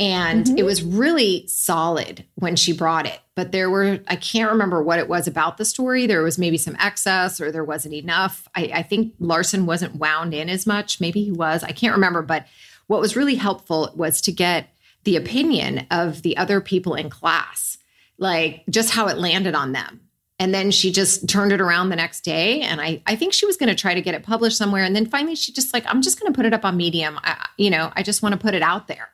And 0.00 0.48
it 0.48 0.56
mm-hmm. 0.56 0.66
was 0.66 0.82
really 0.82 1.46
solid 1.46 2.24
when 2.34 2.56
she 2.56 2.72
brought 2.72 3.06
it. 3.06 3.20
But 3.36 3.52
there 3.52 3.70
were, 3.70 4.00
I 4.08 4.16
can't 4.16 4.50
remember 4.50 4.82
what 4.82 4.98
it 4.98 5.08
was 5.08 5.28
about 5.28 5.56
the 5.56 5.64
story. 5.64 6.06
There 6.06 6.22
was 6.22 6.38
maybe 6.38 6.58
some 6.58 6.76
excess 6.80 7.40
or 7.40 7.52
there 7.52 7.64
wasn't 7.64 7.94
enough. 7.94 8.48
I, 8.56 8.70
I 8.74 8.82
think 8.82 9.14
Larson 9.20 9.66
wasn't 9.66 9.96
wound 9.96 10.34
in 10.34 10.48
as 10.48 10.66
much. 10.66 11.00
Maybe 11.00 11.22
he 11.22 11.30
was. 11.30 11.62
I 11.62 11.70
can't 11.70 11.94
remember. 11.94 12.22
But 12.22 12.46
what 12.88 13.00
was 13.00 13.16
really 13.16 13.36
helpful 13.36 13.92
was 13.94 14.20
to 14.22 14.32
get 14.32 14.68
the 15.04 15.16
opinion 15.16 15.86
of 15.90 16.22
the 16.22 16.36
other 16.36 16.60
people 16.60 16.94
in 16.94 17.08
class, 17.10 17.78
like 18.18 18.64
just 18.68 18.90
how 18.90 19.06
it 19.06 19.18
landed 19.18 19.54
on 19.54 19.72
them. 19.72 20.00
And 20.40 20.52
then 20.52 20.72
she 20.72 20.90
just 20.90 21.28
turned 21.28 21.52
it 21.52 21.60
around 21.60 21.90
the 21.90 21.96
next 21.96 22.22
day. 22.22 22.60
And 22.62 22.80
I, 22.80 23.00
I 23.06 23.14
think 23.14 23.32
she 23.32 23.46
was 23.46 23.56
going 23.56 23.68
to 23.68 23.74
try 23.74 23.94
to 23.94 24.02
get 24.02 24.14
it 24.14 24.24
published 24.24 24.58
somewhere. 24.58 24.82
And 24.82 24.96
then 24.96 25.06
finally, 25.06 25.36
she 25.36 25.52
just 25.52 25.72
like, 25.72 25.84
I'm 25.86 26.02
just 26.02 26.18
going 26.18 26.32
to 26.32 26.36
put 26.36 26.46
it 26.46 26.52
up 26.52 26.64
on 26.64 26.76
Medium. 26.76 27.18
I, 27.22 27.46
you 27.56 27.70
know, 27.70 27.92
I 27.94 28.02
just 28.02 28.22
want 28.22 28.32
to 28.32 28.38
put 28.38 28.54
it 28.54 28.62
out 28.62 28.88
there. 28.88 29.10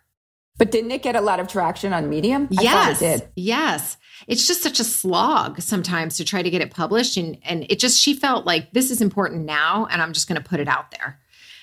But 0.61 0.71
didn't 0.71 0.91
it 0.91 1.03
get 1.03 1.17
a 1.17 1.23
lot 1.23 1.41
of 1.41 1.49
traction 1.49 1.95
on 1.95 2.11
Medium? 2.11 2.47
Yes, 2.51 3.01
it 3.01 3.21
did. 3.21 3.29
yes. 3.35 3.97
It's 4.27 4.47
just 4.47 4.63
such 4.63 4.79
a 4.79 4.85
slog 4.85 5.63
sometimes 5.63 6.19
to 6.19 6.25
try 6.27 6.43
to 6.43 6.51
get 6.51 6.61
it 6.61 6.71
published, 6.71 7.17
and 7.17 7.39
and 7.45 7.65
it 7.71 7.79
just 7.79 7.99
she 7.99 8.13
felt 8.13 8.45
like 8.45 8.75
this 8.75 8.91
is 8.91 9.01
important 9.01 9.47
now, 9.47 9.87
and 9.91 10.03
I'm 10.03 10.13
just 10.13 10.29
going 10.29 10.39
to 10.39 10.47
put 10.47 10.61
it 10.61 10.69
out 10.69 10.91
there. 10.91 11.19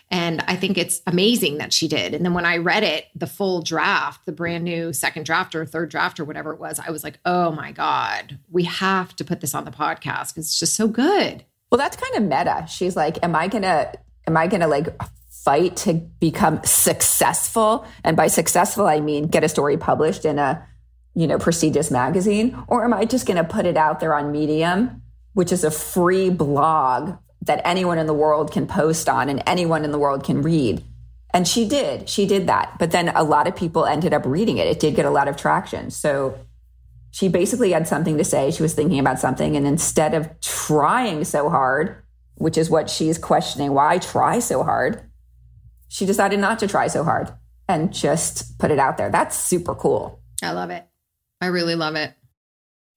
And 0.10 0.44
I 0.48 0.56
think 0.56 0.80
it's 0.80 1.04
amazing 1.06 1.60
that 1.60 1.74
she 1.74 1.88
did. 1.88 2.16
And 2.16 2.26
then 2.26 2.34
when 2.34 2.46
I 2.46 2.58
read 2.58 2.84
it, 2.84 3.06
the 3.14 3.28
full 3.28 3.62
draft, 3.62 4.26
the 4.26 4.32
brand 4.32 4.64
new 4.64 4.94
second 4.94 5.28
draft 5.28 5.54
or 5.54 5.64
third 5.64 5.90
draft 5.90 6.20
or 6.20 6.26
whatever 6.26 6.52
it 6.52 6.60
was, 6.60 6.80
I 6.80 6.90
was 6.90 7.04
like, 7.04 7.20
oh 7.24 7.52
my 7.52 7.72
God, 7.74 8.40
we 8.50 8.64
have 8.64 9.16
to 9.18 9.24
put 9.24 9.42
this 9.42 9.54
on 9.54 9.66
the 9.66 9.70
podcast 9.70 10.34
because 10.34 10.48
it's 10.48 10.60
just 10.60 10.76
so 10.76 10.88
good. 10.88 11.46
Well, 11.72 11.78
that's 11.78 11.98
kind 11.98 12.16
of 12.16 12.24
meta. 12.24 12.66
She's 12.68 12.96
like, 12.96 13.24
am 13.24 13.36
I 13.36 13.48
gonna 13.48 13.94
am 14.26 14.38
I 14.38 14.48
gonna 14.48 14.68
like 14.68 14.88
fight 15.48 15.78
to 15.78 15.94
become 15.94 16.60
successful? 16.66 17.88
And 18.04 18.18
by 18.18 18.28
successful, 18.28 18.86
I 18.86 19.00
mean 19.00 19.28
get 19.28 19.46
a 19.46 19.50
story 19.50 19.78
published 19.78 20.26
in 20.26 20.40
a 20.40 20.68
you 21.16 21.26
know 21.26 21.40
prestigious 21.40 21.90
magazine, 21.90 22.62
or 22.68 22.84
am 22.84 22.94
I 22.94 23.06
just 23.06 23.26
gonna 23.26 23.46
put 23.46 23.66
it 23.66 23.78
out 23.78 24.02
there 24.02 24.14
on 24.14 24.34
Medium, 24.34 25.02
which 25.36 25.54
is 25.54 25.64
a 25.64 25.72
free 25.72 26.30
blog 26.30 27.16
that 27.44 27.62
anyone 27.64 27.98
in 27.98 28.08
the 28.08 28.14
world 28.14 28.52
can 28.52 28.68
post 28.68 29.08
on 29.08 29.30
and 29.30 29.42
anyone 29.48 29.86
in 29.86 29.92
the 29.92 29.98
world 29.98 30.26
can 30.26 30.42
read? 30.42 30.84
And 31.34 31.48
she 31.48 31.66
did. 31.66 32.10
She 32.10 32.26
did 32.26 32.48
that. 32.48 32.78
But 32.78 32.92
then 32.92 33.08
a 33.08 33.24
lot 33.24 33.48
of 33.48 33.56
people 33.56 33.86
ended 33.86 34.14
up 34.14 34.26
reading 34.26 34.58
it. 34.58 34.68
It 34.68 34.82
did 34.82 34.96
get 34.96 35.06
a 35.06 35.10
lot 35.10 35.30
of 35.30 35.38
traction. 35.38 35.92
So 35.92 36.38
she 37.12 37.30
basically 37.30 37.72
had 37.72 37.88
something 37.88 38.18
to 38.18 38.26
say. 38.26 38.52
She 38.52 38.64
was 38.64 38.74
thinking 38.74 39.00
about 39.00 39.20
something. 39.20 39.56
And 39.56 39.66
instead 39.66 40.14
of 40.14 40.30
trying 40.42 41.24
so 41.24 41.50
hard, 41.50 42.04
which 42.36 42.58
is 42.58 42.70
what 42.70 42.90
she's 42.90 43.18
questioning, 43.18 43.74
why 43.74 43.98
try 43.98 44.40
so 44.40 44.64
hard? 44.64 45.07
She 45.88 46.06
decided 46.06 46.40
not 46.40 46.60
to 46.60 46.68
try 46.68 46.88
so 46.88 47.04
hard 47.04 47.34
and 47.68 47.94
just 47.94 48.58
put 48.60 48.72
it 48.72 48.80
out 48.80 48.98
there. 48.98 49.10
That's 49.10 49.38
super 49.38 49.76
cool. 49.76 50.22
I 50.44 50.52
love 50.52 50.70
it. 50.70 50.86
I 51.42 51.48
really 51.48 51.76
love 51.76 51.96
it. 51.96 52.14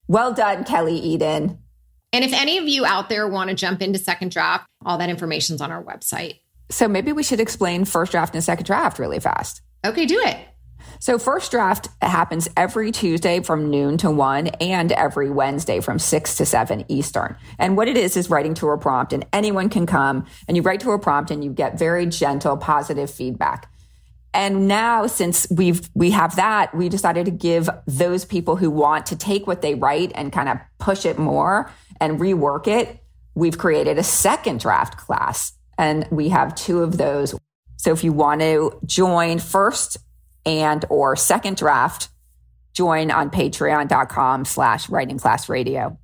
Well 0.07 0.33
done, 0.33 0.63
Kelly 0.63 0.95
Eden. 0.97 1.59
And 2.13 2.25
if 2.25 2.33
any 2.33 2.57
of 2.57 2.67
you 2.67 2.85
out 2.85 3.07
there 3.09 3.27
want 3.27 3.49
to 3.49 3.55
jump 3.55 3.81
into 3.81 3.97
second 3.97 4.31
draft, 4.31 4.67
all 4.85 4.97
that 4.97 5.09
information's 5.09 5.61
on 5.61 5.71
our 5.71 5.83
website. 5.83 6.39
So 6.69 6.87
maybe 6.87 7.11
we 7.11 7.23
should 7.23 7.39
explain 7.39 7.85
first 7.85 8.11
draft 8.11 8.33
and 8.33 8.43
second 8.43 8.65
draft 8.65 8.99
really 8.99 9.19
fast. 9.19 9.61
Okay, 9.85 10.05
do 10.05 10.19
it. 10.19 10.37
So, 11.01 11.17
first 11.17 11.49
draft 11.49 11.87
happens 11.99 12.47
every 12.55 12.91
Tuesday 12.91 13.41
from 13.41 13.71
noon 13.71 13.97
to 13.97 14.11
one 14.11 14.49
and 14.59 14.91
every 14.91 15.31
Wednesday 15.31 15.79
from 15.79 15.97
six 15.97 16.35
to 16.35 16.45
seven 16.45 16.85
Eastern. 16.89 17.35
And 17.57 17.75
what 17.75 17.87
it 17.87 17.97
is 17.97 18.15
is 18.15 18.29
writing 18.29 18.53
to 18.55 18.69
a 18.69 18.77
prompt, 18.77 19.11
and 19.11 19.25
anyone 19.33 19.69
can 19.69 19.87
come 19.87 20.27
and 20.47 20.55
you 20.55 20.61
write 20.61 20.81
to 20.81 20.91
a 20.91 20.99
prompt 20.99 21.31
and 21.31 21.43
you 21.43 21.51
get 21.51 21.79
very 21.79 22.05
gentle, 22.05 22.55
positive 22.55 23.09
feedback. 23.09 23.67
And 24.31 24.67
now, 24.67 25.07
since 25.07 25.47
we've 25.49 25.89
we 25.95 26.11
have 26.11 26.35
that, 26.35 26.75
we 26.75 26.87
decided 26.87 27.25
to 27.25 27.31
give 27.31 27.67
those 27.87 28.23
people 28.23 28.55
who 28.55 28.69
want 28.69 29.07
to 29.07 29.15
take 29.15 29.47
what 29.47 29.63
they 29.63 29.73
write 29.73 30.11
and 30.13 30.31
kind 30.31 30.49
of 30.49 30.59
push 30.77 31.07
it 31.07 31.17
more 31.17 31.71
and 31.99 32.19
rework 32.19 32.67
it. 32.67 33.03
We've 33.33 33.57
created 33.57 33.97
a 33.97 34.03
second 34.03 34.59
draft 34.59 34.97
class, 34.97 35.53
and 35.79 36.07
we 36.11 36.29
have 36.29 36.53
two 36.53 36.83
of 36.83 36.99
those. 36.99 37.33
So, 37.77 37.91
if 37.91 38.03
you 38.03 38.13
want 38.13 38.41
to 38.41 38.79
join 38.85 39.39
first 39.39 39.97
and 40.45 40.85
or 40.89 41.15
second 41.15 41.57
draft, 41.57 42.09
join 42.73 43.11
on 43.11 43.29
patreon.com 43.29 44.45
slash 44.45 44.89
writing 44.89 45.19
class 45.19 45.49
radio. 45.49 45.97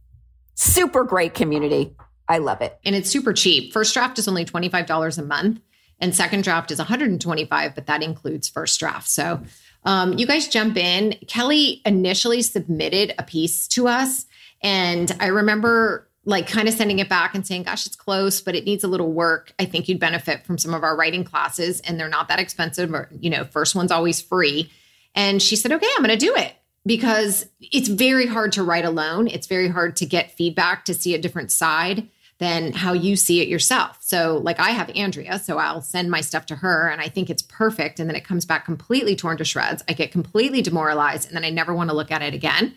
Super 0.55 1.03
great 1.03 1.33
community. 1.33 1.95
I 2.27 2.39
love 2.39 2.61
it. 2.61 2.77
And 2.83 2.95
it's 2.95 3.09
super 3.09 3.33
cheap. 3.33 3.71
First 3.71 3.93
draft 3.93 4.19
is 4.19 4.27
only 4.27 4.43
$25 4.43 5.17
a 5.17 5.23
month 5.23 5.61
and 5.99 6.15
second 6.15 6.43
draft 6.43 6.71
is 6.71 6.77
125, 6.77 7.75
but 7.75 7.87
that 7.87 8.03
includes 8.03 8.47
first 8.47 8.79
draft. 8.79 9.07
So 9.07 9.41
um, 9.83 10.17
you 10.17 10.27
guys 10.27 10.47
jump 10.47 10.77
in. 10.77 11.15
Kelly 11.27 11.81
initially 11.85 12.41
submitted 12.41 13.13
a 13.17 13.23
piece 13.23 13.67
to 13.69 13.87
us. 13.87 14.25
And 14.61 15.15
I 15.19 15.27
remember 15.27 16.06
like 16.27 16.45
kind 16.45 16.67
of 16.67 16.73
sending 16.73 16.99
it 16.99 17.07
back 17.07 17.33
and 17.35 17.47
saying, 17.47 17.63
gosh, 17.63 17.85
it's 17.85 17.95
close, 17.95 18.41
but 18.41 18.53
it 18.53 18.65
needs 18.65 18.83
a 18.83 18.87
little 18.87 19.13
work. 19.13 19.53
I 19.57 19.63
think 19.63 19.87
you'd 19.87 19.99
benefit 19.99 20.45
from 20.45 20.57
some 20.57 20.73
of 20.73 20.83
our 20.83 20.93
writing 20.93 21.23
classes 21.23 21.79
and 21.79 21.97
they're 21.97 22.09
not 22.09 22.27
that 22.27 22.37
expensive 22.37 22.93
or, 22.93 23.07
you 23.17 23.29
know, 23.29 23.45
first 23.45 23.75
one's 23.75 23.93
always 23.93 24.21
free. 24.21 24.69
And 25.15 25.41
she 25.41 25.55
said, 25.55 25.71
okay, 25.71 25.87
I'm 25.95 26.03
going 26.03 26.19
to 26.19 26.25
do 26.25 26.35
it 26.35 26.53
because 26.85 27.45
it's 27.61 27.87
very 27.87 28.25
hard 28.25 28.51
to 28.51 28.63
write 28.63 28.83
alone. 28.83 29.29
It's 29.29 29.47
very 29.47 29.69
hard 29.69 29.95
to 29.97 30.05
get 30.05 30.31
feedback 30.31 30.83
to 30.85 30.93
see 30.93 31.15
a 31.15 31.17
different 31.17 31.49
side 31.49 32.09
than 32.39 32.73
how 32.73 32.91
you 32.91 33.15
see 33.15 33.39
it 33.39 33.47
yourself. 33.47 33.97
So, 34.01 34.37
like, 34.37 34.59
I 34.59 34.71
have 34.71 34.91
Andrea, 34.95 35.39
so 35.39 35.57
I'll 35.57 35.81
send 35.81 36.11
my 36.11 36.19
stuff 36.19 36.45
to 36.47 36.55
her 36.55 36.89
and 36.89 36.99
I 36.99 37.07
think 37.07 37.29
it's 37.29 37.41
perfect. 37.41 38.01
And 38.01 38.09
then 38.09 38.17
it 38.17 38.25
comes 38.25 38.45
back 38.45 38.65
completely 38.65 39.15
torn 39.15 39.37
to 39.37 39.45
shreds. 39.45 39.81
I 39.87 39.93
get 39.93 40.11
completely 40.11 40.61
demoralized 40.61 41.29
and 41.29 41.37
then 41.37 41.45
I 41.45 41.51
never 41.51 41.73
want 41.73 41.89
to 41.89 41.95
look 41.95 42.11
at 42.11 42.21
it 42.21 42.33
again. 42.33 42.75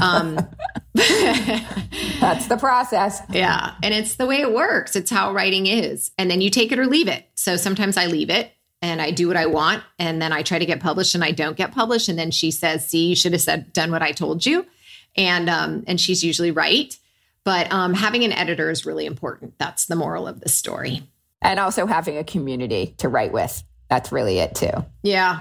Um, 0.00 0.38
That's 2.20 2.46
the 2.46 2.56
process. 2.56 3.20
Yeah. 3.30 3.74
And 3.82 3.92
it's 3.92 4.14
the 4.16 4.26
way 4.26 4.40
it 4.40 4.52
works. 4.52 4.96
It's 4.96 5.10
how 5.10 5.32
writing 5.32 5.66
is. 5.66 6.10
And 6.18 6.30
then 6.30 6.40
you 6.40 6.50
take 6.50 6.72
it 6.72 6.78
or 6.78 6.86
leave 6.86 7.08
it. 7.08 7.26
So 7.34 7.56
sometimes 7.56 7.96
I 7.96 8.06
leave 8.06 8.30
it 8.30 8.50
and 8.80 9.02
I 9.02 9.10
do 9.10 9.28
what 9.28 9.36
I 9.36 9.46
want. 9.46 9.82
And 9.98 10.20
then 10.22 10.32
I 10.32 10.42
try 10.42 10.58
to 10.58 10.66
get 10.66 10.80
published 10.80 11.14
and 11.14 11.22
I 11.22 11.32
don't 11.32 11.56
get 11.56 11.72
published. 11.72 12.08
And 12.08 12.18
then 12.18 12.30
she 12.30 12.50
says, 12.50 12.88
see, 12.88 13.08
you 13.08 13.16
should 13.16 13.32
have 13.32 13.42
said 13.42 13.72
done 13.72 13.90
what 13.90 14.02
I 14.02 14.12
told 14.12 14.46
you. 14.46 14.66
And 15.16 15.50
um, 15.50 15.84
and 15.86 16.00
she's 16.00 16.24
usually 16.24 16.50
right. 16.50 16.96
But 17.44 17.72
um, 17.72 17.94
having 17.94 18.24
an 18.24 18.32
editor 18.32 18.70
is 18.70 18.84
really 18.84 19.06
important. 19.06 19.58
That's 19.58 19.86
the 19.86 19.96
moral 19.96 20.26
of 20.26 20.40
the 20.40 20.48
story. 20.48 21.02
And 21.42 21.60
also 21.60 21.86
having 21.86 22.16
a 22.16 22.24
community 22.24 22.94
to 22.98 23.08
write 23.08 23.32
with. 23.32 23.62
That's 23.88 24.10
really 24.10 24.38
it 24.38 24.54
too. 24.54 24.84
Yeah. 25.02 25.40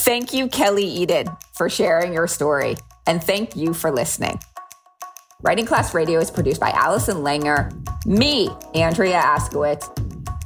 Thank 0.00 0.32
you, 0.32 0.48
Kelly 0.48 0.86
Eden, 0.86 1.26
for 1.52 1.68
sharing 1.68 2.14
your 2.14 2.26
story. 2.26 2.76
And 3.06 3.22
thank 3.22 3.54
you 3.54 3.74
for 3.74 3.90
listening. 3.90 4.40
Writing 5.42 5.66
Class 5.66 5.92
Radio 5.92 6.18
is 6.20 6.30
produced 6.30 6.58
by 6.58 6.70
Allison 6.70 7.18
Langer, 7.18 7.70
me, 8.06 8.48
Andrea 8.74 9.20
Askowitz, 9.20 9.86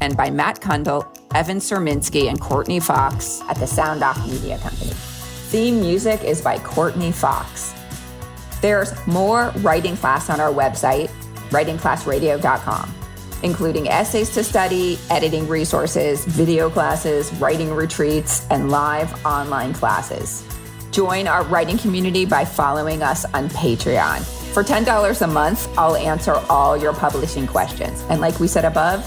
and 0.01 0.17
by 0.17 0.29
Matt 0.29 0.61
Cundill, 0.61 1.07
Evan 1.37 1.59
Surminski, 1.59 2.29
and 2.29 2.41
Courtney 2.41 2.81
Fox 2.81 3.43
at 3.49 3.57
the 3.57 3.67
Sound 3.67 4.03
Off 4.03 4.19
Media 4.27 4.59
Company. 4.59 4.91
Theme 4.91 5.81
music 5.81 6.25
is 6.25 6.43
by 6.43 6.59
Courtney 6.59 7.13
Fox. 7.13 7.73
There's 8.61 8.93
more 9.07 9.53
writing 9.59 9.97
class 9.97 10.31
on 10.31 10.41
our 10.41 10.53
website, 10.53 11.11
writingclassradio.com, 11.51 12.95
including 13.45 13.89
essays 13.89 14.31
to 14.31 14.43
study, 14.43 14.99
editing 15.11 15.47
resources, 15.47 16.25
video 16.25 16.69
classes, 16.71 17.33
writing 17.35 17.73
retreats, 17.73 18.45
and 18.51 18.71
live 18.71 19.25
online 19.25 19.73
classes. 19.75 20.43
Join 20.91 21.29
our 21.29 21.45
writing 21.45 21.77
community 21.77 22.25
by 22.25 22.45
following 22.45 23.03
us 23.03 23.25
on 23.27 23.49
Patreon. 23.51 24.23
For 24.55 24.63
$10 24.63 25.23
a 25.23 25.27
month, 25.27 25.69
I'll 25.77 25.97
answer 25.97 26.35
all 26.49 26.77
your 26.77 26.95
publishing 26.95 27.47
questions. 27.47 28.01
And 28.09 28.21
like 28.21 28.41
we 28.41 28.49
said 28.49 28.65
above, 28.65 29.01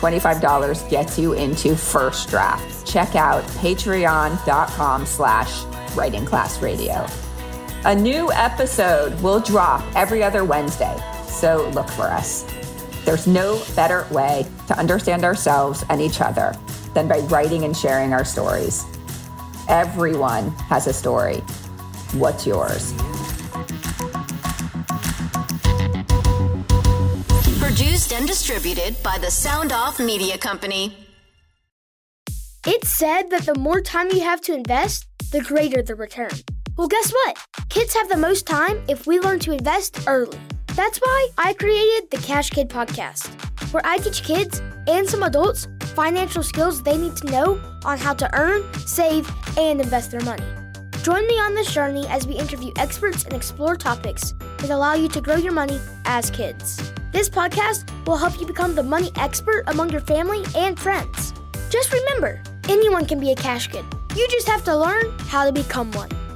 $25 0.00 0.88
gets 0.88 1.18
you 1.18 1.32
into 1.32 1.74
first 1.74 2.28
draft. 2.28 2.86
Check 2.86 3.16
out 3.16 3.42
patreon.com 3.62 5.06
slash 5.06 5.64
writing 5.96 6.24
class 6.24 6.60
radio. 6.62 7.06
A 7.84 7.94
new 7.94 8.30
episode 8.32 9.20
will 9.22 9.40
drop 9.40 9.82
every 9.96 10.22
other 10.22 10.44
Wednesday, 10.44 10.96
so 11.26 11.68
look 11.74 11.88
for 11.88 12.04
us. 12.04 12.44
There's 13.04 13.26
no 13.26 13.62
better 13.74 14.06
way 14.10 14.46
to 14.68 14.78
understand 14.78 15.24
ourselves 15.24 15.84
and 15.90 16.00
each 16.00 16.20
other 16.20 16.54
than 16.94 17.08
by 17.08 17.18
writing 17.20 17.64
and 17.64 17.76
sharing 17.76 18.12
our 18.12 18.24
stories. 18.24 18.84
Everyone 19.68 20.50
has 20.68 20.86
a 20.86 20.92
story. 20.92 21.38
What's 22.14 22.46
yours? 22.46 22.92
Produced 27.58 28.12
and 28.12 28.26
distributed 28.26 29.02
by 29.02 29.18
the 29.18 29.30
Sound 29.30 29.72
Off 29.72 29.98
Media 29.98 30.36
Company. 30.36 30.96
It's 32.66 32.88
said 32.88 33.30
that 33.30 33.46
the 33.46 33.58
more 33.58 33.80
time 33.80 34.10
you 34.10 34.20
have 34.20 34.40
to 34.42 34.54
invest, 34.54 35.06
the 35.32 35.40
greater 35.40 35.82
the 35.82 35.94
return. 35.94 36.30
Well, 36.76 36.86
guess 36.86 37.10
what? 37.10 37.38
Kids 37.70 37.94
have 37.94 38.08
the 38.08 38.16
most 38.16 38.46
time 38.46 38.82
if 38.88 39.06
we 39.06 39.18
learn 39.18 39.38
to 39.40 39.52
invest 39.52 39.98
early. 40.06 40.38
That's 40.74 40.98
why 40.98 41.28
I 41.36 41.52
created 41.52 42.10
the 42.10 42.16
Cash 42.16 42.50
Kid 42.50 42.68
podcast. 42.68 43.28
where 43.72 43.82
I 43.86 43.98
teach 43.98 44.22
kids 44.22 44.60
and 44.86 45.08
some 45.08 45.22
adults 45.22 45.66
financial 45.94 46.42
skills 46.42 46.82
they 46.82 46.96
need 46.96 47.16
to 47.16 47.30
know 47.30 47.60
on 47.84 47.98
how 47.98 48.12
to 48.14 48.28
earn, 48.38 48.62
save, 48.86 49.30
and 49.58 49.80
invest 49.80 50.10
their 50.10 50.20
money. 50.22 50.44
Join 51.02 51.26
me 51.26 51.34
on 51.34 51.54
this 51.54 51.72
journey 51.72 52.06
as 52.08 52.26
we 52.26 52.34
interview 52.34 52.70
experts 52.76 53.24
and 53.24 53.32
explore 53.32 53.76
topics 53.76 54.34
that 54.58 54.70
allow 54.70 54.94
you 54.94 55.08
to 55.08 55.20
grow 55.20 55.36
your 55.36 55.52
money 55.52 55.80
as 56.04 56.30
kids. 56.30 56.92
This 57.12 57.28
podcast 57.28 57.88
will 58.06 58.16
help 58.16 58.40
you 58.40 58.46
become 58.46 58.74
the 58.74 58.82
money 58.82 59.10
expert 59.16 59.64
among 59.66 59.90
your 59.90 60.00
family 60.02 60.42
and 60.56 60.78
friends. 60.78 61.32
Just 61.70 61.92
remember, 61.92 62.42
anyone 62.68 63.06
can 63.06 63.20
be 63.20 63.32
a 63.32 63.36
cash 63.36 63.68
kid. 63.68 63.84
You 64.14 64.26
just 64.28 64.48
have 64.48 64.64
to 64.64 64.76
learn 64.76 65.18
how 65.20 65.44
to 65.44 65.52
become 65.52 65.90
one. 65.92 66.10